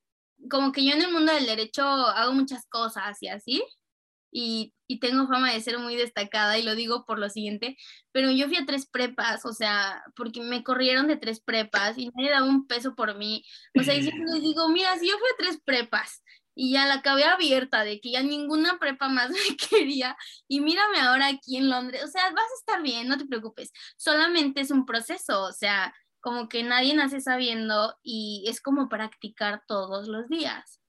Como 0.49 0.71
que 0.71 0.85
yo 0.85 0.93
en 0.93 1.01
el 1.01 1.11
mundo 1.11 1.33
del 1.33 1.45
derecho 1.45 1.83
hago 1.83 2.31
muchas 2.31 2.65
cosas 2.67 3.21
y 3.21 3.27
así. 3.27 3.61
Y, 4.33 4.73
y, 4.87 5.01
tengo 5.01 5.27
fama 5.27 5.51
de 5.51 5.59
ser 5.59 5.77
muy 5.77 5.97
destacada 5.97 6.57
y 6.57 6.63
lo 6.63 6.73
digo 6.73 7.05
por 7.05 7.19
lo 7.19 7.29
siguiente, 7.29 7.75
pero 8.13 8.31
yo 8.31 8.47
fui 8.47 8.55
a 8.55 8.65
tres 8.65 8.87
prepas, 8.89 9.45
o 9.45 9.51
sea, 9.51 10.01
porque 10.15 10.39
me 10.39 10.63
corrieron 10.63 11.07
de 11.07 11.17
tres 11.17 11.41
prepas 11.41 11.97
y 11.97 12.09
nadie 12.15 12.31
daba 12.31 12.47
un 12.47 12.65
peso 12.65 12.95
por 12.95 13.17
mí. 13.17 13.43
O 13.77 13.83
sea, 13.83 13.93
y 13.93 14.03
siempre 14.03 14.23
les 14.33 14.41
digo, 14.41 14.69
mira, 14.69 14.97
si 14.97 15.09
yo 15.09 15.17
fui 15.17 15.27
a 15.27 15.37
tres 15.37 15.61
prepas 15.65 16.23
y 16.61 16.73
ya 16.73 16.85
la 16.85 16.95
acabé 16.95 17.23
abierta 17.23 17.83
de 17.83 17.99
que 17.99 18.11
ya 18.11 18.21
ninguna 18.21 18.77
prepa 18.79 19.09
más 19.09 19.29
me 19.31 19.57
quería 19.57 20.15
y 20.47 20.61
mírame 20.61 20.99
ahora 20.99 21.29
aquí 21.29 21.57
en 21.57 21.71
Londres, 21.71 22.03
o 22.03 22.07
sea, 22.07 22.21
vas 22.25 22.51
a 22.51 22.59
estar 22.59 22.83
bien, 22.83 23.07
no 23.07 23.17
te 23.17 23.25
preocupes, 23.25 23.71
solamente 23.97 24.61
es 24.61 24.69
un 24.69 24.85
proceso, 24.85 25.41
o 25.41 25.53
sea, 25.53 25.91
como 26.19 26.49
que 26.49 26.61
nadie 26.61 26.93
nace 26.93 27.19
sabiendo 27.19 27.95
y 28.03 28.45
es 28.47 28.61
como 28.61 28.89
practicar 28.89 29.63
todos 29.67 30.07
los 30.07 30.29
días. 30.29 30.79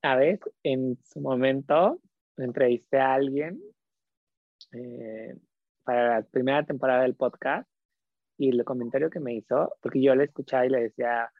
A 0.00 0.16
ver, 0.16 0.40
en 0.62 0.96
su 1.04 1.20
momento 1.20 2.00
entrevisté 2.38 2.98
a 2.98 3.12
alguien 3.12 3.60
eh, 4.72 5.36
para 5.84 6.20
la 6.20 6.22
primera 6.22 6.64
temporada 6.64 7.02
del 7.02 7.14
podcast 7.14 7.68
y 8.38 8.48
el 8.48 8.64
comentario 8.64 9.10
que 9.10 9.20
me 9.20 9.34
hizo, 9.34 9.76
porque 9.82 10.00
yo 10.00 10.14
le 10.14 10.24
escuchaba 10.24 10.64
y 10.64 10.70
le 10.70 10.80
decía, 10.80 11.30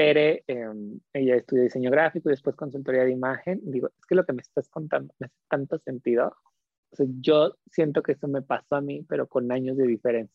Tere, 0.00 0.44
em, 0.46 0.98
ella 1.12 1.36
estudió 1.36 1.62
diseño 1.62 1.90
gráfico 1.90 2.30
y 2.30 2.32
después 2.32 2.56
consultoría 2.56 3.04
de 3.04 3.10
imagen. 3.10 3.60
Digo, 3.62 3.88
es 3.88 4.06
que 4.06 4.14
lo 4.14 4.24
que 4.24 4.32
me 4.32 4.40
estás 4.40 4.66
contando 4.70 5.12
me 5.18 5.26
hace 5.26 5.36
tanto 5.46 5.78
sentido. 5.78 6.34
yo 7.20 7.58
siento 7.70 8.02
que 8.02 8.12
eso 8.12 8.26
me 8.26 8.40
pasó 8.40 8.76
a 8.76 8.80
mí, 8.80 9.04
pero 9.06 9.28
con 9.28 9.52
años 9.52 9.76
de 9.76 9.86
diferencia, 9.86 10.34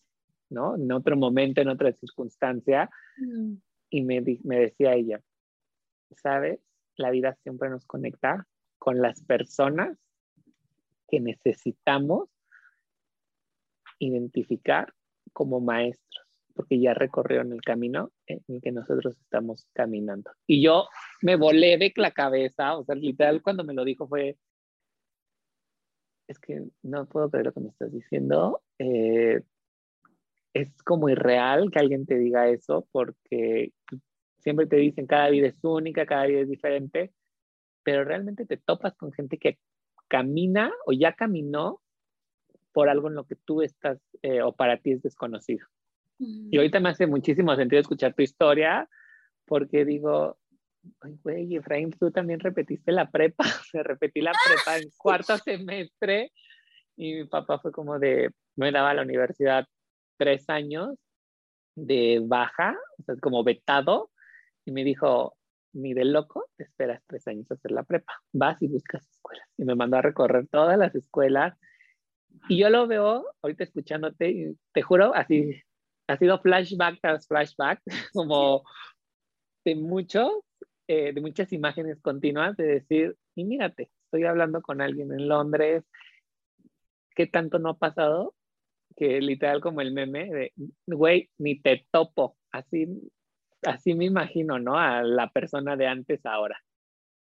¿no? 0.51 0.75
En 0.75 0.91
otro 0.91 1.17
momento, 1.17 1.61
en 1.61 1.69
otra 1.69 1.91
circunstancia. 1.93 2.91
Mm. 3.17 3.55
Y 3.89 4.03
me, 4.03 4.23
me 4.43 4.59
decía 4.59 4.93
ella, 4.93 5.19
¿sabes? 6.15 6.59
La 6.97 7.09
vida 7.09 7.35
siempre 7.41 7.71
nos 7.71 7.87
conecta 7.87 8.47
con 8.77 9.01
las 9.01 9.23
personas 9.23 9.97
que 11.07 11.19
necesitamos 11.19 12.29
identificar 13.97 14.93
como 15.33 15.59
maestros 15.59 16.24
porque 16.55 16.79
ya 16.79 16.93
recorrieron 16.93 17.51
el 17.51 17.61
camino 17.61 18.11
en 18.25 18.41
el 18.47 18.61
que 18.61 18.71
nosotros 18.71 19.17
estamos 19.19 19.67
caminando. 19.73 20.31
Y 20.47 20.63
yo 20.63 20.87
me 21.21 21.35
volé 21.35 21.77
de 21.77 21.93
la 21.97 22.11
cabeza, 22.11 22.77
o 22.77 22.85
sea, 22.85 22.95
literal 22.95 23.41
cuando 23.41 23.63
me 23.63 23.73
lo 23.73 23.83
dijo 23.83 24.07
fue, 24.07 24.37
es 26.27 26.39
que 26.39 26.63
no 26.81 27.05
puedo 27.07 27.29
creer 27.29 27.47
lo 27.47 27.53
que 27.53 27.59
me 27.59 27.69
estás 27.69 27.91
diciendo. 27.91 28.61
Eh, 28.79 29.41
es 30.53 30.71
como 30.83 31.09
irreal 31.09 31.69
que 31.69 31.79
alguien 31.79 32.05
te 32.05 32.17
diga 32.17 32.47
eso 32.47 32.87
porque 32.91 33.73
siempre 34.39 34.65
te 34.65 34.77
dicen 34.77 35.05
cada 35.05 35.29
vida 35.29 35.47
es 35.47 35.63
única, 35.63 36.05
cada 36.05 36.25
vida 36.25 36.39
es 36.39 36.49
diferente, 36.49 37.11
pero 37.83 38.05
realmente 38.05 38.45
te 38.45 38.57
topas 38.57 38.95
con 38.95 39.11
gente 39.11 39.37
que 39.37 39.59
camina 40.07 40.71
o 40.85 40.93
ya 40.93 41.13
caminó 41.13 41.81
por 42.71 42.89
algo 42.89 43.09
en 43.09 43.15
lo 43.15 43.25
que 43.25 43.35
tú 43.35 43.61
estás 43.61 43.99
eh, 44.21 44.41
o 44.41 44.53
para 44.53 44.77
ti 44.77 44.91
es 44.91 45.01
desconocido. 45.01 45.67
Y 46.17 46.55
ahorita 46.57 46.79
me 46.79 46.89
hace 46.89 47.07
muchísimo 47.07 47.55
sentido 47.55 47.81
escuchar 47.81 48.13
tu 48.13 48.21
historia 48.21 48.87
porque 49.45 49.85
digo, 49.85 50.37
güey, 51.23 51.55
Efraín, 51.55 51.91
tú 51.91 52.11
también 52.11 52.39
repetiste 52.39 52.91
la 52.91 53.09
prepa, 53.09 53.43
se 53.71 53.83
repetí 53.83 54.21
la 54.21 54.33
prepa 54.45 54.77
en 54.77 54.89
cuarto 54.97 55.37
semestre 55.37 56.31
y 56.95 57.13
mi 57.13 57.25
papá 57.25 57.59
fue 57.59 57.71
como 57.71 57.99
de, 57.99 58.31
me 58.55 58.71
daba 58.71 58.91
a 58.91 58.93
la 58.93 59.01
universidad 59.01 59.65
tres 60.17 60.49
años 60.49 60.97
de 61.75 62.21
baja, 62.23 62.77
o 62.97 63.03
sea, 63.03 63.15
como 63.17 63.43
vetado, 63.43 64.11
y 64.63 64.71
me 64.71 64.85
dijo, 64.85 65.37
ni 65.73 65.93
de 65.93 66.05
loco, 66.05 66.47
te 66.55 66.63
esperas 66.63 67.03
tres 67.05 67.27
años 67.27 67.51
a 67.51 67.55
hacer 67.55 67.71
la 67.71 67.83
prepa, 67.83 68.13
vas 68.31 68.61
y 68.61 68.67
buscas 68.67 69.05
escuelas. 69.09 69.47
Y 69.57 69.65
me 69.65 69.75
mandó 69.75 69.97
a 69.97 70.01
recorrer 70.01 70.47
todas 70.47 70.77
las 70.77 70.95
escuelas. 70.95 71.57
Y 72.47 72.59
yo 72.59 72.69
lo 72.69 72.87
veo 72.87 73.25
ahorita 73.41 73.65
escuchándote, 73.65 74.29
y 74.29 74.57
te 74.73 74.81
juro, 74.81 75.13
así 75.13 75.61
ha 76.07 76.17
sido 76.17 76.39
flashback 76.39 76.99
tras 77.01 77.27
flashback, 77.27 77.81
como 78.13 78.63
de 79.65 79.75
muchos, 79.75 80.31
eh, 80.87 81.13
de 81.13 81.21
muchas 81.21 81.51
imágenes 81.51 82.01
continuas 82.01 82.55
de 82.57 82.65
decir, 82.65 83.17
y 83.35 83.43
mírate, 83.43 83.91
estoy 84.05 84.25
hablando 84.25 84.61
con 84.61 84.81
alguien 84.81 85.11
en 85.11 85.27
Londres, 85.27 85.83
¿qué 87.15 87.25
tanto 87.27 87.59
no 87.59 87.69
ha 87.69 87.77
pasado? 87.77 88.35
Que 88.95 89.19
literal 89.19 89.61
como 89.61 89.81
el 89.81 89.91
meme 89.91 90.25
de, 90.25 90.53
güey, 90.85 91.29
ni 91.37 91.59
te 91.59 91.85
topo, 91.91 92.37
así, 92.51 92.87
así 93.63 93.93
me 93.95 94.05
imagino, 94.05 94.59
¿no? 94.59 94.77
A 94.77 95.01
la 95.03 95.29
persona 95.31 95.75
de 95.75 95.87
antes 95.87 96.25
ahora. 96.25 96.61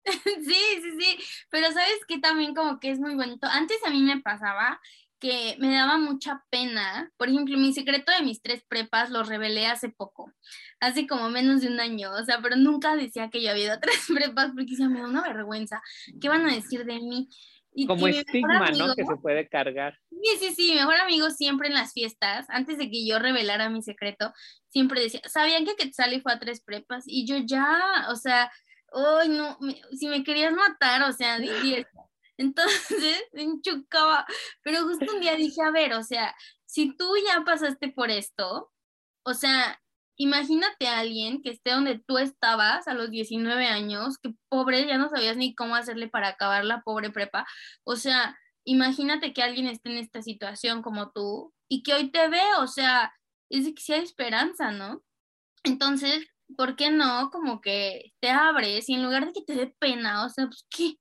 Sí, 0.45 0.81
sí, 0.81 0.91
sí, 0.99 1.19
pero 1.51 1.67
sabes 1.67 2.05
que 2.07 2.19
también 2.19 2.55
como 2.55 2.79
que 2.79 2.89
es 2.89 2.99
muy 2.99 3.15
bonito. 3.15 3.45
Antes 3.51 3.77
a 3.85 3.91
mí 3.91 4.01
me 4.01 4.21
pasaba 4.21 4.79
que 5.19 5.55
me 5.59 5.73
daba 5.73 5.97
mucha 5.97 6.43
pena. 6.49 7.11
Por 7.17 7.29
ejemplo, 7.29 7.57
mi 7.57 7.73
secreto 7.73 8.11
de 8.11 8.23
mis 8.23 8.41
tres 8.41 8.63
prepas 8.67 9.09
lo 9.09 9.23
revelé 9.23 9.67
hace 9.67 9.89
poco, 9.89 10.31
hace 10.79 11.07
como 11.07 11.29
menos 11.29 11.61
de 11.61 11.67
un 11.67 11.79
año, 11.79 12.11
o 12.11 12.23
sea, 12.23 12.39
pero 12.41 12.55
nunca 12.55 12.95
decía 12.95 13.29
que 13.29 13.41
yo 13.41 13.51
había 13.51 13.65
ido 13.65 13.73
a 13.73 13.79
tres 13.81 14.07
prepas 14.07 14.51
porque 14.51 14.71
decía, 14.71 14.89
me 14.89 15.01
da 15.01 15.07
una 15.07 15.21
vergüenza, 15.21 15.81
¿qué 16.21 16.29
van 16.29 16.45
a 16.49 16.53
decir 16.53 16.85
de 16.85 16.99
mí? 16.99 17.29
Y, 17.71 17.85
como 17.85 18.07
estigma, 18.07 18.71
¿no? 18.71 18.95
Que 18.95 19.05
se 19.05 19.15
puede 19.17 19.47
cargar. 19.47 19.99
Sí, 20.09 20.37
sí, 20.39 20.55
sí, 20.55 20.73
mejor 20.73 20.95
amigo 20.95 21.29
siempre 21.29 21.67
en 21.67 21.75
las 21.75 21.93
fiestas, 21.93 22.47
antes 22.49 22.77
de 22.77 22.89
que 22.89 23.05
yo 23.05 23.19
revelara 23.19 23.69
mi 23.69 23.83
secreto, 23.83 24.33
siempre 24.69 25.01
decía, 25.01 25.21
¿sabían 25.25 25.65
que 25.65 25.75
Quetzali 25.75 26.19
fue 26.19 26.33
a 26.33 26.39
tres 26.39 26.61
prepas? 26.61 27.03
Y 27.05 27.27
yo 27.27 27.37
ya, 27.37 28.07
o 28.09 28.15
sea, 28.15 28.51
ay, 28.91 29.29
no, 29.29 29.57
si 29.97 30.07
me 30.07 30.23
querías 30.23 30.53
matar, 30.53 31.03
o 31.03 31.13
sea, 31.13 31.39
di 31.39 31.85
Entonces, 32.39 33.23
me 33.33 33.43
enchucaba, 33.43 34.25
pero 34.63 34.83
justo 34.83 35.13
un 35.13 35.19
día 35.19 35.35
dije, 35.35 35.61
a 35.61 35.71
ver, 35.71 35.93
o 35.93 36.03
sea, 36.03 36.33
si 36.65 36.95
tú 36.95 37.13
ya 37.27 37.43
pasaste 37.43 37.89
por 37.89 38.09
esto, 38.09 38.71
o 39.23 39.33
sea, 39.33 39.81
imagínate 40.15 40.87
a 40.87 40.99
alguien 40.99 41.41
que 41.41 41.51
esté 41.51 41.71
donde 41.71 41.99
tú 41.99 42.17
estabas 42.17 42.87
a 42.87 42.93
los 42.93 43.11
19 43.11 43.67
años, 43.67 44.17
que 44.17 44.33
pobre, 44.47 44.87
ya 44.87 44.97
no 44.97 45.09
sabías 45.09 45.35
ni 45.35 45.53
cómo 45.53 45.75
hacerle 45.75 46.07
para 46.07 46.29
acabar 46.29 46.63
la 46.63 46.81
pobre 46.81 47.09
prepa. 47.11 47.45
O 47.83 47.97
sea, 47.97 48.37
imagínate 48.65 49.33
que 49.33 49.43
alguien 49.43 49.67
esté 49.67 49.91
en 49.91 49.97
esta 49.97 50.21
situación 50.21 50.81
como 50.81 51.11
tú 51.11 51.53
y 51.69 51.83
que 51.83 51.93
hoy 51.93 52.09
te 52.09 52.29
ve, 52.29 52.41
o 52.59 52.67
sea, 52.67 53.13
es 53.49 53.65
que 53.67 53.81
sí 53.81 53.93
hay 53.93 54.03
esperanza, 54.03 54.71
¿no? 54.71 55.03
Entonces, 55.63 56.25
¿por 56.57 56.77
qué 56.77 56.89
no? 56.89 57.31
Como 57.31 57.59
que 57.59 58.13
te 58.21 58.29
abres 58.29 58.87
y 58.87 58.93
en 58.93 59.03
lugar 59.03 59.25
de 59.25 59.33
que 59.33 59.41
te 59.41 59.55
dé 59.55 59.75
pena, 59.79 60.25
o 60.25 60.29
sea, 60.29 60.45
pues 60.47 60.65
qué, 60.69 60.95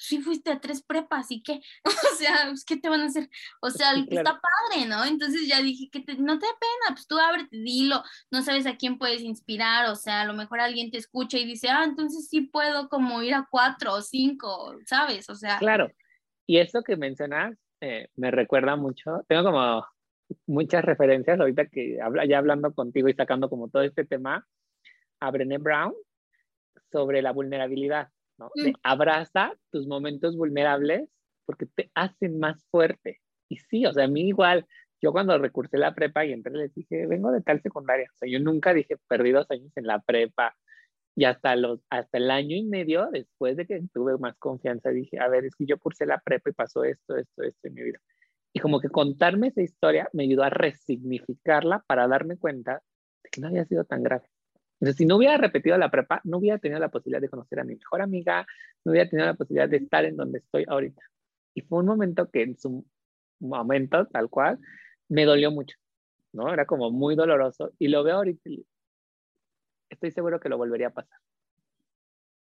sí 0.00 0.20
fuiste 0.20 0.50
a 0.50 0.60
tres 0.60 0.82
prepas 0.82 1.30
y 1.30 1.42
qué, 1.42 1.60
o 1.84 2.16
sea, 2.16 2.46
pues, 2.48 2.64
¿qué 2.64 2.76
te 2.76 2.88
van 2.88 3.02
a 3.02 3.06
hacer? 3.06 3.28
O 3.60 3.70
sea, 3.70 3.92
está 3.94 4.40
padre, 4.40 4.86
¿no? 4.86 5.04
Entonces 5.04 5.46
ya 5.46 5.60
dije 5.60 5.90
que 5.90 6.00
no 6.18 6.38
te 6.38 6.46
dé 6.46 6.52
pena, 6.58 6.94
pues 6.94 7.06
tú 7.06 7.18
ábrete, 7.18 7.56
dilo, 7.56 8.02
no 8.30 8.42
sabes 8.42 8.66
a 8.66 8.76
quién 8.76 8.98
puedes 8.98 9.20
inspirar, 9.22 9.90
o 9.90 9.96
sea, 9.96 10.22
a 10.22 10.24
lo 10.24 10.32
mejor 10.32 10.60
alguien 10.60 10.90
te 10.90 10.98
escucha 10.98 11.38
y 11.38 11.44
dice, 11.44 11.68
ah, 11.68 11.84
entonces 11.84 12.28
sí 12.28 12.40
puedo 12.42 12.88
como 12.88 13.22
ir 13.22 13.34
a 13.34 13.46
cuatro 13.50 13.94
o 13.94 14.02
cinco, 14.02 14.76
¿sabes? 14.86 15.28
O 15.28 15.34
sea. 15.34 15.58
Claro, 15.58 15.90
y 16.46 16.58
esto 16.58 16.82
que 16.82 16.96
mencionas 16.96 17.56
eh, 17.80 18.08
me 18.16 18.30
recuerda 18.30 18.76
mucho, 18.76 19.24
tengo 19.28 19.44
como 19.44 19.86
muchas 20.46 20.84
referencias 20.84 21.38
ahorita 21.38 21.66
que 21.66 22.00
habla, 22.00 22.24
ya 22.24 22.38
hablando 22.38 22.72
contigo 22.72 23.08
y 23.08 23.14
sacando 23.14 23.48
como 23.48 23.68
todo 23.68 23.82
este 23.82 24.04
tema 24.04 24.46
a 25.20 25.30
Brené 25.30 25.58
Brown 25.58 25.94
sobre 26.90 27.22
la 27.22 27.32
vulnerabilidad, 27.32 28.08
¿no? 28.40 28.50
Mm. 28.54 28.72
abraza 28.82 29.52
tus 29.70 29.86
momentos 29.86 30.36
vulnerables 30.36 31.08
porque 31.44 31.66
te 31.66 31.90
hacen 31.94 32.38
más 32.38 32.64
fuerte. 32.70 33.20
Y 33.48 33.58
sí, 33.58 33.84
o 33.86 33.92
sea, 33.92 34.04
a 34.04 34.08
mí 34.08 34.28
igual, 34.28 34.66
yo 35.02 35.12
cuando 35.12 35.36
recursé 35.38 35.78
la 35.78 35.94
prepa 35.94 36.24
y 36.24 36.32
entré 36.32 36.52
les 36.52 36.74
dije, 36.74 37.06
vengo 37.06 37.30
de 37.32 37.42
tal 37.42 37.60
secundaria. 37.60 38.06
O 38.12 38.16
sea, 38.16 38.30
yo 38.30 38.40
nunca 38.40 38.72
dije, 38.72 38.96
perdí 39.08 39.32
dos 39.32 39.50
años 39.50 39.72
en 39.76 39.86
la 39.86 40.00
prepa. 40.00 40.56
Y 41.16 41.24
hasta, 41.24 41.56
los, 41.56 41.80
hasta 41.90 42.18
el 42.18 42.30
año 42.30 42.56
y 42.56 42.62
medio, 42.62 43.08
después 43.10 43.56
de 43.56 43.66
que 43.66 43.82
tuve 43.92 44.16
más 44.18 44.38
confianza, 44.38 44.90
dije, 44.90 45.18
a 45.18 45.28
ver, 45.28 45.44
es 45.44 45.54
que 45.56 45.66
yo 45.66 45.78
cursé 45.78 46.06
la 46.06 46.20
prepa 46.20 46.50
y 46.50 46.52
pasó 46.52 46.84
esto, 46.84 47.16
esto, 47.16 47.42
esto 47.42 47.68
en 47.68 47.74
mi 47.74 47.82
vida. 47.82 47.98
Y 48.52 48.60
como 48.60 48.80
que 48.80 48.88
contarme 48.88 49.48
esa 49.48 49.62
historia 49.62 50.08
me 50.12 50.22
ayudó 50.24 50.44
a 50.44 50.50
resignificarla 50.50 51.84
para 51.86 52.08
darme 52.08 52.36
cuenta 52.38 52.82
de 53.22 53.30
que 53.30 53.40
no 53.40 53.48
había 53.48 53.64
sido 53.64 53.84
tan 53.84 54.02
grave. 54.02 54.28
Entonces, 54.80 54.96
si 54.96 55.04
no 55.04 55.16
hubiera 55.16 55.36
repetido 55.36 55.76
la 55.76 55.90
prepa, 55.90 56.22
no 56.24 56.38
hubiera 56.38 56.58
tenido 56.58 56.80
la 56.80 56.88
posibilidad 56.88 57.20
de 57.20 57.28
conocer 57.28 57.60
a 57.60 57.64
mi 57.64 57.76
mejor 57.76 58.00
amiga, 58.00 58.46
no 58.82 58.92
hubiera 58.92 59.08
tenido 59.08 59.26
la 59.26 59.34
posibilidad 59.34 59.68
de 59.68 59.76
estar 59.76 60.06
en 60.06 60.16
donde 60.16 60.38
estoy 60.38 60.64
ahorita. 60.66 61.02
Y 61.54 61.60
fue 61.62 61.80
un 61.80 61.86
momento 61.86 62.30
que 62.30 62.42
en 62.42 62.58
su 62.58 62.86
momento, 63.40 64.06
tal 64.06 64.30
cual, 64.30 64.58
me 65.08 65.26
dolió 65.26 65.50
mucho, 65.50 65.76
¿no? 66.32 66.50
Era 66.52 66.64
como 66.64 66.90
muy 66.90 67.14
doloroso. 67.14 67.72
Y 67.78 67.88
lo 67.88 68.02
veo 68.02 68.16
ahorita 68.16 68.48
y 68.48 68.66
estoy 69.90 70.12
seguro 70.12 70.40
que 70.40 70.48
lo 70.48 70.56
volvería 70.56 70.88
a 70.88 70.94
pasar. 70.94 71.18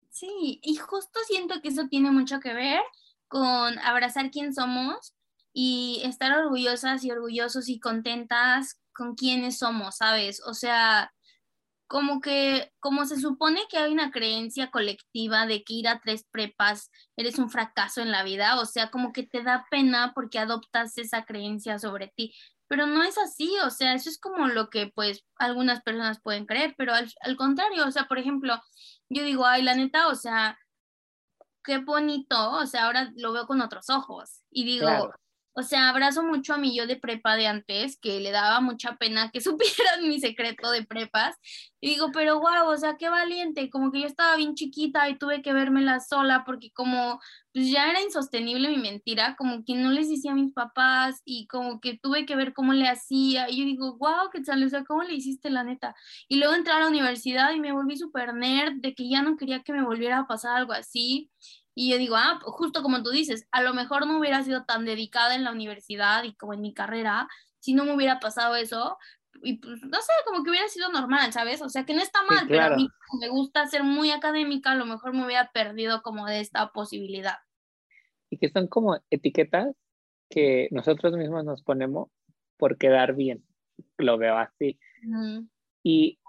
Sí, 0.09 0.59
y 0.63 0.75
justo 0.75 1.19
siento 1.27 1.61
que 1.61 1.69
eso 1.69 1.88
tiene 1.88 2.09
mucho 2.11 2.39
que 2.39 2.53
ver 2.53 2.81
con 3.27 3.77
abrazar 3.79 4.31
quién 4.31 4.53
somos 4.53 5.15
y 5.53 6.01
estar 6.03 6.36
orgullosas 6.38 7.03
y 7.03 7.11
orgullosos 7.11 7.69
y 7.69 7.79
contentas 7.79 8.81
con 8.91 9.15
quiénes 9.15 9.59
somos, 9.59 9.97
¿sabes? 9.97 10.41
O 10.45 10.53
sea, 10.53 11.12
como 11.93 12.21
que, 12.21 12.73
como 12.79 13.05
se 13.05 13.19
supone 13.19 13.61
que 13.69 13.77
hay 13.77 13.93
una 13.93 14.09
creencia 14.09 14.71
colectiva 14.71 15.45
de 15.45 15.63
que 15.63 15.75
ir 15.75 15.87
a 15.87 15.99
tres 15.99 16.25
prepas 16.31 16.89
eres 17.15 17.37
un 17.37 17.51
fracaso 17.51 18.01
en 18.01 18.09
la 18.09 18.23
vida, 18.23 18.59
o 18.59 18.65
sea, 18.65 18.89
como 18.89 19.13
que 19.13 19.21
te 19.21 19.43
da 19.43 19.67
pena 19.69 20.11
porque 20.15 20.39
adoptas 20.39 20.97
esa 20.97 21.23
creencia 21.23 21.77
sobre 21.77 22.07
ti, 22.15 22.33
pero 22.67 22.87
no 22.87 23.03
es 23.03 23.19
así, 23.19 23.55
o 23.63 23.69
sea, 23.69 23.93
eso 23.93 24.09
es 24.09 24.17
como 24.19 24.47
lo 24.47 24.71
que 24.71 24.91
pues 24.95 25.23
algunas 25.35 25.83
personas 25.83 26.19
pueden 26.19 26.47
creer, 26.47 26.73
pero 26.79 26.95
al, 26.95 27.37
contrario, 27.37 27.85
o 27.85 27.91
sea, 27.91 28.07
por 28.07 28.17
ejemplo, 28.17 28.59
yo 29.09 29.23
digo, 29.23 29.45
ay, 29.45 29.61
la 29.61 29.75
neta, 29.75 30.07
o 30.07 30.15
sea, 30.15 30.57
qué 31.63 31.77
bonito, 31.77 32.53
o 32.53 32.65
sea, 32.65 32.85
ahora 32.85 33.11
lo 33.17 33.33
veo 33.33 33.45
con 33.45 33.61
otros 33.61 33.91
ojos 33.91 34.41
y 34.49 34.65
digo, 34.65 35.13
o 35.56 35.64
sea, 35.64 35.89
abrazo 35.89 36.24
mucho 36.24 36.54
a 36.54 36.58
mi 36.58 36.76
yo 36.76 36.88
de 36.88 36.95
prepa 36.95 37.36
de 37.36 37.47
antes, 37.47 37.97
que 37.99 38.20
le 38.20 38.32
daba 38.32 38.60
mucha 38.62 38.95
pena 38.97 39.32
que 39.32 39.41
supieran 39.41 40.08
mi 40.08 40.20
secreto 40.20 40.72
de 40.72 40.84
prepas. 40.84 41.36
Y 41.80 41.89
digo, 41.89 42.12
pero 42.14 42.39
guau, 42.39 42.70
o 42.70 42.78
sea, 42.78 42.95
qué 42.97 43.10
valiente, 43.10 43.70
como 43.70 43.91
que 43.91 44.01
yo 44.01 44.08
estaba 44.08 44.36
bien 44.38 44.56
chiquita 44.56 45.10
y 45.10 45.18
tuve 45.18 45.41
que 45.41 45.54
vérmela 45.54 45.99
sola 45.99 46.43
porque 46.45 46.72
como 46.72 47.20
pues 47.54 47.70
ya 47.70 47.89
era 47.89 48.01
insostenible 48.01 48.68
mi 48.70 48.78
mentira, 48.78 49.36
como 49.38 49.64
que 49.64 49.76
no 49.76 49.91
les 49.91 50.10
decía 50.10 50.32
a 50.32 50.36
mis 50.36 50.51
papás 50.54 51.22
y 51.24 51.45
como 51.47 51.80
que 51.80 51.99
tuve 51.99 52.26
que 52.26 52.36
ver 52.36 52.54
cómo 52.54 52.74
le 52.74 52.88
hacía. 52.88 53.47
Y 53.49 53.60
yo 53.60 53.66
digo, 53.66 53.95
wow, 53.97 54.30
qué 54.32 54.41
tal, 54.41 54.64
o 54.64 54.70
sea, 54.70 54.84
¿cómo 54.84 55.04
le 55.04 55.14
hiciste 55.14 55.51
la 55.51 55.64
neta? 55.64 55.95
Y 56.28 56.38
luego 56.38 56.56
entré 56.56 56.74
a 56.74 56.80
la 56.80 56.88
universidad 56.88 57.54
y 57.54 57.60
me 57.60 57.72
volví 57.72 57.95
súper 57.95 58.34
nerd 58.34 58.78
de 58.82 58.95
que 58.95 59.08
ya 59.08 59.22
no 59.22 59.38
quería 59.38 59.62
que 59.62 59.74
me 59.74 59.84
volviera 59.84 60.20
a 60.20 60.28
pasar 60.28 60.58
algo 60.58 60.74
así. 60.74 61.30
Y 61.76 61.91
yo 61.91 61.97
digo, 61.97 62.15
ah, 62.15 62.39
justo 62.43 62.84
como 62.84 63.01
tú 63.03 63.09
dices, 63.09 63.47
a 63.51 63.61
lo 63.61 63.74
mejor 63.74 64.05
no 64.05 64.19
hubiera 64.19 64.43
sido 64.43 64.63
tan 64.65 64.86
dedicada 64.86 65.36
en 65.36 65.43
la 65.43 65.51
universidad 65.51 66.24
y 66.24 66.36
como 66.36 66.53
en 66.53 66.61
mi 66.61 66.74
carrera 66.74 67.28
si 67.59 67.74
no 67.74 67.86
me 67.86 67.95
hubiera 67.95 68.19
pasado 68.19 68.55
eso. 68.55 68.97
Y 69.41 69.57
pues, 69.57 69.82
no 69.84 69.97
sé, 70.01 70.11
como 70.26 70.43
que 70.43 70.51
hubiera 70.51 70.67
sido 70.67 70.89
normal, 70.89 71.32
¿sabes? 71.34 71.61
O 71.61 71.69
sea, 71.69 71.86
que 71.86 71.93
no 71.93 72.01
está 72.01 72.19
mal, 72.30 72.45
pero 72.47 72.61
a 72.61 72.76
mí 72.76 72.88
me 73.19 73.30
gusta 73.30 73.65
ser 73.67 73.84
muy 73.84 74.11
académica, 74.11 74.71
a 74.71 74.76
lo 74.76 74.86
mejor 74.86 75.13
me 75.13 75.26
hubiera 75.26 75.49
perdido 75.51 76.01
como 76.01 76.26
de 76.26 76.41
esta 76.41 76.71
posibilidad. 76.71 77.38
Y 78.30 78.38
que 78.38 78.49
son 78.49 78.67
como 78.67 78.99
etiquetas 79.09 79.76
que 80.30 80.67
nosotros 80.71 81.13
mismos 81.13 81.45
nos 81.45 81.63
ponemos 81.63 82.09
por 82.57 82.78
quedar 82.78 83.15
bien. 83.15 83.45
Lo 83.97 84.17
veo 84.17 84.38
así. 84.38 84.80
Y 85.84 86.19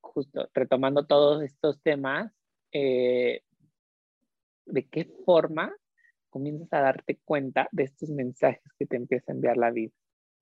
justo 0.00 0.48
retomando 0.54 1.06
todos 1.06 1.42
estos 1.42 1.80
temas, 1.82 2.32
eh, 2.72 3.42
de 4.66 4.86
qué 4.88 5.10
forma 5.24 5.74
comienzas 6.30 6.72
a 6.72 6.80
darte 6.80 7.18
cuenta 7.24 7.68
de 7.72 7.84
estos 7.84 8.10
mensajes 8.10 8.62
que 8.78 8.86
te 8.86 8.96
empieza 8.96 9.32
a 9.32 9.34
enviar 9.34 9.56
la 9.56 9.70
vida, 9.70 9.92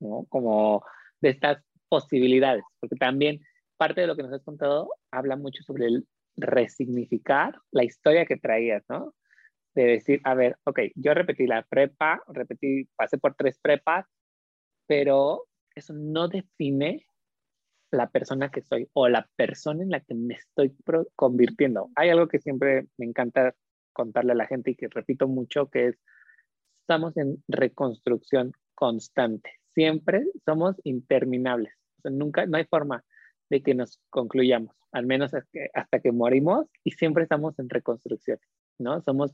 ¿no? 0.00 0.26
Como 0.28 0.84
de 1.20 1.30
estas 1.30 1.62
posibilidades, 1.88 2.64
porque 2.80 2.96
también 2.96 3.40
parte 3.76 4.00
de 4.00 4.06
lo 4.06 4.16
que 4.16 4.22
nos 4.22 4.32
has 4.32 4.42
contado 4.42 4.90
habla 5.10 5.36
mucho 5.36 5.62
sobre 5.62 5.86
el 5.86 6.06
resignificar 6.36 7.54
la 7.70 7.84
historia 7.84 8.26
que 8.26 8.36
traías, 8.36 8.82
¿no? 8.88 9.14
De 9.74 9.84
decir, 9.84 10.20
a 10.24 10.34
ver, 10.34 10.56
ok, 10.64 10.80
yo 10.94 11.14
repetí 11.14 11.46
la 11.46 11.62
prepa, 11.62 12.22
repetí, 12.28 12.88
pasé 12.96 13.18
por 13.18 13.34
tres 13.34 13.58
prepas, 13.60 14.06
pero 14.86 15.46
eso 15.74 15.92
no 15.94 16.28
define 16.28 17.06
la 17.90 18.10
persona 18.10 18.50
que 18.50 18.62
soy 18.62 18.88
o 18.92 19.08
la 19.08 19.28
persona 19.36 19.82
en 19.82 19.90
la 19.90 20.00
que 20.00 20.14
me 20.14 20.34
estoy 20.34 20.76
convirtiendo. 21.14 21.90
Hay 21.94 22.10
algo 22.10 22.28
que 22.28 22.40
siempre 22.40 22.86
me 22.96 23.06
encanta 23.06 23.54
contarle 23.94 24.32
a 24.32 24.36
la 24.36 24.46
gente 24.46 24.72
y 24.72 24.74
que 24.74 24.88
repito 24.88 25.26
mucho, 25.26 25.70
que 25.70 25.88
es, 25.88 25.98
estamos 26.82 27.16
en 27.16 27.42
reconstrucción 27.48 28.52
constante. 28.74 29.50
Siempre 29.72 30.26
somos 30.44 30.76
interminables. 30.84 31.72
nunca, 32.04 32.44
no 32.44 32.58
hay 32.58 32.64
forma 32.66 33.02
de 33.48 33.62
que 33.62 33.74
nos 33.74 34.00
concluyamos, 34.10 34.76
al 34.92 35.06
menos 35.06 35.32
hasta 35.74 36.00
que, 36.00 36.12
morimos 36.12 36.66
y 36.82 36.92
siempre 36.92 37.22
estamos 37.22 37.58
en 37.58 37.68
reconstrucción, 37.68 38.38
¿no? 38.78 39.00
Somos 39.02 39.32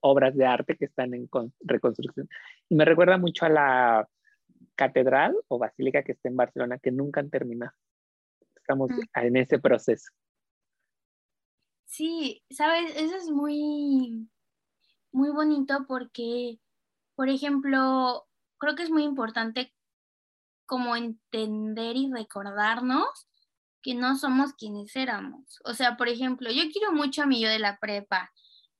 obras 0.00 0.36
de 0.36 0.44
arte 0.44 0.76
que 0.76 0.86
están 0.86 1.14
en 1.14 1.28
reconstrucción. 1.60 2.28
Y 2.68 2.74
me 2.74 2.84
recuerda 2.84 3.18
mucho 3.18 3.46
a 3.46 3.48
la 3.48 4.08
catedral 4.74 5.34
o 5.48 5.58
basílica 5.58 6.02
que 6.02 6.12
está 6.12 6.28
en 6.28 6.36
Barcelona, 6.36 6.78
que 6.78 6.90
nunca 6.90 7.20
han 7.20 7.30
terminado. 7.30 7.72
Estamos 8.56 8.90
mm. 8.90 9.18
en 9.26 9.36
ese 9.36 9.58
proceso. 9.58 10.12
Sí, 11.92 12.42
sabes, 12.48 12.90
eso 12.96 13.16
es 13.18 13.28
muy, 13.30 14.26
muy 15.12 15.30
bonito 15.30 15.84
porque, 15.88 16.60
por 17.16 17.28
ejemplo, 17.28 18.26
creo 18.58 18.76
que 18.76 18.84
es 18.84 18.90
muy 18.90 19.04
importante 19.04 19.74
como 20.66 20.96
entender 20.96 21.96
y 21.96 22.10
recordarnos 22.12 23.06
que 23.82 23.94
no 23.94 24.16
somos 24.16 24.54
quienes 24.54 24.96
éramos. 24.96 25.60
O 25.64 25.74
sea, 25.74 25.96
por 25.98 26.08
ejemplo, 26.08 26.50
yo 26.50 26.64
quiero 26.72 26.92
mucho 26.92 27.22
a 27.22 27.26
mi 27.26 27.40
yo 27.42 27.48
de 27.50 27.60
la 27.60 27.78
prepa 27.78 28.32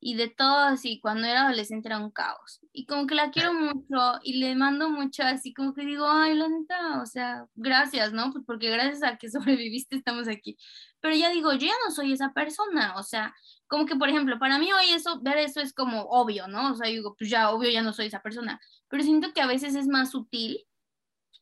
y 0.05 0.17
de 0.17 0.29
todo 0.29 0.59
así, 0.59 0.99
cuando 1.01 1.29
era 1.29 1.43
adolescente 1.47 1.87
era 1.89 1.99
un 1.99 2.11
caos. 2.11 2.59
Y 2.73 2.87
como 2.87 3.07
que 3.07 3.15
la 3.15 3.31
quiero 3.31 3.55
mucho 3.55 4.19
y 4.25 4.41
le 4.41 4.57
mando 4.57 4.91
mucho 4.91 5.23
así, 5.23 5.55
como 5.55 5.75
que 5.75 5.83
digo, 5.87 6.07
ay, 6.09 6.35
la 6.35 6.49
neta, 6.49 7.01
o 7.01 7.07
sea, 7.07 7.47
gracias, 7.55 8.13
¿no? 8.13 8.33
Pues 8.33 8.45
porque 8.45 8.69
gracias 8.69 9.05
a 9.05 9.17
que 9.17 9.31
sobreviviste 9.31 9.95
estamos 9.95 10.27
aquí. 10.27 10.59
Pero 11.01 11.15
ya 11.15 11.31
digo, 11.31 11.53
yo 11.53 11.69
ya 11.69 11.75
no 11.87 11.93
soy 11.93 12.13
esa 12.13 12.33
persona, 12.33 12.97
o 12.97 13.05
sea, 13.05 13.33
como 13.69 13.87
que 13.87 13.95
por 13.95 14.09
ejemplo, 14.09 14.41
para 14.41 14.59
mí 14.59 14.73
hoy 14.73 14.91
eso, 14.91 15.21
ver 15.23 15.39
eso 15.39 15.61
es 15.61 15.73
como 15.73 16.03
obvio, 16.03 16.49
¿no? 16.49 16.73
O 16.73 16.75
sea, 16.75 16.89
digo, 16.89 17.15
pues 17.17 17.31
ya, 17.31 17.51
obvio, 17.51 17.71
ya 17.71 17.83
no 17.83 17.93
soy 17.93 18.07
esa 18.07 18.23
persona. 18.23 18.61
Pero 18.89 19.05
siento 19.05 19.33
que 19.33 19.41
a 19.41 19.47
veces 19.47 19.77
es 19.77 19.87
más 19.87 20.11
sutil 20.11 20.67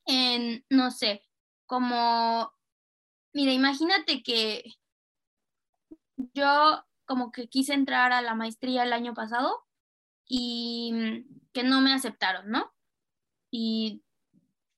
en, 0.05 0.67
no 0.69 0.91
sé, 0.91 1.23
como, 1.65 2.53
mira, 3.33 3.53
imagínate 3.53 4.23
que 4.23 4.65
yo 6.35 6.85
como 7.11 7.33
que 7.33 7.49
quise 7.49 7.75
entrar 7.75 8.13
a 8.13 8.23
la 8.23 8.37
maestría 8.37 8.85
el 8.85 8.93
año 8.93 9.15
pasado 9.15 9.67
y 10.29 11.27
que 11.53 11.65
no 11.65 11.81
me 11.81 11.93
aceptaron, 11.93 12.49
¿no? 12.49 12.73
Y 13.51 14.05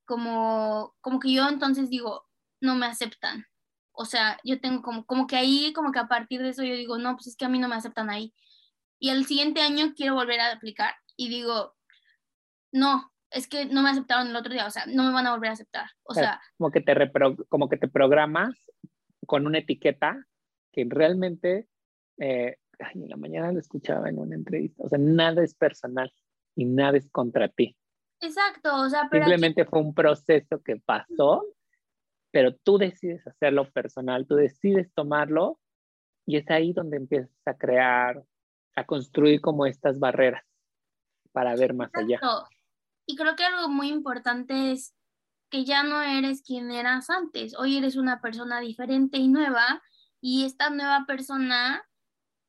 como, 0.06 0.94
como 1.02 1.20
que 1.20 1.30
yo 1.30 1.46
entonces 1.46 1.90
digo, 1.90 2.26
no 2.58 2.74
me 2.74 2.86
aceptan. 2.86 3.44
O 3.90 4.06
sea, 4.06 4.40
yo 4.44 4.62
tengo 4.62 4.80
como, 4.80 5.04
como 5.04 5.26
que 5.26 5.36
ahí, 5.36 5.74
como 5.74 5.92
que 5.92 5.98
a 5.98 6.08
partir 6.08 6.40
de 6.40 6.48
eso 6.48 6.62
yo 6.62 6.74
digo, 6.74 6.96
no, 6.96 7.16
pues 7.16 7.26
es 7.26 7.36
que 7.36 7.44
a 7.44 7.50
mí 7.50 7.58
no 7.58 7.68
me 7.68 7.74
aceptan 7.74 8.08
ahí. 8.08 8.32
Y 8.98 9.10
el 9.10 9.26
siguiente 9.26 9.60
año 9.60 9.92
quiero 9.94 10.14
volver 10.14 10.40
a 10.40 10.52
aplicar 10.52 10.94
y 11.18 11.28
digo, 11.28 11.76
no, 12.72 13.12
es 13.30 13.46
que 13.46 13.66
no 13.66 13.82
me 13.82 13.90
aceptaron 13.90 14.28
el 14.28 14.36
otro 14.36 14.54
día, 14.54 14.66
o 14.66 14.70
sea, 14.70 14.86
no 14.86 15.02
me 15.04 15.12
van 15.12 15.26
a 15.26 15.32
volver 15.32 15.50
a 15.50 15.52
aceptar. 15.52 15.90
O 16.04 16.14
sea, 16.14 16.40
como 16.56 16.70
que 16.70 16.80
te 16.80 16.94
como 17.50 17.68
que 17.68 17.76
te 17.76 17.88
programas 17.88 18.54
con 19.26 19.46
una 19.46 19.58
etiqueta 19.58 20.26
que 20.72 20.86
realmente, 20.88 21.68
eh, 22.18 22.56
ay, 22.78 23.02
en 23.02 23.08
la 23.08 23.16
mañana 23.16 23.52
lo 23.52 23.58
escuchaba 23.58 24.08
en 24.08 24.18
una 24.18 24.34
entrevista, 24.34 24.82
o 24.84 24.88
sea, 24.88 24.98
nada 24.98 25.42
es 25.42 25.54
personal 25.54 26.12
y 26.54 26.64
nada 26.64 26.96
es 26.96 27.08
contra 27.10 27.48
ti. 27.48 27.76
Exacto, 28.20 28.74
o 28.74 28.88
sea, 28.88 29.08
pero 29.10 29.24
simplemente 29.26 29.64
fue 29.64 29.80
un 29.80 29.94
proceso 29.94 30.62
que 30.62 30.76
pasó, 30.76 31.44
pero 32.30 32.54
tú 32.54 32.78
decides 32.78 33.26
hacerlo 33.26 33.70
personal, 33.70 34.26
tú 34.26 34.36
decides 34.36 34.92
tomarlo 34.94 35.58
y 36.24 36.36
es 36.36 36.48
ahí 36.50 36.72
donde 36.72 36.98
empiezas 36.98 37.36
a 37.46 37.54
crear, 37.54 38.24
a 38.76 38.86
construir 38.86 39.40
como 39.40 39.66
estas 39.66 39.98
barreras 39.98 40.44
para 41.32 41.56
ver 41.56 41.74
más 41.74 41.90
allá. 41.94 42.20
Y 43.06 43.16
creo 43.16 43.34
que 43.34 43.44
algo 43.44 43.68
muy 43.68 43.88
importante 43.88 44.70
es 44.70 44.94
que 45.50 45.64
ya 45.64 45.82
no 45.82 46.00
eres 46.00 46.42
quien 46.42 46.70
eras 46.70 47.10
antes, 47.10 47.54
hoy 47.58 47.76
eres 47.76 47.96
una 47.96 48.20
persona 48.20 48.60
diferente 48.60 49.18
y 49.18 49.28
nueva 49.28 49.82
y 50.20 50.44
esta 50.44 50.70
nueva 50.70 51.04
persona 51.06 51.84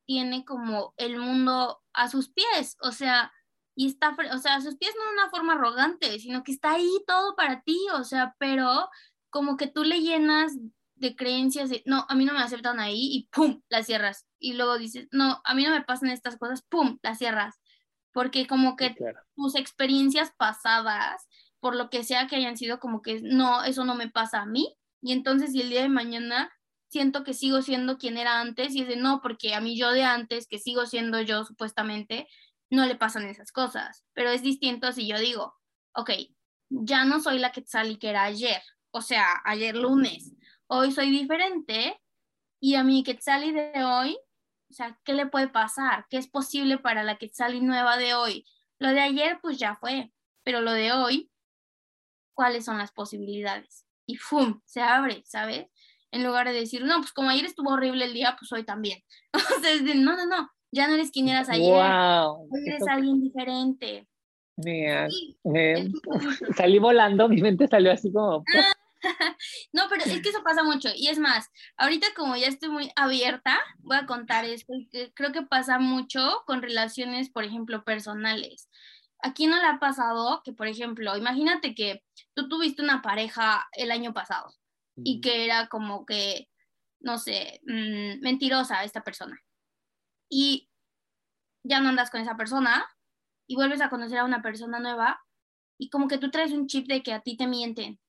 tiene 0.06 0.46
como 0.46 0.94
el 0.98 1.18
mundo 1.18 1.82
a 1.94 2.10
sus 2.10 2.30
pies, 2.30 2.78
o 2.82 2.92
sea, 2.92 3.32
y 3.76 3.88
está, 3.88 4.16
o 4.34 4.38
sea, 4.38 4.56
a 4.56 4.62
sus 4.62 4.78
pies 4.78 4.94
no 4.98 5.06
de 5.06 5.14
una 5.14 5.30
forma 5.30 5.54
arrogante, 5.54 6.20
sino 6.20 6.44
que 6.44 6.52
está 6.52 6.74
ahí 6.74 6.90
todo 7.08 7.36
para 7.36 7.62
ti, 7.62 7.78
o 7.94 8.04
sea, 8.04 8.36
pero 8.38 8.90
como 9.30 9.58
que 9.58 9.68
tú 9.68 9.84
le 9.84 10.02
llenas 10.02 10.54
de 10.96 11.16
creencias 11.16 11.70
de, 11.70 11.82
no, 11.86 12.06
a 12.08 12.16
mí 12.16 12.26
no 12.26 12.34
me 12.34 12.40
aceptan 12.40 12.80
ahí 12.80 13.10
y 13.12 13.28
¡pum! 13.32 13.62
las 13.70 13.88
cierras. 13.88 14.28
Y 14.40 14.54
luego 14.54 14.78
dices, 14.78 15.08
no, 15.12 15.42
a 15.44 15.54
mí 15.56 15.64
no 15.64 15.72
me 15.72 15.82
pasan 15.82 16.10
estas 16.10 16.38
cosas, 16.38 16.64
¡pum! 16.70 17.00
las 17.02 17.18
cierras. 17.18 17.60
Porque 18.12 18.46
como 18.46 18.76
que 18.76 18.96
tus 19.36 19.56
experiencias 19.56 20.32
pasadas, 20.38 21.28
por 21.60 21.76
lo 21.76 21.90
que 21.90 22.04
sea 22.04 22.28
que 22.28 22.36
hayan 22.36 22.58
sido, 22.58 22.80
como 22.80 23.02
que 23.02 23.22
no, 23.22 23.64
eso 23.64 23.86
no 23.86 23.96
me 23.96 24.08
pasa 24.10 24.42
a 24.42 24.46
mí. 24.46 24.78
Y 25.02 25.14
entonces, 25.14 25.52
si 25.52 25.62
el 25.62 25.70
día 25.70 25.82
de 25.82 25.90
mañana 25.90 26.52
siento 26.94 27.24
que 27.24 27.34
sigo 27.34 27.62
siendo 27.62 27.98
quien 27.98 28.18
era 28.18 28.40
antes, 28.40 28.76
y 28.76 28.84
es 28.84 28.88
de 28.88 28.96
no, 28.96 29.20
porque 29.22 29.56
a 29.56 29.60
mí 29.60 29.76
yo 29.78 29.92
de 29.92 30.04
antes, 30.04 30.48
que 30.48 30.60
sigo 30.60 30.86
siendo 30.86 31.20
yo 31.22 31.44
supuestamente, 31.44 32.28
no 32.70 32.86
le 32.86 32.96
pasan 32.96 33.26
esas 33.26 33.52
cosas. 33.52 34.06
Pero 34.14 34.30
es 34.30 34.44
distinto 34.44 34.92
si 34.94 35.08
yo 35.08 35.20
digo, 35.20 35.56
ok, 35.96 36.12
ya 36.70 37.04
no 37.04 37.20
soy 37.20 37.40
la 37.40 37.52
Quetzali 37.52 37.98
que 37.98 38.10
era 38.10 38.24
ayer, 38.24 38.62
o 38.92 39.02
sea, 39.02 39.42
ayer 39.44 39.76
lunes, 39.76 40.32
hoy 40.68 40.92
soy 40.92 41.10
diferente 41.10 42.00
y 42.60 42.76
a 42.76 42.84
mi 42.84 43.04
Quetzali 43.04 43.52
de 43.52 43.84
hoy, 43.84 44.18
o 44.70 44.74
sea, 44.74 45.00
¿qué 45.04 45.14
le 45.14 45.26
puede 45.26 45.48
pasar? 45.50 46.06
¿Qué 46.10 46.18
es 46.18 46.28
posible 46.28 46.78
para 46.78 47.04
la 47.04 47.18
Quetzali 47.18 47.60
nueva 47.60 47.98
de 47.98 48.14
hoy? 48.14 48.46
Lo 48.80 48.90
de 48.90 49.02
ayer, 49.02 49.40
pues 49.42 49.58
ya 49.58 49.76
fue, 49.76 50.12
pero 50.44 50.62
lo 50.62 50.72
de 50.72 50.94
hoy, 50.94 51.32
¿cuáles 52.36 52.66
son 52.66 52.78
las 52.78 52.92
posibilidades? 52.92 53.86
Y 54.06 54.18
¡fum! 54.18 54.62
Se 54.66 54.82
abre, 54.82 55.24
¿sabes? 55.26 55.68
En 56.14 56.24
lugar 56.24 56.48
de 56.48 56.54
decir, 56.54 56.86
no, 56.86 56.98
pues 56.98 57.12
como 57.12 57.32
ayer 57.32 57.46
estuvo 57.46 57.72
horrible 57.72 58.06
el 58.06 58.14
día, 58.14 58.36
pues 58.40 58.52
hoy 58.52 58.64
también. 58.64 59.00
O 59.58 59.62
sea, 59.62 59.72
es 59.72 59.84
de, 59.84 59.96
no, 59.96 60.16
no, 60.16 60.28
no, 60.28 60.48
ya 60.72 60.88
no 60.88 60.94
eres 60.94 61.10
quien 61.10 61.28
eras 61.28 61.50
ayer. 61.50 61.74
Wow, 61.74 62.48
Hoy 62.52 62.68
eres 62.68 62.88
alguien 62.88 63.20
diferente. 63.20 64.08
Mira, 64.58 65.08
salí 66.58 66.78
volando, 66.78 67.28
mi 67.28 67.42
mente 67.42 67.68
salió 67.68 67.92
así 67.92 68.14
como... 68.14 68.44
no, 69.74 69.84
pero 69.90 70.04
es 70.06 70.22
que 70.22 70.30
eso 70.30 70.44
pasa 70.44 70.64
mucho. 70.64 70.90
Y 70.96 71.08
es 71.08 71.18
más, 71.18 71.50
ahorita 71.78 72.06
como 72.16 72.36
ya 72.36 72.48
estoy 72.48 72.70
muy 72.70 72.92
abierta, 72.96 73.60
voy 73.80 73.98
a 73.98 74.06
contar 74.06 74.46
esto, 74.46 74.72
creo 75.16 75.32
que 75.32 75.42
pasa 75.42 75.80
mucho 75.80 76.44
con 76.46 76.62
relaciones, 76.62 77.32
por 77.32 77.44
ejemplo, 77.44 77.84
personales. 77.84 78.70
Aquí 79.24 79.48
no 79.48 79.58
le 79.58 79.66
ha 79.66 79.80
pasado 79.80 80.44
que, 80.46 80.54
por 80.54 80.68
ejemplo, 80.68 81.18
imagínate 81.18 81.74
que 81.74 82.04
tú 82.36 82.48
tuviste 82.50 82.84
una 82.84 83.02
pareja 83.02 83.68
el 83.74 83.90
año 83.90 84.14
pasado 84.14 84.54
y 84.96 85.22
que 85.22 85.46
era 85.46 85.68
como 85.68 86.06
que, 86.06 86.50
no 87.00 87.18
sé, 87.18 87.62
mm, 87.66 88.22
mentirosa 88.22 88.84
esta 88.84 89.04
persona 89.04 89.40
y 90.30 90.70
ya 91.64 91.80
no 91.80 91.90
andas 91.90 92.10
con 92.10 92.22
esa 92.22 92.36
persona 92.36 92.86
y 93.48 93.56
vuelves 93.56 93.82
a 93.82 93.90
conocer 93.90 94.20
a 94.20 94.26
una 94.26 94.42
persona 94.42 94.80
nueva 94.80 95.22
y 95.78 95.90
como 95.90 96.08
que 96.08 96.18
tú 96.18 96.30
traes 96.30 96.52
un 96.52 96.68
chip 96.68 96.88
de 96.88 97.04
que 97.04 97.14
a 97.14 97.22
ti 97.22 97.38
te 97.38 97.48
mienten. 97.48 98.00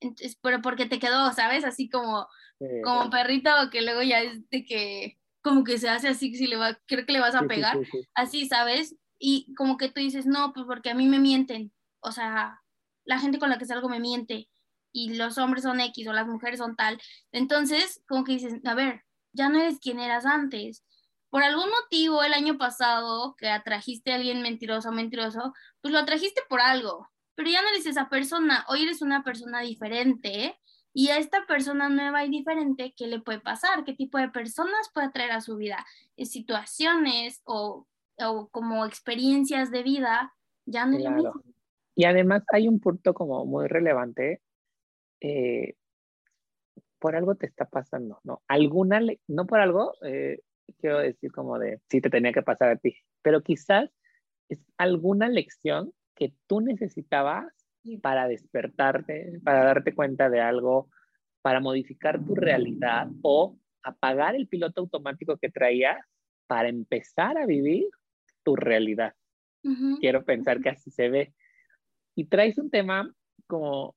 Entonces, 0.00 0.38
pero 0.40 0.62
porque 0.62 0.86
te 0.86 0.98
quedó, 0.98 1.32
¿sabes? 1.32 1.64
Así 1.64 1.88
como, 1.88 2.28
como 2.84 3.10
perrito 3.10 3.50
que 3.70 3.82
luego 3.82 4.02
ya 4.02 4.20
es 4.20 4.48
de 4.50 4.64
que 4.64 5.18
como 5.42 5.64
que 5.64 5.78
se 5.78 5.88
hace 5.88 6.08
así, 6.08 6.34
si 6.34 6.46
le 6.46 6.56
va, 6.56 6.78
creo 6.86 7.06
que 7.06 7.12
le 7.12 7.20
vas 7.20 7.34
a 7.34 7.42
pegar, 7.42 7.78
así, 8.14 8.46
¿sabes? 8.46 8.96
Y 9.18 9.54
como 9.54 9.76
que 9.76 9.88
tú 9.88 10.00
dices, 10.00 10.26
no, 10.26 10.52
pues 10.52 10.66
porque 10.66 10.90
a 10.90 10.94
mí 10.94 11.06
me 11.06 11.18
mienten, 11.18 11.72
o 12.00 12.12
sea, 12.12 12.60
la 13.04 13.18
gente 13.18 13.38
con 13.38 13.48
la 13.50 13.58
que 13.58 13.64
salgo 13.64 13.88
me 13.88 14.00
miente 14.00 14.48
y 14.92 15.14
los 15.14 15.38
hombres 15.38 15.62
son 15.62 15.80
X 15.80 16.06
o 16.08 16.12
las 16.12 16.26
mujeres 16.26 16.58
son 16.58 16.76
tal. 16.76 17.00
Entonces, 17.32 18.02
como 18.08 18.24
que 18.24 18.32
dices, 18.32 18.54
a 18.64 18.74
ver, 18.74 19.02
ya 19.32 19.48
no 19.48 19.58
eres 19.60 19.78
quien 19.78 20.00
eras 20.00 20.26
antes 20.26 20.84
por 21.30 21.42
algún 21.42 21.68
motivo 21.68 22.22
el 22.22 22.32
año 22.32 22.56
pasado 22.56 23.34
que 23.36 23.48
atrajiste 23.48 24.12
a 24.12 24.16
alguien 24.16 24.42
mentiroso 24.42 24.92
mentiroso, 24.92 25.52
pues 25.80 25.92
lo 25.92 26.00
atrajiste 26.00 26.40
por 26.48 26.60
algo, 26.60 27.08
pero 27.34 27.50
ya 27.50 27.62
no 27.62 27.68
eres 27.68 27.86
esa 27.86 28.08
persona, 28.08 28.64
hoy 28.68 28.82
eres 28.82 29.02
una 29.02 29.22
persona 29.22 29.60
diferente 29.60 30.58
y 30.94 31.08
a 31.10 31.18
esta 31.18 31.46
persona 31.46 31.88
nueva 31.88 32.24
y 32.24 32.30
diferente, 32.30 32.94
¿qué 32.96 33.06
le 33.06 33.20
puede 33.20 33.40
pasar? 33.40 33.84
¿Qué 33.84 33.92
tipo 33.92 34.18
de 34.18 34.30
personas 34.30 34.90
puede 34.92 35.10
traer 35.10 35.32
a 35.32 35.40
su 35.40 35.56
vida? 35.56 35.84
¿Situaciones 36.16 37.42
o, 37.44 37.86
o 38.16 38.48
como 38.48 38.84
experiencias 38.84 39.70
de 39.70 39.82
vida? 39.82 40.34
Ya 40.64 40.86
no 40.86 40.96
es 40.96 41.04
lo 41.04 41.10
mismo. 41.10 41.42
Y 41.94 42.04
además 42.04 42.42
hay 42.52 42.68
un 42.68 42.80
punto 42.80 43.12
como 43.12 43.44
muy 43.44 43.68
relevante. 43.68 44.40
Eh, 45.20 45.74
por 46.98 47.16
algo 47.16 47.34
te 47.36 47.46
está 47.46 47.64
pasando, 47.64 48.20
¿no? 48.24 48.42
Alguna, 48.48 49.00
no 49.28 49.46
por 49.46 49.60
algo, 49.60 49.94
eh, 50.02 50.40
quiero 50.78 50.98
decir 50.98 51.32
como 51.32 51.58
de, 51.58 51.80
sí 51.88 52.00
te 52.00 52.10
tenía 52.10 52.32
que 52.32 52.42
pasar 52.42 52.70
a 52.70 52.76
ti, 52.76 52.96
pero 53.22 53.42
quizás 53.42 53.90
es 54.48 54.60
alguna 54.76 55.28
lección 55.28 55.92
que 56.14 56.32
tú 56.46 56.60
necesitabas 56.60 57.46
para 58.02 58.26
despertarte, 58.28 59.40
para 59.44 59.64
darte 59.64 59.94
cuenta 59.94 60.28
de 60.28 60.40
algo, 60.40 60.90
para 61.42 61.60
modificar 61.60 62.22
tu 62.24 62.34
realidad 62.34 63.08
o 63.22 63.56
apagar 63.82 64.34
el 64.34 64.48
piloto 64.48 64.82
automático 64.82 65.36
que 65.38 65.50
traías 65.50 65.98
para 66.46 66.68
empezar 66.68 67.38
a 67.38 67.46
vivir 67.46 67.86
tu 68.42 68.56
realidad. 68.56 69.14
Quiero 70.00 70.24
pensar 70.24 70.60
que 70.60 70.70
así 70.70 70.90
se 70.90 71.08
ve. 71.08 71.34
Y 72.14 72.24
traes 72.24 72.58
un 72.58 72.70
tema 72.70 73.14
como 73.46 73.94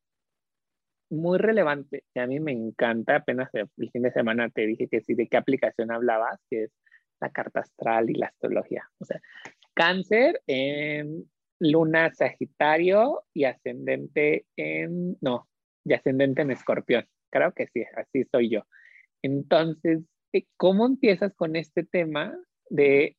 muy 1.12 1.38
relevante 1.38 2.04
y 2.14 2.20
a 2.20 2.28
mí 2.28 2.40
me 2.40 2.52
encanta, 2.52 3.18
apenas 3.18 3.50
el 3.54 3.92
fin 3.92 4.02
de 4.02 4.12
semana 4.12 4.50
te 4.50 4.66
dije 4.66 4.88
que 4.88 5.02
sí, 5.02 5.14
de 5.14 5.28
qué 5.28 5.38
aplicación 5.38 5.92
hablabas, 5.92 6.40
que 6.50 6.64
es 6.64 6.72
la 7.20 7.30
carta 7.30 7.60
astral 7.60 8.10
y 8.10 8.14
la 8.14 8.28
astrología. 8.28 8.90
O 9.00 9.06
sea, 9.06 9.22
cáncer 9.74 10.42
en 10.48 11.30
luna 11.60 12.14
sagitario 12.14 13.24
y 13.34 13.44
ascendente 13.44 14.46
en, 14.56 15.18
no, 15.22 15.48
y 15.86 15.94
ascendente 15.94 16.42
en 16.42 16.52
escorpión. 16.52 17.06
Creo 17.30 17.54
que 17.54 17.68
sí, 17.68 17.84
así 17.96 18.24
soy 18.32 18.50
yo. 18.50 18.64
Entonces, 19.22 20.00
eh, 20.34 20.46
¿cómo 20.58 20.86
empiezas 20.86 21.34
con 21.36 21.56
este 21.56 21.84
tema 21.84 22.36
de 22.70 23.18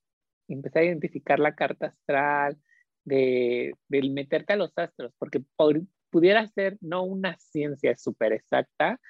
empezar 0.48 0.82
a 0.82 0.86
identificar 0.86 1.38
la 1.38 1.54
carta 1.54 1.86
astral, 1.86 2.58
de, 3.04 3.74
de 3.88 4.10
meterte 4.10 4.54
a 4.54 4.56
los 4.56 4.72
astros? 4.76 5.12
Porque 5.18 5.40
por, 5.56 5.80
pudiera 6.12 6.46
ser 6.48 6.76
no 6.80 7.02
una 7.02 7.36
ciencia 7.38 7.96
súper 7.96 8.34
exacta, 8.34 9.00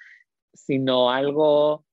sino 0.53 1.11
algo 1.11 1.85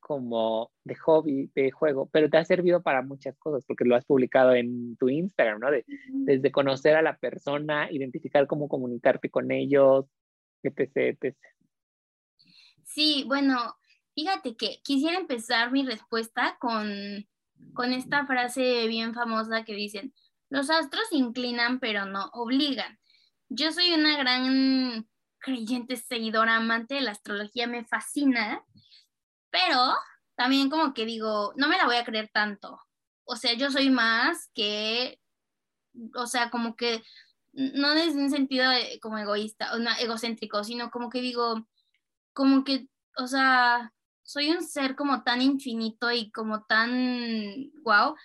como 0.00 0.72
de 0.82 0.96
hobby, 0.96 1.50
de 1.54 1.70
juego, 1.70 2.10
pero 2.12 2.28
te 2.28 2.36
ha 2.36 2.44
servido 2.44 2.82
para 2.82 3.02
muchas 3.02 3.38
cosas 3.38 3.64
porque 3.64 3.84
lo 3.84 3.94
has 3.94 4.04
publicado 4.04 4.52
en 4.52 4.96
tu 4.96 5.08
Instagram, 5.08 5.60
¿no? 5.60 5.68
desde 6.26 6.50
conocer 6.50 6.96
a 6.96 7.02
la 7.02 7.16
persona, 7.16 7.88
identificar 7.90 8.48
cómo 8.48 8.68
comunicarte 8.68 9.30
con 9.30 9.52
ellos, 9.52 10.06
etc, 10.64 10.90
etc. 10.96 11.36
Sí, 12.84 13.24
bueno, 13.28 13.76
fíjate 14.14 14.56
que 14.56 14.80
quisiera 14.82 15.16
empezar 15.16 15.70
mi 15.70 15.86
respuesta 15.86 16.56
con, 16.60 16.90
con 17.72 17.92
esta 17.92 18.26
frase 18.26 18.88
bien 18.88 19.14
famosa 19.14 19.64
que 19.64 19.74
dicen, 19.74 20.12
los 20.50 20.68
astros 20.68 21.06
inclinan 21.12 21.78
pero 21.78 22.06
no 22.06 22.28
obligan. 22.32 22.98
Yo 23.54 23.70
soy 23.70 23.92
una 23.92 24.16
gran 24.16 25.06
creyente, 25.38 25.96
seguidora, 25.96 26.56
amante 26.56 26.94
de 26.94 27.02
la 27.02 27.10
astrología, 27.10 27.66
me 27.66 27.84
fascina, 27.84 28.64
pero 29.50 29.94
también 30.36 30.70
como 30.70 30.94
que 30.94 31.04
digo, 31.04 31.52
no 31.56 31.68
me 31.68 31.76
la 31.76 31.84
voy 31.84 31.96
a 31.96 32.04
creer 32.04 32.30
tanto. 32.32 32.80
O 33.24 33.36
sea, 33.36 33.52
yo 33.52 33.70
soy 33.70 33.90
más 33.90 34.50
que, 34.54 35.20
o 36.14 36.26
sea, 36.26 36.48
como 36.48 36.76
que 36.76 37.02
no 37.52 37.92
es 37.92 38.14
un 38.14 38.30
sentido 38.30 38.70
como 39.02 39.18
egoísta, 39.18 39.74
o 39.74 39.78
no, 39.78 39.90
egocéntrico, 40.00 40.64
sino 40.64 40.90
como 40.90 41.10
que 41.10 41.20
digo, 41.20 41.68
como 42.32 42.64
que, 42.64 42.88
o 43.18 43.26
sea, 43.26 43.92
soy 44.22 44.50
un 44.50 44.64
ser 44.64 44.96
como 44.96 45.24
tan 45.24 45.42
infinito 45.42 46.10
y 46.10 46.30
como 46.30 46.64
tan 46.64 47.70
wow 47.82 48.16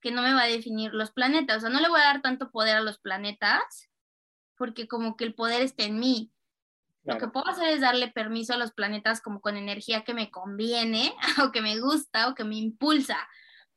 que 0.00 0.10
no 0.10 0.22
me 0.22 0.34
va 0.34 0.42
a 0.42 0.46
definir 0.46 0.92
los 0.92 1.12
planetas. 1.12 1.58
O 1.58 1.60
sea, 1.60 1.70
no 1.70 1.78
le 1.80 1.88
voy 1.88 2.00
a 2.00 2.04
dar 2.04 2.20
tanto 2.20 2.50
poder 2.50 2.78
a 2.78 2.80
los 2.80 2.98
planetas 2.98 3.89
porque 4.60 4.86
como 4.86 5.16
que 5.16 5.24
el 5.24 5.32
poder 5.32 5.62
está 5.62 5.84
en 5.84 5.98
mí. 5.98 6.30
Lo 7.04 7.16
que 7.16 7.28
puedo 7.28 7.48
hacer 7.48 7.70
es 7.70 7.80
darle 7.80 8.08
permiso 8.08 8.52
a 8.52 8.58
los 8.58 8.72
planetas 8.72 9.22
como 9.22 9.40
con 9.40 9.56
energía 9.56 10.04
que 10.04 10.12
me 10.12 10.30
conviene 10.30 11.14
o 11.42 11.50
que 11.50 11.62
me 11.62 11.80
gusta 11.80 12.28
o 12.28 12.34
que 12.34 12.44
me 12.44 12.56
impulsa. 12.56 13.16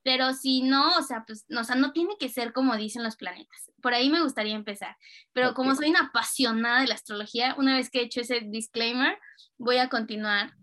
Pero 0.03 0.33
si 0.33 0.61
no, 0.61 0.89
o 0.97 1.01
sea, 1.01 1.23
pues, 1.25 1.45
no, 1.47 1.61
o 1.61 1.63
sea, 1.63 1.77
no 1.77 1.93
tiene 1.93 2.17
que 2.19 2.27
ser 2.27 2.51
como 2.51 2.75
dicen 2.75 3.01
los 3.01 3.15
planetas. 3.15 3.71
Por 3.81 3.93
ahí 3.93 4.09
me 4.09 4.21
gustaría 4.21 4.55
empezar. 4.55 4.97
Pero 5.31 5.53
como 5.53 5.73
soy 5.73 5.89
una 5.89 6.07
apasionada 6.07 6.81
de 6.81 6.87
la 6.87 6.95
astrología, 6.95 7.55
una 7.57 7.77
vez 7.77 7.89
que 7.89 7.99
he 7.99 8.03
hecho 8.03 8.19
ese 8.19 8.41
disclaimer, 8.41 9.17
voy 9.57 9.77
a 9.77 9.87
continuar. 9.87 10.53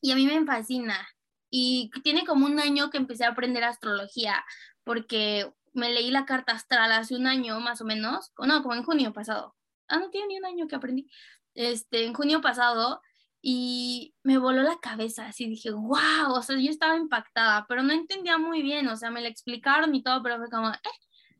Y 0.00 0.10
a 0.10 0.16
mí 0.16 0.26
me 0.26 0.44
fascina. 0.44 1.08
Y 1.48 1.92
tiene 2.02 2.26
como 2.26 2.46
un 2.46 2.58
año 2.58 2.90
que 2.90 2.98
empecé 2.98 3.24
a 3.24 3.28
aprender 3.28 3.62
astrología, 3.62 4.44
porque 4.82 5.48
me 5.74 5.90
leí 5.92 6.10
la 6.10 6.24
carta 6.24 6.52
astral 6.52 6.92
hace 6.92 7.16
un 7.16 7.26
año 7.26 7.60
más 7.60 7.80
o 7.80 7.84
menos, 7.84 8.32
no, 8.38 8.62
como 8.62 8.74
en 8.74 8.84
junio 8.84 9.12
pasado. 9.12 9.54
Ah, 9.88 9.98
no 9.98 10.10
tiene 10.10 10.28
ni 10.28 10.38
un 10.38 10.46
año 10.46 10.66
que 10.66 10.76
aprendí. 10.76 11.10
Este, 11.54 12.04
en 12.04 12.14
junio 12.14 12.40
pasado 12.40 13.00
y 13.42 14.14
me 14.22 14.38
voló 14.38 14.62
la 14.62 14.78
cabeza, 14.80 15.26
así 15.26 15.46
dije, 15.46 15.70
wow, 15.70 16.32
o 16.32 16.42
sea, 16.42 16.56
yo 16.58 16.70
estaba 16.70 16.96
impactada, 16.96 17.66
pero 17.68 17.82
no 17.82 17.92
entendía 17.92 18.38
muy 18.38 18.62
bien, 18.62 18.88
o 18.88 18.96
sea, 18.96 19.10
me 19.10 19.20
la 19.20 19.28
explicaron 19.28 19.94
y 19.94 20.02
todo, 20.02 20.22
pero 20.22 20.38
fue 20.38 20.48
como, 20.48 20.70
eh, 20.70 20.78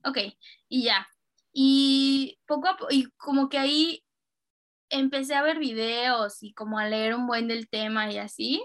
ok, 0.05 0.19
y 0.69 0.85
ya. 0.85 1.09
Y 1.53 2.39
poco 2.47 2.69
a 2.69 2.77
poco, 2.77 2.93
y 2.93 3.11
como 3.17 3.49
que 3.49 3.59
ahí 3.59 4.05
empecé 4.91 5.35
a 5.35 5.43
ver 5.43 5.59
videos 5.59 6.43
y 6.43 6.53
como 6.53 6.79
a 6.79 6.87
leer 6.89 7.15
un 7.15 7.27
buen 7.27 7.49
del 7.49 7.69
tema 7.71 8.11
y 8.13 8.19
así, 8.19 8.63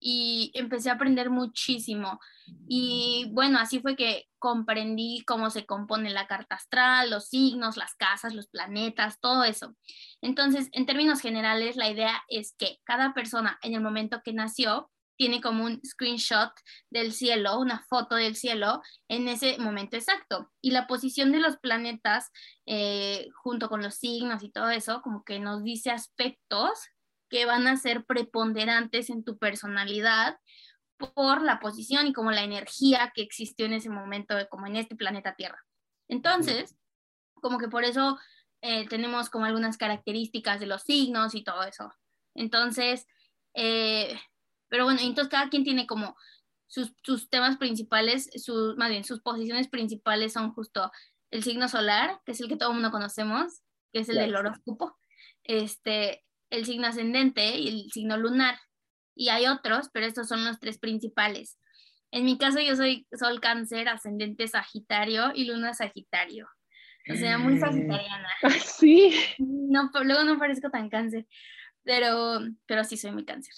y 0.00 0.50
empecé 0.54 0.90
a 0.90 0.94
aprender 0.94 1.30
muchísimo. 1.30 2.20
Y 2.68 3.30
bueno, 3.32 3.58
así 3.58 3.80
fue 3.80 3.96
que 3.96 4.26
comprendí 4.38 5.22
cómo 5.26 5.50
se 5.50 5.66
compone 5.66 6.10
la 6.10 6.26
carta 6.26 6.56
astral, 6.56 7.10
los 7.10 7.28
signos, 7.28 7.76
las 7.76 7.94
casas, 7.94 8.34
los 8.34 8.48
planetas, 8.48 9.20
todo 9.20 9.44
eso. 9.44 9.74
Entonces, 10.20 10.68
en 10.72 10.86
términos 10.86 11.20
generales, 11.20 11.76
la 11.76 11.90
idea 11.90 12.22
es 12.28 12.54
que 12.56 12.78
cada 12.84 13.14
persona 13.14 13.58
en 13.62 13.74
el 13.74 13.80
momento 13.80 14.22
que 14.24 14.32
nació 14.32 14.90
tiene 15.16 15.40
como 15.40 15.64
un 15.64 15.80
screenshot 15.84 16.52
del 16.90 17.12
cielo, 17.12 17.58
una 17.58 17.80
foto 17.80 18.14
del 18.14 18.36
cielo 18.36 18.80
en 19.08 19.26
ese 19.26 19.58
momento 19.58 19.96
exacto. 19.96 20.50
Y 20.62 20.70
la 20.70 20.86
posición 20.86 21.32
de 21.32 21.40
los 21.40 21.56
planetas 21.58 22.30
eh, 22.66 23.26
junto 23.42 23.68
con 23.68 23.82
los 23.82 23.96
signos 23.96 24.44
y 24.44 24.50
todo 24.50 24.70
eso, 24.70 25.02
como 25.02 25.24
que 25.24 25.40
nos 25.40 25.64
dice 25.64 25.90
aspectos 25.90 26.70
que 27.28 27.46
van 27.46 27.66
a 27.66 27.76
ser 27.76 28.04
preponderantes 28.04 29.10
en 29.10 29.24
tu 29.24 29.38
personalidad 29.38 30.38
por 30.96 31.42
la 31.42 31.60
posición 31.60 32.06
y 32.06 32.12
como 32.12 32.32
la 32.32 32.42
energía 32.42 33.12
que 33.14 33.22
existió 33.22 33.66
en 33.66 33.74
ese 33.74 33.90
momento, 33.90 34.34
como 34.50 34.66
en 34.66 34.76
este 34.76 34.96
planeta 34.96 35.34
Tierra. 35.36 35.64
Entonces, 36.08 36.76
como 37.34 37.58
que 37.58 37.68
por 37.68 37.84
eso 37.84 38.18
eh, 38.62 38.88
tenemos 38.88 39.30
como 39.30 39.44
algunas 39.44 39.76
características 39.76 40.58
de 40.60 40.66
los 40.66 40.82
signos 40.82 41.34
y 41.34 41.44
todo 41.44 41.62
eso. 41.62 41.92
Entonces, 42.34 43.06
eh, 43.54 44.18
pero 44.68 44.84
bueno, 44.84 45.00
entonces 45.02 45.30
cada 45.30 45.48
quien 45.48 45.64
tiene 45.64 45.86
como 45.86 46.16
sus, 46.66 46.92
sus 47.02 47.30
temas 47.30 47.56
principales, 47.56 48.30
sus, 48.36 48.76
más 48.76 48.90
bien 48.90 49.04
sus 49.04 49.20
posiciones 49.20 49.68
principales 49.68 50.32
son 50.32 50.52
justo 50.52 50.90
el 51.30 51.42
signo 51.42 51.68
solar, 51.68 52.20
que 52.24 52.32
es 52.32 52.40
el 52.40 52.48
que 52.48 52.56
todo 52.56 52.70
el 52.70 52.74
mundo 52.74 52.90
conocemos, 52.90 53.62
que 53.92 54.00
es 54.00 54.08
el 54.08 54.16
del 54.16 54.36
horóscopo, 54.36 54.98
este, 55.44 56.24
el 56.50 56.64
signo 56.64 56.86
ascendente 56.86 57.56
y 57.56 57.68
el 57.68 57.90
signo 57.90 58.16
lunar. 58.16 58.56
Y 59.14 59.30
hay 59.30 59.46
otros, 59.46 59.90
pero 59.92 60.06
estos 60.06 60.28
son 60.28 60.44
los 60.44 60.60
tres 60.60 60.78
principales. 60.78 61.58
En 62.10 62.24
mi 62.24 62.38
caso 62.38 62.60
yo 62.60 62.74
soy 62.76 63.06
sol 63.12 63.40
cáncer, 63.40 63.88
ascendente 63.88 64.48
sagitario 64.48 65.32
y 65.34 65.44
luna 65.44 65.74
sagitario. 65.74 66.48
O 67.10 67.14
sea, 67.14 67.38
muy 67.38 67.54
mm. 67.54 67.60
sagitariana. 67.60 68.28
Sí. 68.64 69.12
No, 69.38 69.90
luego 70.02 70.24
no 70.24 70.38
parezco 70.38 70.70
tan 70.70 70.88
cáncer, 70.88 71.26
pero, 71.82 72.40
pero 72.66 72.84
sí 72.84 72.96
soy 72.96 73.12
muy 73.12 73.24
cáncer. 73.24 73.54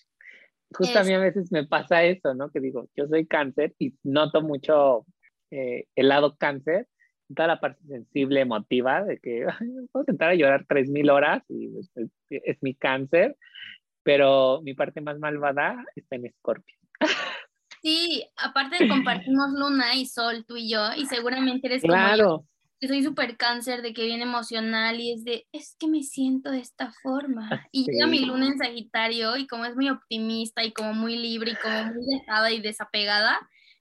Justo 0.73 0.99
a 0.99 1.03
mí 1.03 1.13
a 1.13 1.19
veces 1.19 1.51
me 1.51 1.67
pasa 1.67 2.05
eso, 2.05 2.33
¿no? 2.35 2.51
Que 2.51 2.61
digo, 2.61 2.89
yo 2.97 3.07
soy 3.09 3.27
cáncer 3.27 3.75
y 3.79 3.95
noto 4.05 4.41
mucho 4.41 5.05
eh, 5.51 5.87
el 5.97 6.09
lado 6.09 6.37
cáncer, 6.37 6.87
toda 7.35 7.49
la 7.49 7.61
parte 7.61 7.81
sensible, 7.87 8.41
emotiva, 8.41 9.05
de 9.05 9.19
que 9.19 9.47
puedo 9.93 10.05
sentar 10.05 10.31
a 10.31 10.35
llorar 10.35 10.67
3.000 10.67 11.11
horas 11.11 11.43
y 11.49 11.69
pues, 11.69 11.91
es, 12.31 12.63
mi 12.63 12.75
cáncer, 12.75 13.37
pero 14.03 14.61
mi 14.63 14.75
parte 14.75 15.01
más 15.01 15.19
malvada 15.19 15.85
está 15.95 16.17
en 16.17 16.27
Escorpio. 16.27 16.77
Sí, 17.83 18.25
aparte 18.37 18.87
compartimos 18.89 19.53
luna 19.55 19.95
y 19.95 20.05
sol 20.05 20.45
tú 20.47 20.57
y 20.57 20.71
yo, 20.71 20.81
y 20.97 21.07
seguramente 21.07 21.67
eres 21.67 21.83
claro. 21.83 22.25
como 22.25 22.47
yo. 22.81 22.89
soy 22.89 23.03
súper 23.03 23.39
cáncer 23.39 23.81
de 23.81 23.95
que 23.95 24.05
viene 24.05 24.25
emocional 24.25 25.01
y 25.01 25.13
es 25.13 25.25
de, 25.25 25.47
es 25.51 25.77
que 25.79 25.89
me 25.89 26.03
siento 26.03 26.51
de 26.51 26.61
esta 26.61 26.93
forma. 27.03 27.49
Ah, 27.51 27.67
y 27.73 27.91
llega 27.91 28.07
mi 28.07 28.27
luna 28.27 28.49
en 28.49 28.59
Sagitario 28.59 29.39
y 29.39 29.47
como 29.47 29.65
es 29.65 29.75
muy 29.77 29.89
optimista 29.89 30.63
y 30.63 30.73
como 30.73 30.93
muy 30.93 31.17
libre 31.17 31.53
y 31.53 31.57
como 31.57 31.85
muy 31.95 32.05
dejada 32.19 32.51
y 32.53 32.61
desapegada, 32.61 33.41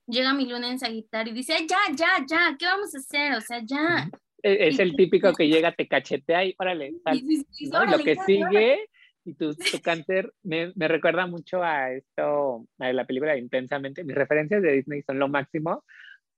llega 0.10 0.34
mi 0.34 0.46
luna 0.46 0.70
en 0.70 0.80
Sagitario 0.80 1.34
y 1.34 1.38
dice, 1.38 1.54
ya, 1.68 1.78
ya, 1.96 2.26
ya, 2.28 2.56
¿qué 2.58 2.66
vamos 2.66 2.94
a 2.96 3.00
hacer? 3.00 3.34
O 3.34 3.42
sea, 3.42 3.62
ya. 3.64 4.10
E-, 4.44 4.68
es 4.68 4.80
el 4.80 4.96
típico 4.96 5.34
que 5.34 5.48
llega, 5.48 5.72
te 5.72 5.88
cachetea 5.88 6.46
y 6.46 6.56
órale, 6.58 6.92
lo 6.92 8.04
que 8.04 8.16
sigue 8.26 8.90
y 9.26 9.34
tu, 9.34 9.54
tu 9.54 9.82
cáncer 9.82 10.34
me, 10.44 10.72
me, 10.76 10.88
recuerda 10.88 11.28
mucho 11.28 11.62
a 11.62 11.92
esto, 11.92 12.66
a 12.80 12.94
la 12.94 13.06
película 13.06 13.38
Intensamente. 13.38 14.04
Mis 14.04 14.16
referencias 14.16 14.62
de 14.62 14.74
Disney 14.74 15.02
son 15.04 15.20
lo 15.20 15.28
máximo. 15.28 15.84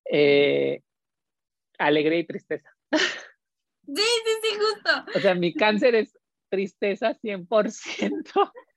Eh, 0.06 0.82
alegría 1.78 2.20
y 2.20 2.26
tristeza. 2.26 2.70
Sí, 3.84 3.96
sí, 3.96 4.32
sí, 4.44 4.58
justo. 4.58 5.18
O 5.18 5.20
sea, 5.20 5.36
mi 5.36 5.54
cáncer 5.54 5.96
es 5.96 6.16
tristeza 6.50 7.18
100%. 7.22 8.52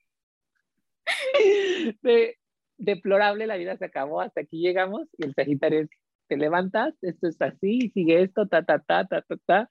De, 2.02 2.38
deplorable, 2.78 3.46
la 3.46 3.56
vida 3.56 3.76
se 3.76 3.86
acabó, 3.86 4.20
hasta 4.20 4.42
aquí 4.42 4.60
llegamos 4.60 5.08
y 5.18 5.24
el 5.24 5.34
Sagitario 5.34 5.80
es, 5.80 5.88
te 6.28 6.36
levantas, 6.36 6.94
esto 7.02 7.28
es 7.28 7.40
así, 7.40 7.90
sigue 7.90 8.22
esto, 8.22 8.46
ta, 8.48 8.64
ta, 8.64 8.78
ta, 8.78 9.06
ta, 9.06 9.22
ta, 9.22 9.36
ta. 9.46 9.68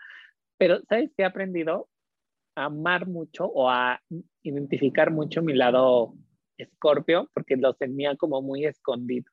Pero, 0.57 0.81
¿sabes 0.87 1.11
qué 1.15 1.23
he 1.23 1.25
aprendido? 1.25 1.89
A 2.55 2.65
amar 2.65 3.07
mucho 3.07 3.45
o 3.45 3.69
a 3.69 4.01
identificar 4.43 5.11
mucho 5.11 5.41
mi 5.41 5.53
lado 5.53 6.13
escorpio, 6.57 7.29
porque 7.33 7.57
lo 7.57 7.73
tenía 7.73 8.15
como 8.15 8.41
muy 8.41 8.65
escondido. 8.65 9.31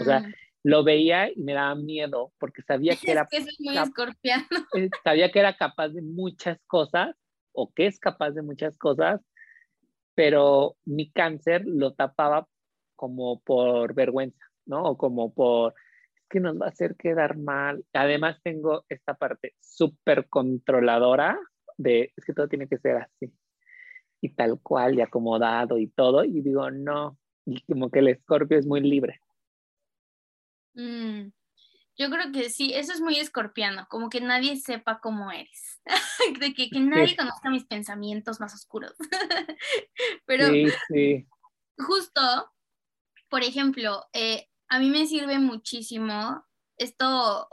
O 0.00 0.04
sea, 0.04 0.20
mm. 0.20 0.32
lo 0.64 0.84
veía 0.84 1.30
y 1.32 1.40
me 1.40 1.54
daba 1.54 1.74
miedo, 1.74 2.32
porque 2.38 2.62
sabía 2.62 2.94
que 2.96 3.10
era... 3.10 3.26
Es 3.30 3.46
muy 3.58 3.78
escorpiano. 3.78 4.44
Eh, 4.74 4.90
sabía 5.02 5.30
que 5.30 5.38
era 5.38 5.56
capaz 5.56 5.88
de 5.88 6.02
muchas 6.02 6.58
cosas, 6.66 7.16
o 7.52 7.72
que 7.72 7.86
es 7.86 7.98
capaz 7.98 8.32
de 8.32 8.42
muchas 8.42 8.76
cosas, 8.76 9.20
pero 10.14 10.76
mi 10.84 11.10
cáncer 11.10 11.62
lo 11.64 11.94
tapaba 11.94 12.46
como 12.98 13.40
por 13.40 13.94
vergüenza, 13.94 14.44
¿no? 14.66 14.82
O 14.82 14.98
como 14.98 15.32
por, 15.32 15.74
es 16.16 16.26
que 16.28 16.40
nos 16.40 16.60
va 16.60 16.66
a 16.66 16.70
hacer 16.70 16.96
quedar 16.96 17.38
mal. 17.38 17.84
Además 17.92 18.40
tengo 18.42 18.84
esta 18.88 19.14
parte 19.14 19.54
súper 19.60 20.28
controladora 20.28 21.38
de, 21.76 22.12
es 22.16 22.24
que 22.24 22.32
todo 22.34 22.48
tiene 22.48 22.68
que 22.68 22.78
ser 22.78 22.96
así. 22.96 23.32
Y 24.20 24.30
tal 24.30 24.60
cual, 24.60 24.98
y 24.98 25.00
acomodado 25.00 25.78
y 25.78 25.86
todo. 25.86 26.24
Y 26.24 26.40
digo, 26.42 26.72
no, 26.72 27.16
y 27.46 27.62
como 27.62 27.88
que 27.88 28.00
el 28.00 28.08
escorpio 28.08 28.58
es 28.58 28.66
muy 28.66 28.80
libre. 28.80 29.20
Mm, 30.74 31.30
yo 31.96 32.10
creo 32.10 32.32
que 32.32 32.50
sí, 32.50 32.72
eso 32.74 32.92
es 32.92 33.00
muy 33.00 33.20
escorpiano, 33.20 33.86
como 33.88 34.08
que 34.08 34.20
nadie 34.20 34.56
sepa 34.56 35.00
cómo 35.00 35.30
eres, 35.30 35.80
de 36.40 36.52
que, 36.52 36.68
que 36.68 36.80
nadie 36.80 37.16
conozca 37.16 37.48
mis 37.48 37.64
pensamientos 37.64 38.40
más 38.40 38.54
oscuros. 38.54 38.94
Pero 40.26 40.48
sí, 40.48 40.66
sí. 40.88 41.26
justo 41.76 42.20
por 43.28 43.42
ejemplo, 43.42 44.04
eh, 44.12 44.48
a 44.68 44.78
mí 44.78 44.90
me 44.90 45.06
sirve 45.06 45.38
muchísimo, 45.38 46.44
esto, 46.76 47.48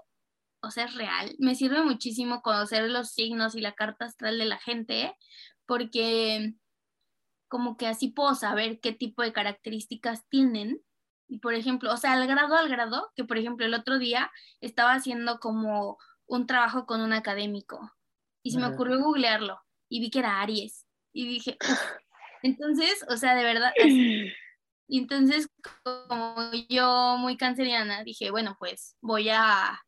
o 0.61 0.71
sea, 0.71 0.86
es 0.86 0.95
real, 0.95 1.36
me 1.39 1.55
sirve 1.55 1.82
muchísimo 1.84 2.41
conocer 2.41 2.89
los 2.89 3.11
signos 3.11 3.55
y 3.55 3.61
la 3.61 3.73
carta 3.73 4.05
astral 4.05 4.38
de 4.38 4.45
la 4.45 4.59
gente, 4.59 5.15
porque 5.65 6.53
como 7.47 7.78
que 7.78 7.88
así 7.88 8.09
puedo 8.09 8.36
saber 8.36 8.80
qué 8.80 8.91
tipo 8.91 9.21
de 9.21 9.34
características 9.34 10.28
tienen. 10.30 10.82
Y 11.28 11.39
por 11.39 11.53
ejemplo, 11.53 11.91
o 11.91 11.97
sea, 11.97 12.13
al 12.13 12.28
grado, 12.28 12.55
al 12.55 12.69
grado, 12.69 13.11
que 13.15 13.23
por 13.23 13.38
ejemplo 13.38 13.65
el 13.65 13.73
otro 13.73 13.97
día 13.97 14.32
estaba 14.61 14.93
haciendo 14.93 15.39
como 15.39 15.97
un 16.28 16.47
trabajo 16.47 16.86
con 16.86 17.01
un 17.01 17.13
académico 17.13 17.91
y 18.43 18.51
se 18.51 18.59
me 18.59 18.67
ocurrió 18.67 18.99
googlearlo 18.99 19.59
y 19.89 19.99
vi 20.01 20.09
que 20.09 20.19
era 20.19 20.41
Aries 20.41 20.86
y 21.13 21.28
dije, 21.28 21.57
entonces, 22.43 23.05
o 23.09 23.17
sea, 23.17 23.36
de 23.36 23.43
verdad, 23.43 23.71
Y 24.88 24.99
entonces, 24.99 25.49
como 25.83 26.51
yo 26.69 27.17
muy 27.17 27.38
canceriana, 27.38 28.03
dije, 28.03 28.31
bueno, 28.31 28.55
pues 28.59 28.95
voy 29.01 29.29
a, 29.29 29.81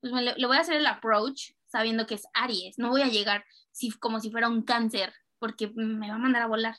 pues 0.00 0.12
le, 0.12 0.46
voy 0.46 0.56
a 0.56 0.60
hacer 0.60 0.76
el 0.76 0.86
approach 0.86 1.52
sabiendo 1.66 2.06
que 2.06 2.14
es 2.14 2.24
Aries, 2.34 2.78
no 2.78 2.90
voy 2.90 3.02
a 3.02 3.08
llegar 3.08 3.44
si, 3.72 3.90
como 3.90 4.20
si 4.20 4.30
fuera 4.30 4.48
un 4.48 4.62
cáncer, 4.62 5.12
porque 5.40 5.70
me 5.74 6.08
va 6.08 6.14
a 6.14 6.18
mandar 6.18 6.42
a 6.42 6.46
volar. 6.46 6.76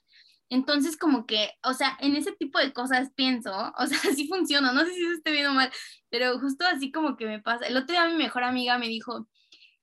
Entonces, 0.50 0.96
como 0.96 1.26
que, 1.26 1.52
o 1.64 1.74
sea, 1.74 1.98
en 2.00 2.16
ese 2.16 2.32
tipo 2.34 2.60
de 2.60 2.72
cosas 2.72 3.12
pienso, 3.16 3.52
o 3.78 3.88
sea, 3.88 4.00
así 4.10 4.28
funciona, 4.28 4.72
no 4.72 4.86
sé 4.86 4.94
si 4.94 5.04
eso 5.04 5.14
esté 5.14 5.32
bien 5.32 5.48
o 5.48 5.54
mal, 5.54 5.72
pero 6.10 6.40
justo 6.40 6.66
así 6.66 6.92
como 6.92 7.18
que 7.18 7.26
me 7.26 7.42
pasa. 7.42 7.66
El 7.66 7.78
otro 7.78 7.94
día 7.94 8.08
mi 8.08 8.16
mejor 8.16 8.44
amiga 8.44 8.78
me 8.78 8.88
dijo, 8.88 9.28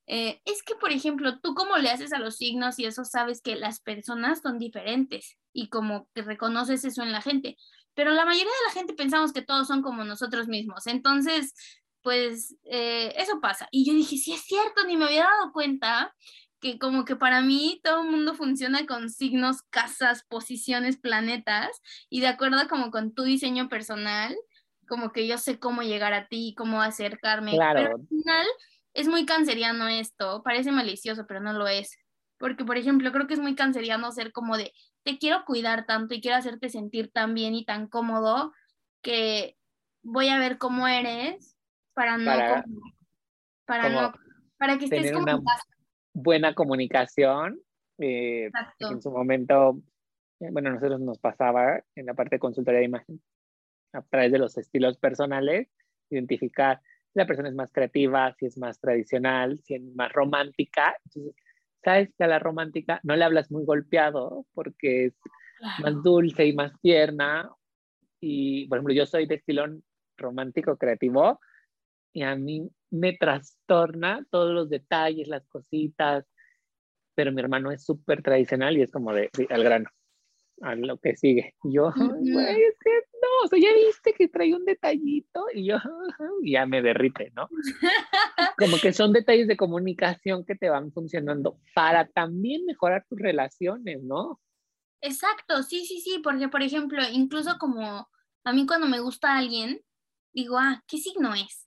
eh, 0.07 0.41
es 0.45 0.63
que, 0.63 0.75
por 0.75 0.93
ejemplo, 0.93 1.41
tú 1.41 1.55
cómo 1.55 1.77
le 1.79 1.91
haces 1.91 2.13
a 2.13 2.19
los 2.19 2.37
signos 2.37 2.79
y 2.79 2.87
eso 2.87 3.05
sabes 3.05 3.41
que 3.41 3.57
las 3.57 3.81
personas 3.81 4.41
son 4.43 4.59
diferentes 4.59 5.39
y 5.53 5.69
como 5.69 6.09
que 6.15 6.23
reconoces 6.23 6.85
eso 6.85 7.03
en 7.03 7.13
la 7.13 7.23
gente, 7.23 7.57
pero 7.95 8.11
la 8.11 8.25
mayoría 8.25 8.53
de 8.53 8.67
la 8.69 8.73
gente 8.73 8.95
pensamos 8.95 9.33
que 9.33 9.43
todos 9.43 9.67
son 9.67 9.83
como 9.83 10.05
nosotros 10.05 10.49
mismos, 10.49 10.87
entonces, 10.87 11.55
pues 12.03 12.57
eh, 12.65 13.15
eso 13.17 13.41
pasa. 13.41 13.69
Y 13.71 13.85
yo 13.85 13.95
dije, 13.95 14.17
sí 14.17 14.33
es 14.33 14.43
cierto, 14.43 14.85
ni 14.87 14.97
me 14.97 15.05
había 15.05 15.25
dado 15.25 15.53
cuenta 15.53 16.15
que 16.61 16.79
como 16.79 17.05
que 17.05 17.17
para 17.17 17.43
mí 17.43 17.81
todo 17.83 18.03
el 18.03 18.11
mundo 18.11 18.35
funciona 18.35 18.87
con 18.87 19.11
signos, 19.11 19.63
casas, 19.63 20.25
posiciones, 20.29 20.97
planetas, 20.97 21.83
y 22.09 22.21
de 22.21 22.29
acuerdo 22.29 22.69
como 22.69 22.91
con 22.91 23.13
tu 23.15 23.25
diseño 23.25 23.69
personal, 23.69 24.37
como 24.87 25.11
que 25.11 25.27
yo 25.27 25.39
sé 25.39 25.59
cómo 25.59 25.83
llegar 25.83 26.15
a 26.15 26.29
ti, 26.29 26.55
cómo 26.57 26.81
acercarme. 26.81 27.53
Claro. 27.53 27.81
Pero 27.83 27.97
al 27.97 28.09
final 28.09 28.47
es 28.95 29.09
muy 29.09 29.27
canceriano 29.27 29.89
esto, 29.89 30.43
parece 30.45 30.71
malicioso, 30.71 31.27
pero 31.27 31.41
no 31.41 31.53
lo 31.53 31.67
es. 31.67 31.99
Porque, 32.39 32.65
por 32.65 32.77
ejemplo, 32.77 33.11
creo 33.13 33.27
que 33.27 33.35
es 33.35 33.41
muy 33.41 33.55
canceriano 33.55 34.13
ser 34.13 34.33
como 34.33 34.57
de, 34.57 34.73
te 35.05 35.19
quiero 35.19 35.45
cuidar 35.45 35.87
tanto 35.87 36.15
y 36.15 36.21
quiero 36.21 36.37
hacerte 36.37 36.69
sentir 36.69 37.11
tan 37.11 37.35
bien 37.35 37.55
y 37.55 37.65
tan 37.65 37.89
cómodo 37.89 38.53
que 39.03 39.57
voy 40.03 40.29
a 40.29 40.39
ver 40.39 40.59
cómo 40.59 40.87
eres 40.89 41.57
para 41.95 42.19
no, 42.19 42.25
para, 42.25 42.65
para 43.65 43.89
no, 43.89 44.13
para 44.57 44.79
que 44.79 44.85
estés 44.85 45.13
como 45.13 45.25
una 45.25 45.41
buena 46.13 46.55
comunicación. 46.55 47.61
Eh, 47.99 48.51
en 48.79 49.03
su 49.03 49.11
momento, 49.11 49.81
eh, 50.41 50.49
bueno, 50.51 50.71
a 50.71 50.73
nosotros 50.73 51.01
nos 51.01 51.19
pasaba 51.19 51.83
en 51.95 52.07
la 52.07 52.15
parte 52.15 52.37
de 52.37 52.41
consultoría 52.41 52.81
de 52.81 52.87
imagen, 52.87 53.23
a 53.93 54.03
través 54.03 54.33
de 54.33 54.39
los 54.39 54.57
estilos 54.57 54.99
personales, 54.99 55.69
identificar 56.11 56.81
la 57.15 57.27
persona 57.27 57.49
es 57.49 57.55
más 57.55 57.71
creativa, 57.73 58.35
si 58.39 58.47
es 58.47 58.57
más 58.57 58.81
tradicional, 58.81 59.61
si 59.65 59.75
es 59.75 59.83
más 59.95 60.13
romántica. 60.13 60.97
Entonces, 61.05 61.35
sabes 61.83 62.11
que 62.17 62.25
a 62.25 62.29
la 62.29 62.39
romántica 62.39 63.01
no 63.03 63.17
le 63.17 63.25
hablas 63.25 63.51
muy 63.51 63.65
golpeado 63.65 64.47
porque 64.55 65.07
es 65.07 65.15
más 65.81 66.03
dulce 66.03 66.47
y 66.47 66.53
más 66.53 66.73
tierna. 66.81 67.51
Y, 68.21 68.67
por 68.69 68.79
ejemplo, 68.79 68.95
yo 68.95 69.07
soy 69.07 69.27
de 69.27 69.37
estilo 69.37 69.65
romántico 70.17 70.77
creativo 70.77 71.41
y 72.13 72.23
a 72.23 72.37
mí 72.37 72.69
me 72.91 73.15
trastorna 73.15 74.25
todos 74.31 74.53
los 74.53 74.69
detalles, 74.69 75.29
las 75.29 75.47
cositas, 75.49 76.27
pero 77.15 77.33
mi 77.33 77.41
hermano 77.41 77.71
es 77.71 77.85
súper 77.85 78.23
tradicional 78.23 78.77
y 78.77 78.83
es 78.83 78.91
como 78.91 79.13
de, 79.13 79.31
al 79.51 79.65
grano 79.65 79.89
a 80.61 80.75
lo 80.75 80.99
que 80.99 81.17
sigue. 81.17 81.55
Yo, 81.65 81.93
güey, 81.97 82.63
es 82.63 82.77
que 82.79 83.12
o 83.43 83.49
sea, 83.49 83.59
ya 83.59 83.73
viste 83.75 84.15
que 84.15 84.29
trae 84.29 84.55
un 84.55 84.65
detallito 84.65 85.47
y 85.53 85.67
yo 85.67 85.77
ya 86.43 86.67
me 86.67 86.83
derrite, 86.83 87.33
¿no? 87.35 87.49
Como 88.59 88.79
que 88.79 88.93
son 88.93 89.13
detalles 89.13 89.49
de 89.49 89.57
comunicación 89.57 90.45
que 90.45 90.55
te 90.55 90.69
van 90.69 90.93
funcionando 90.93 91.59
para 91.75 92.09
también 92.09 92.65
mejorar 92.67 93.05
tus 93.09 93.19
relaciones, 93.19 94.03
¿no? 94.03 94.41
Exacto, 95.01 95.63
sí, 95.63 95.85
sí, 95.85 96.01
sí, 96.01 96.21
porque 96.23 96.49
por 96.49 96.63
ejemplo, 96.63 97.03
incluso 97.13 97.59
como 97.59 98.09
a 98.45 98.53
mí 98.53 98.67
cuando 98.67 98.87
me 98.87 99.01
gusta 99.01 99.37
alguien, 99.37 99.83
digo, 100.33 100.59
ah, 100.59 100.83
¿qué 100.87 100.99
signo 100.99 101.35
es? 101.35 101.63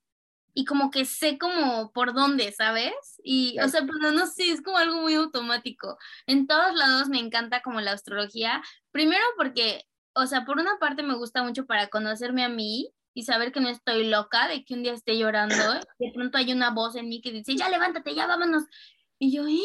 y 0.55 0.63
como 0.63 0.89
que 0.89 1.03
sé 1.05 1.38
como 1.38 1.91
por 1.91 2.13
dónde, 2.13 2.51
¿sabes? 2.53 2.93
Y, 3.23 3.59
o 3.59 3.67
sea, 3.67 3.82
pero 3.86 4.11
no 4.13 4.26
sé, 4.26 4.49
es 4.49 4.61
como 4.61 4.78
algo 4.78 5.01
muy 5.01 5.13
automático. 5.13 5.97
En 6.28 6.47
todos 6.47 6.73
lados 6.76 7.09
me 7.09 7.19
encanta 7.19 7.61
como 7.61 7.82
la 7.82 7.91
astrología, 7.91 8.63
primero 8.91 9.23
porque, 9.38 9.84
o 10.16 10.26
sea, 10.28 10.45
por 10.45 10.59
una 10.59 10.78
parte 10.80 11.03
me 11.03 11.16
gusta 11.16 11.43
mucho 11.43 11.66
para 11.66 11.88
conocerme 11.88 12.43
a 12.43 12.49
mí 12.49 12.89
y 13.13 13.24
saber 13.24 13.51
que 13.51 13.61
no 13.61 13.70
estoy 13.70 14.05
loca, 14.07 14.47
de 14.47 14.63
que 14.66 14.74
un 14.74 14.84
día 14.84 14.93
esté 14.93 15.18
llorando, 15.18 15.55
de 15.99 16.11
pronto 16.13 16.38
hay 16.38 16.51
una 16.51 16.72
voz 16.72 16.95
en 16.95 17.09
mí 17.09 17.22
que 17.22 17.32
dice, 17.32 17.55
ya 17.55 17.70
levántate, 17.70 18.16
ya 18.16 18.28
vámonos. 18.28 18.63
Y 19.18 19.32
yo, 19.32 19.47
eh, 19.47 19.61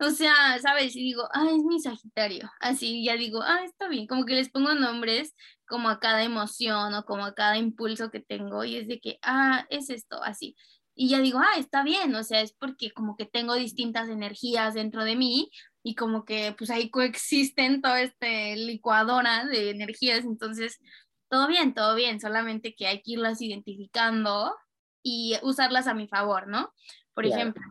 o 0.00 0.10
sea, 0.10 0.58
¿sabes? 0.60 0.96
Y 0.96 1.00
digo, 1.00 1.28
ah, 1.32 1.46
es 1.50 1.62
mi 1.62 1.80
Sagitario. 1.80 2.50
Así 2.60 3.04
ya 3.04 3.16
digo, 3.16 3.40
ah, 3.42 3.62
está 3.64 3.86
bien. 3.88 4.08
Como 4.08 4.24
que 4.24 4.34
les 4.34 4.50
pongo 4.50 4.74
nombres 4.74 5.34
como 5.68 5.88
a 5.88 6.00
cada 6.00 6.24
emoción 6.24 6.94
o 6.94 7.04
como 7.04 7.24
a 7.24 7.34
cada 7.34 7.56
impulso 7.58 8.10
que 8.10 8.20
tengo 8.20 8.64
y 8.64 8.76
es 8.76 8.88
de 8.88 8.98
que, 9.00 9.18
ah, 9.22 9.66
es 9.70 9.90
esto, 9.90 10.22
así. 10.22 10.56
Y 10.96 11.08
ya 11.10 11.20
digo, 11.20 11.38
ah, 11.38 11.58
está 11.58 11.84
bien, 11.84 12.12
o 12.16 12.24
sea, 12.24 12.40
es 12.40 12.52
porque 12.52 12.90
como 12.90 13.16
que 13.16 13.26
tengo 13.26 13.54
distintas 13.54 14.08
energías 14.08 14.74
dentro 14.74 15.04
de 15.04 15.14
mí 15.14 15.50
y 15.82 15.94
como 15.94 16.24
que 16.24 16.54
pues 16.56 16.70
ahí 16.70 16.90
coexisten 16.90 17.80
toda 17.80 18.02
esta 18.02 18.26
licuadora 18.56 19.44
de 19.46 19.70
energías, 19.70 20.24
entonces, 20.24 20.80
todo 21.28 21.48
bien, 21.48 21.74
todo 21.74 21.94
bien, 21.94 22.20
solamente 22.20 22.74
que 22.74 22.86
hay 22.86 23.02
que 23.02 23.12
irlas 23.12 23.40
identificando 23.40 24.54
y 25.02 25.36
usarlas 25.42 25.86
a 25.86 25.94
mi 25.94 26.08
favor, 26.08 26.48
¿no? 26.48 26.72
Por 27.14 27.26
ejemplo. 27.26 27.62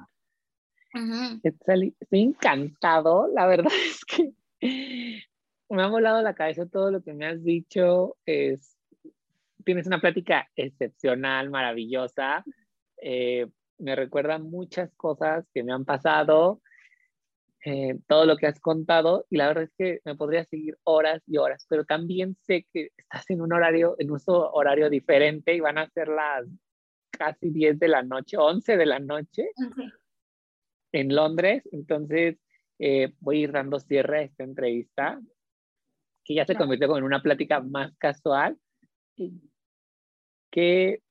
Estoy 1.44 1.94
encantado, 2.12 3.28
la 3.28 3.46
verdad 3.46 3.72
es 3.86 4.04
que 4.06 4.34
me 5.70 5.84
ha 5.84 5.88
volado 5.88 6.22
la 6.22 6.34
cabeza 6.34 6.66
todo 6.66 6.92
lo 6.92 7.04
que 7.04 7.14
me 7.14 7.28
has 7.28 7.44
dicho. 7.44 8.18
Es, 8.26 8.78
tienes 9.64 9.88
una 9.88 10.00
plática 10.00 10.50
excepcional, 10.56 11.50
maravillosa. 11.50 12.44
Eh, 13.02 13.48
me 13.78 13.96
recuerda 13.96 14.40
muchas 14.40 14.92
cosas 14.96 15.46
que 15.54 15.64
me 15.64 15.74
han 15.74 15.86
pasado, 15.86 16.62
eh, 17.66 17.98
todo 18.08 18.26
lo 18.26 18.38
que 18.38 18.48
has 18.48 18.60
contado, 18.60 19.26
y 19.30 19.38
la 19.38 19.48
verdad 19.48 19.64
es 19.64 19.74
que 19.78 20.00
me 20.06 20.16
podría 20.16 20.46
seguir 20.46 20.78
horas 20.84 21.22
y 21.28 21.38
horas, 21.38 21.66
pero 21.70 21.86
también 21.86 22.36
sé 22.44 22.66
que 22.72 22.90
estás 22.96 23.30
en 23.30 23.42
un 23.42 23.52
horario, 23.52 23.96
en 23.98 24.12
un 24.12 24.20
horario 24.28 24.90
diferente 24.90 25.54
y 25.54 25.60
van 25.60 25.78
a 25.78 25.90
ser 25.90 26.08
las 26.08 26.46
casi 27.12 27.50
10 27.50 27.80
de 27.80 27.88
la 27.88 28.04
noche, 28.04 28.38
11 28.38 28.78
de 28.78 28.86
la 28.86 29.00
noche 29.00 29.50
en 30.92 31.16
Londres. 31.16 31.64
Entonces, 31.72 32.38
eh, 32.80 33.14
voy 33.20 33.38
a 33.38 33.42
ir 33.42 33.52
dando 33.52 33.80
cierre 33.80 34.20
a 34.20 34.22
esta 34.24 34.44
entrevista 34.44 35.20
que 36.24 36.36
ya 36.36 36.46
se 36.46 36.56
convirtió 36.56 36.96
en 36.98 37.04
una 37.04 37.22
plática 37.22 37.62
más 37.62 37.96
casual. 37.98 38.58
¿Qué, 40.52 41.02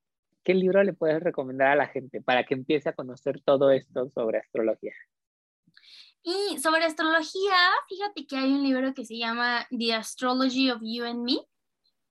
¿Qué 0.44 0.54
libro 0.54 0.82
le 0.84 0.92
puedes 0.92 1.22
recomendar 1.22 1.68
a 1.68 1.76
la 1.76 1.88
gente 1.88 2.20
para 2.20 2.44
que 2.44 2.54
empiece 2.54 2.88
a 2.88 2.92
conocer 2.92 3.40
todo 3.40 3.70
esto 3.70 4.08
sobre 4.10 4.38
astrología? 4.38 4.92
Y 6.28 6.58
sobre 6.58 6.84
astrología, 6.84 7.54
fíjate 7.88 8.26
que 8.26 8.36
hay 8.36 8.52
un 8.52 8.64
libro 8.64 8.92
que 8.94 9.04
se 9.04 9.16
llama 9.16 9.64
The 9.70 9.94
Astrology 9.94 10.72
of 10.72 10.80
You 10.82 11.04
and 11.04 11.22
Me, 11.22 11.38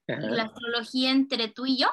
la 0.07 0.43
astrología 0.43 1.11
entre 1.11 1.49
tú 1.49 1.66
y 1.66 1.80
yo. 1.80 1.88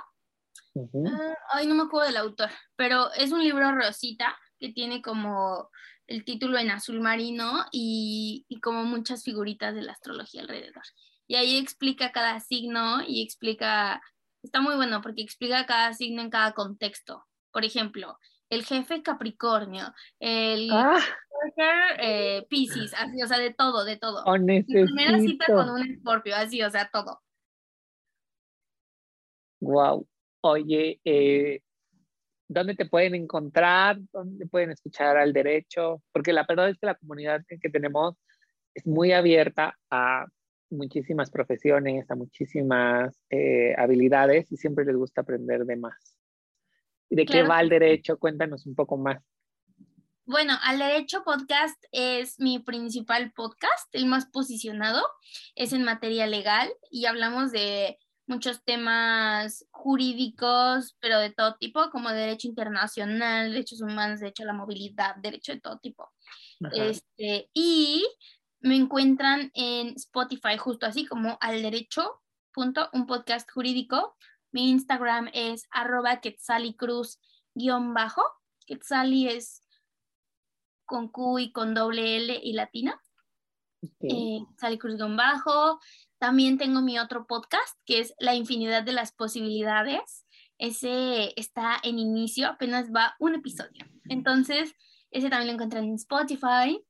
Ah, 0.77 1.35
ay, 1.53 1.67
no 1.67 1.75
me 1.75 1.83
acuerdo 1.83 2.07
del 2.07 2.19
autor, 2.19 2.49
pero 2.77 3.13
es 3.15 3.33
un 3.33 3.43
libro 3.43 3.73
rosita 3.73 4.39
que 4.61 4.73
tiene 4.73 5.03
como 5.03 5.69
el 6.07 6.25
título 6.25 6.59
en 6.59 6.71
azul 6.71 7.01
marino 7.01 7.67
y, 7.73 8.47
como 8.63 8.85
muchas 8.85 9.25
figuritas 9.25 9.75
de 9.75 9.83
la 9.83 9.91
astrología 9.91 10.43
alrededor. 10.43 10.85
Y 11.27 11.35
ahí 11.35 11.57
explica 11.57 12.13
cada 12.13 12.39
signo 12.39 13.03
y 13.05 13.25
explica, 13.25 14.01
está 14.45 14.61
muy 14.61 14.77
bueno 14.77 15.03
porque 15.03 15.23
explica 15.23 15.67
cada 15.67 15.93
signo 15.93 16.23
en 16.23 16.31
cada 16.31 16.53
contexto. 16.53 17.25
Por 17.51 17.65
ejemplo, 17.65 18.17
el 18.49 18.65
jefe 18.65 19.03
Capricornio, 19.03 19.93
el 20.21 20.71
ah. 20.71 21.01
Eh, 22.01 22.47
Pisces, 22.49 22.95
así, 22.95 23.23
o 23.23 23.27
sea, 23.27 23.39
de 23.39 23.53
todo, 23.53 23.85
de 23.85 23.97
todo. 23.97 24.23
Oh, 24.25 24.35
primera 24.35 25.19
cita 25.19 25.47
con 25.47 25.71
un 25.71 25.83
escorpio, 25.83 26.35
así, 26.37 26.63
o 26.63 26.71
sea, 26.71 26.89
todo. 26.93 27.21
Wow. 29.61 30.07
Oye, 30.43 31.01
eh, 31.05 31.61
¿dónde 32.49 32.75
te 32.75 32.87
pueden 32.87 33.15
encontrar? 33.15 33.99
¿Dónde 34.13 34.47
pueden 34.47 34.71
escuchar 34.71 35.17
al 35.17 35.33
derecho? 35.33 36.03
Porque 36.13 36.33
la 36.33 36.45
verdad 36.49 36.69
es 36.69 36.79
que 36.79 36.87
la 36.87 36.97
comunidad 36.97 37.45
que 37.47 37.71
tenemos 37.71 38.17
es 38.75 38.87
muy 38.87 39.13
abierta 39.13 39.79
a 39.91 40.27
muchísimas 40.73 41.31
profesiones, 41.31 42.11
a 42.11 42.17
muchísimas 42.17 43.17
eh, 43.31 43.75
habilidades 43.77 44.51
y 44.51 44.57
siempre 44.57 44.85
les 44.85 44.97
gusta 44.97 45.21
aprender 45.21 45.65
de 45.65 45.77
más. 45.77 46.19
¿Y 47.09 47.17
de 47.17 47.27
qué 47.27 47.43
va 47.43 47.61
el 47.61 47.69
derecho? 47.69 48.19
Cuéntanos 48.19 48.67
un 48.67 48.75
poco 48.75 48.97
más. 48.97 49.23
Bueno, 50.25 50.55
Al 50.63 50.79
Derecho 50.79 51.25
Podcast 51.25 51.83
es 51.91 52.39
mi 52.39 52.61
principal 52.61 53.33
podcast, 53.33 53.93
el 53.93 54.07
más 54.07 54.27
posicionado, 54.27 55.03
es 55.57 55.73
en 55.73 55.83
materia 55.83 56.29
legal 56.29 56.73
y 56.91 57.07
hablamos 57.07 57.51
de 57.51 57.99
muchos 58.27 58.63
temas 58.63 59.67
jurídicos, 59.73 60.97
pero 61.01 61.19
de 61.19 61.31
todo 61.31 61.57
tipo, 61.57 61.91
como 61.91 62.09
derecho 62.11 62.47
internacional, 62.47 63.51
derechos 63.51 63.83
humanos, 63.83 64.21
derecho 64.21 64.45
a 64.45 64.47
la 64.47 64.53
movilidad, 64.53 65.17
derecho 65.17 65.53
de 65.53 65.61
todo 65.61 65.79
tipo. 65.79 66.13
Este, 66.73 67.51
y 67.53 68.07
me 68.61 68.77
encuentran 68.77 69.51
en 69.55 69.89
Spotify 69.97 70.57
justo 70.57 70.87
así 70.87 71.05
como 71.05 71.37
al 71.41 71.63
derecho 71.63 72.23
punto, 72.53 72.89
un 72.93 73.07
podcast 73.07 73.51
jurídico. 73.51 74.15
Mi 74.53 74.71
Instagram 74.71 75.31
es 75.33 75.67
arroba 75.71 76.21
quetzalicruz 76.21 77.19
guion 77.55 77.93
bajo. 77.93 78.23
Quetzali 78.67 79.29
es 79.29 79.62
con 80.93 81.09
Q 81.09 81.39
y 81.39 81.53
con 81.53 81.73
doble 81.73 82.19
L 82.19 82.39
y 82.43 82.53
latina. 82.53 83.01
Okay. 83.83 84.45
Eh, 84.61 84.79
guion 84.79 85.17
bajo. 85.17 85.81
También 86.19 86.59
tengo 86.59 86.83
mi 86.83 86.99
otro 86.99 87.27
podcast 87.27 87.79
que 87.87 88.01
es 88.01 88.15
La 88.19 88.35
infinidad 88.35 88.83
de 88.83 88.93
las 88.93 89.11
posibilidades. 89.13 90.27
Ese 90.59 91.33
está 91.41 91.79
en 91.83 91.99
inicio, 91.99 92.47
apenas 92.47 92.93
va 92.93 93.15
un 93.19 93.35
episodio. 93.35 93.87
Entonces, 94.11 94.75
ese 95.11 95.31
también 95.31 95.47
lo 95.47 95.55
encuentran 95.55 95.85
en 95.85 95.95
Spotify. 95.95 96.85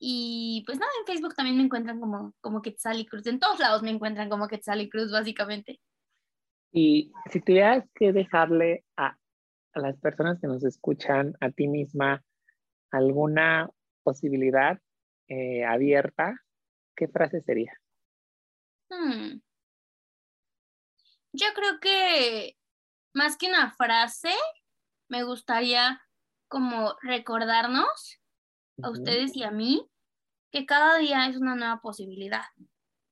Y 0.00 0.64
pues 0.66 0.80
nada, 0.80 0.90
en 0.98 1.06
Facebook 1.06 1.36
también 1.36 1.56
me 1.56 1.62
encuentran 1.62 2.00
como, 2.00 2.34
como 2.40 2.60
Quetzal 2.60 2.98
y 2.98 3.06
Cruz. 3.06 3.24
En 3.28 3.38
todos 3.38 3.60
lados 3.60 3.84
me 3.84 3.90
encuentran 3.90 4.28
como 4.28 4.48
Quetzal 4.48 4.80
y 4.80 4.90
Cruz, 4.90 5.12
básicamente. 5.12 5.80
Y 6.72 7.12
si 7.30 7.40
tuvieras 7.40 7.88
que 7.94 8.12
dejarle 8.12 8.84
a, 8.96 9.16
a 9.74 9.80
las 9.80 9.96
personas 10.00 10.40
que 10.40 10.48
nos 10.48 10.64
escuchan, 10.64 11.34
a 11.40 11.50
ti 11.50 11.68
misma, 11.68 12.24
alguna 12.96 13.70
posibilidad 14.02 14.80
eh, 15.28 15.64
abierta, 15.64 16.36
¿qué 16.96 17.08
frase 17.08 17.40
sería? 17.42 17.72
Hmm. 18.90 19.40
Yo 21.32 21.46
creo 21.54 21.80
que 21.80 22.56
más 23.14 23.36
que 23.36 23.48
una 23.48 23.72
frase, 23.72 24.32
me 25.08 25.24
gustaría 25.24 26.00
como 26.48 26.94
recordarnos 27.02 28.20
a 28.82 28.90
ustedes 28.90 29.36
y 29.36 29.44
a 29.44 29.50
mí 29.50 29.88
que 30.52 30.66
cada 30.66 30.98
día 30.98 31.26
es 31.26 31.36
una 31.36 31.56
nueva 31.56 31.80
posibilidad 31.80 32.44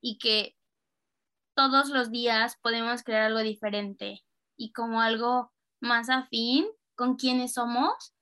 y 0.00 0.18
que 0.18 0.56
todos 1.56 1.88
los 1.88 2.10
días 2.10 2.56
podemos 2.62 3.02
crear 3.02 3.22
algo 3.22 3.40
diferente 3.40 4.24
y 4.56 4.72
como 4.72 5.00
algo 5.00 5.52
más 5.80 6.08
afín 6.08 6.66
con 6.94 7.16
quienes 7.16 7.54
somos 7.54 8.14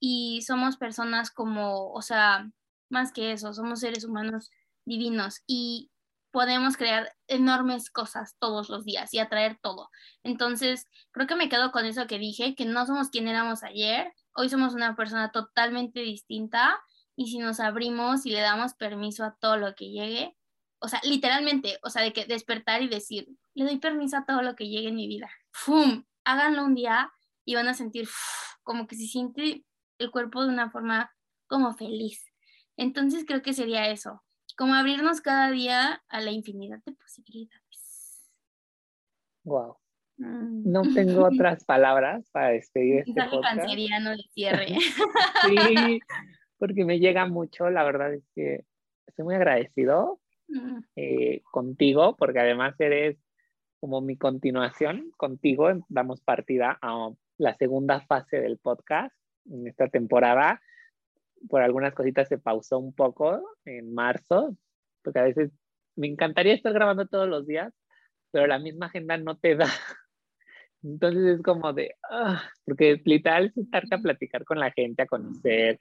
y 0.00 0.42
somos 0.42 0.76
personas 0.78 1.30
como, 1.30 1.92
o 1.92 2.02
sea, 2.02 2.50
más 2.88 3.12
que 3.12 3.32
eso, 3.32 3.52
somos 3.52 3.80
seres 3.80 4.04
humanos 4.04 4.50
divinos 4.84 5.42
y 5.46 5.90
podemos 6.32 6.76
crear 6.76 7.12
enormes 7.28 7.90
cosas 7.90 8.36
todos 8.38 8.68
los 8.68 8.84
días 8.84 9.12
y 9.12 9.18
atraer 9.18 9.58
todo. 9.60 9.90
Entonces, 10.22 10.86
creo 11.12 11.26
que 11.26 11.36
me 11.36 11.48
quedo 11.48 11.70
con 11.70 11.84
eso 11.84 12.06
que 12.06 12.18
dije, 12.18 12.54
que 12.54 12.64
no 12.64 12.86
somos 12.86 13.10
quien 13.10 13.28
éramos 13.28 13.62
ayer, 13.62 14.12
hoy 14.34 14.48
somos 14.48 14.74
una 14.74 14.96
persona 14.96 15.30
totalmente 15.30 16.00
distinta 16.00 16.80
y 17.16 17.30
si 17.30 17.38
nos 17.38 17.60
abrimos 17.60 18.26
y 18.26 18.30
le 18.30 18.40
damos 18.40 18.74
permiso 18.74 19.24
a 19.24 19.36
todo 19.40 19.56
lo 19.56 19.74
que 19.74 19.90
llegue, 19.90 20.36
o 20.78 20.88
sea, 20.88 21.00
literalmente, 21.04 21.78
o 21.82 21.90
sea, 21.90 22.02
de 22.02 22.12
que 22.12 22.24
despertar 22.24 22.82
y 22.82 22.88
decir, 22.88 23.28
le 23.54 23.64
doy 23.64 23.78
permiso 23.78 24.16
a 24.16 24.24
todo 24.24 24.40
lo 24.40 24.54
que 24.56 24.68
llegue 24.68 24.88
en 24.88 24.94
mi 24.94 25.06
vida. 25.06 25.28
¡Fum! 25.50 26.04
Háganlo 26.24 26.64
un 26.64 26.74
día 26.74 27.12
y 27.44 27.54
van 27.54 27.68
a 27.68 27.74
sentir 27.74 28.08
como 28.62 28.86
que 28.86 28.96
se 28.96 29.06
siente 29.06 29.64
el 30.00 30.10
cuerpo 30.10 30.42
de 30.42 30.48
una 30.48 30.70
forma 30.70 31.12
como 31.46 31.72
feliz. 31.74 32.24
Entonces 32.76 33.24
creo 33.26 33.42
que 33.42 33.52
sería 33.52 33.90
eso, 33.90 34.22
como 34.56 34.74
abrirnos 34.74 35.20
cada 35.20 35.50
día 35.50 36.02
a 36.08 36.20
la 36.20 36.30
infinidad 36.30 36.80
de 36.84 36.92
posibilidades. 36.92 38.30
Wow. 39.44 39.76
Mm. 40.16 40.70
No 40.70 40.82
tengo 40.94 41.24
otras 41.24 41.64
palabras 41.64 42.28
para 42.30 42.50
despedir 42.50 43.04
este 43.06 43.22
podcast. 43.24 43.58
canceriano 43.58 44.10
de 44.10 44.24
cierre. 44.32 44.66
sí, 45.48 46.00
porque 46.58 46.84
me 46.84 46.98
llega 46.98 47.26
mucho, 47.26 47.70
la 47.70 47.84
verdad 47.84 48.14
es 48.14 48.24
que 48.34 48.64
estoy 49.06 49.24
muy 49.24 49.34
agradecido 49.34 50.20
mm. 50.48 50.78
eh, 50.96 51.42
contigo, 51.50 52.16
porque 52.16 52.40
además 52.40 52.74
eres 52.78 53.18
como 53.80 54.02
mi 54.02 54.16
continuación, 54.16 55.10
contigo 55.16 55.68
damos 55.88 56.20
partida 56.20 56.78
a 56.82 57.10
la 57.38 57.54
segunda 57.56 58.02
fase 58.02 58.38
del 58.40 58.58
podcast 58.58 59.14
en 59.46 59.66
esta 59.66 59.88
temporada 59.88 60.60
por 61.48 61.62
algunas 61.62 61.94
cositas 61.94 62.28
se 62.28 62.38
pausó 62.38 62.78
un 62.78 62.92
poco 62.92 63.42
en 63.64 63.94
marzo, 63.94 64.56
porque 65.02 65.18
a 65.18 65.24
veces 65.24 65.50
me 65.96 66.06
encantaría 66.06 66.54
estar 66.54 66.72
grabando 66.72 67.06
todos 67.06 67.28
los 67.28 67.46
días, 67.46 67.72
pero 68.30 68.46
la 68.46 68.58
misma 68.58 68.86
agenda 68.86 69.16
no 69.16 69.38
te 69.38 69.56
da. 69.56 69.66
Entonces 70.82 71.38
es 71.38 71.42
como 71.42 71.72
de, 71.72 71.94
ah, 72.10 72.42
porque 72.64 73.00
literal 73.04 73.46
es 73.46 73.54
sentarte 73.54 73.94
a 73.94 73.98
platicar 73.98 74.44
con 74.44 74.58
la 74.58 74.70
gente, 74.70 75.02
a 75.02 75.06
conocer, 75.06 75.78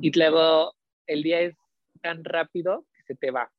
y 0.00 0.18
luego 0.18 0.74
el 1.06 1.22
día 1.22 1.40
es 1.40 1.56
tan 2.00 2.24
rápido 2.24 2.86
que 2.94 3.02
se 3.02 3.14
te 3.14 3.30
va. 3.30 3.50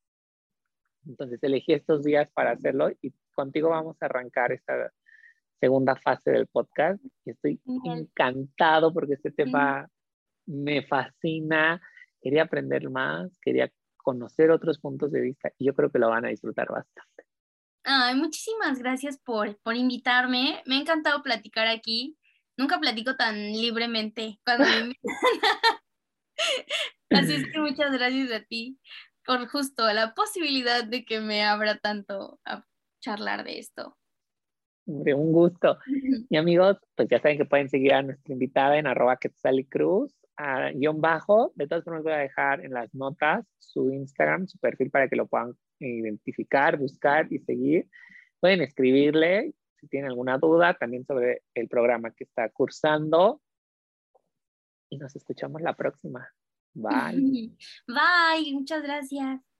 Entonces 1.05 1.41
elegí 1.43 1.73
estos 1.73 2.03
días 2.03 2.31
para 2.31 2.51
hacerlo 2.51 2.89
y 3.01 3.13
contigo 3.35 3.69
vamos 3.69 3.95
a 4.01 4.05
arrancar 4.05 4.51
esta 4.51 4.91
segunda 5.65 5.95
fase 5.95 6.29
del 6.29 6.45
podcast 6.45 7.03
y 7.25 7.31
estoy 7.31 7.59
encantado 7.85 8.93
porque 8.93 9.13
este 9.13 9.31
tema 9.31 9.89
me 10.45 10.85
fascina, 10.85 11.81
quería 12.21 12.43
aprender 12.43 12.87
más, 12.91 13.39
quería 13.41 13.71
conocer 13.97 14.51
otros 14.51 14.77
puntos 14.77 15.11
de 15.11 15.21
vista 15.21 15.51
y 15.57 15.65
yo 15.65 15.73
creo 15.73 15.89
que 15.89 15.97
lo 15.97 16.09
van 16.09 16.23
a 16.23 16.29
disfrutar 16.29 16.67
bastante. 16.69 17.23
Ay, 17.83 18.13
muchísimas 18.13 18.77
gracias 18.77 19.17
por, 19.17 19.57
por 19.63 19.75
invitarme. 19.75 20.61
Me 20.67 20.75
ha 20.75 20.81
encantado 20.81 21.23
platicar 21.23 21.67
aquí. 21.67 22.15
Nunca 22.57 22.79
platico 22.79 23.15
tan 23.15 23.35
libremente 23.35 24.39
cuando 24.45 24.65
me 24.65 24.79
invitan. 24.81 25.15
Así 27.09 27.33
es 27.33 27.51
que 27.51 27.59
muchas 27.59 27.91
gracias 27.91 28.31
a 28.31 28.43
ti 28.43 28.79
por 29.25 29.47
justo 29.47 29.91
la 29.93 30.13
posibilidad 30.13 30.83
de 30.83 31.05
que 31.05 31.21
me 31.21 31.43
abra 31.43 31.79
tanto 31.79 32.39
a 32.45 32.63
charlar 33.01 33.43
de 33.43 33.57
esto. 33.57 33.97
De 34.85 35.13
un 35.13 35.31
gusto. 35.31 35.77
Y 36.29 36.37
amigos, 36.37 36.77
pues 36.95 37.09
ya 37.09 37.19
saben 37.19 37.37
que 37.37 37.45
pueden 37.45 37.69
seguir 37.69 37.93
a 37.93 38.03
nuestra 38.03 38.33
invitada 38.33 38.77
en 38.77 38.87
arroba 38.87 39.17
Cruz 39.67 40.15
a 40.37 40.71
guion 40.71 41.01
bajo. 41.01 41.51
De 41.55 41.67
todas 41.67 41.83
formas, 41.83 42.03
voy 42.03 42.13
a 42.13 42.17
dejar 42.17 42.63
en 42.63 42.73
las 42.73 42.93
notas 42.93 43.45
su 43.57 43.91
Instagram, 43.91 44.47
su 44.47 44.59
perfil 44.59 44.91
para 44.91 45.07
que 45.07 45.15
lo 45.15 45.27
puedan 45.27 45.53
identificar, 45.79 46.77
buscar 46.77 47.27
y 47.31 47.39
seguir. 47.39 47.89
Pueden 48.39 48.61
escribirle 48.61 49.53
si 49.79 49.87
tienen 49.87 50.11
alguna 50.11 50.37
duda 50.37 50.75
también 50.75 51.05
sobre 51.05 51.43
el 51.53 51.67
programa 51.67 52.11
que 52.11 52.25
está 52.25 52.49
cursando. 52.49 53.41
Y 54.89 54.97
nos 54.97 55.15
escuchamos 55.15 55.61
la 55.61 55.73
próxima. 55.75 56.29
Bye. 56.73 57.51
Bye, 57.87 58.53
muchas 58.53 58.83
gracias. 58.83 59.54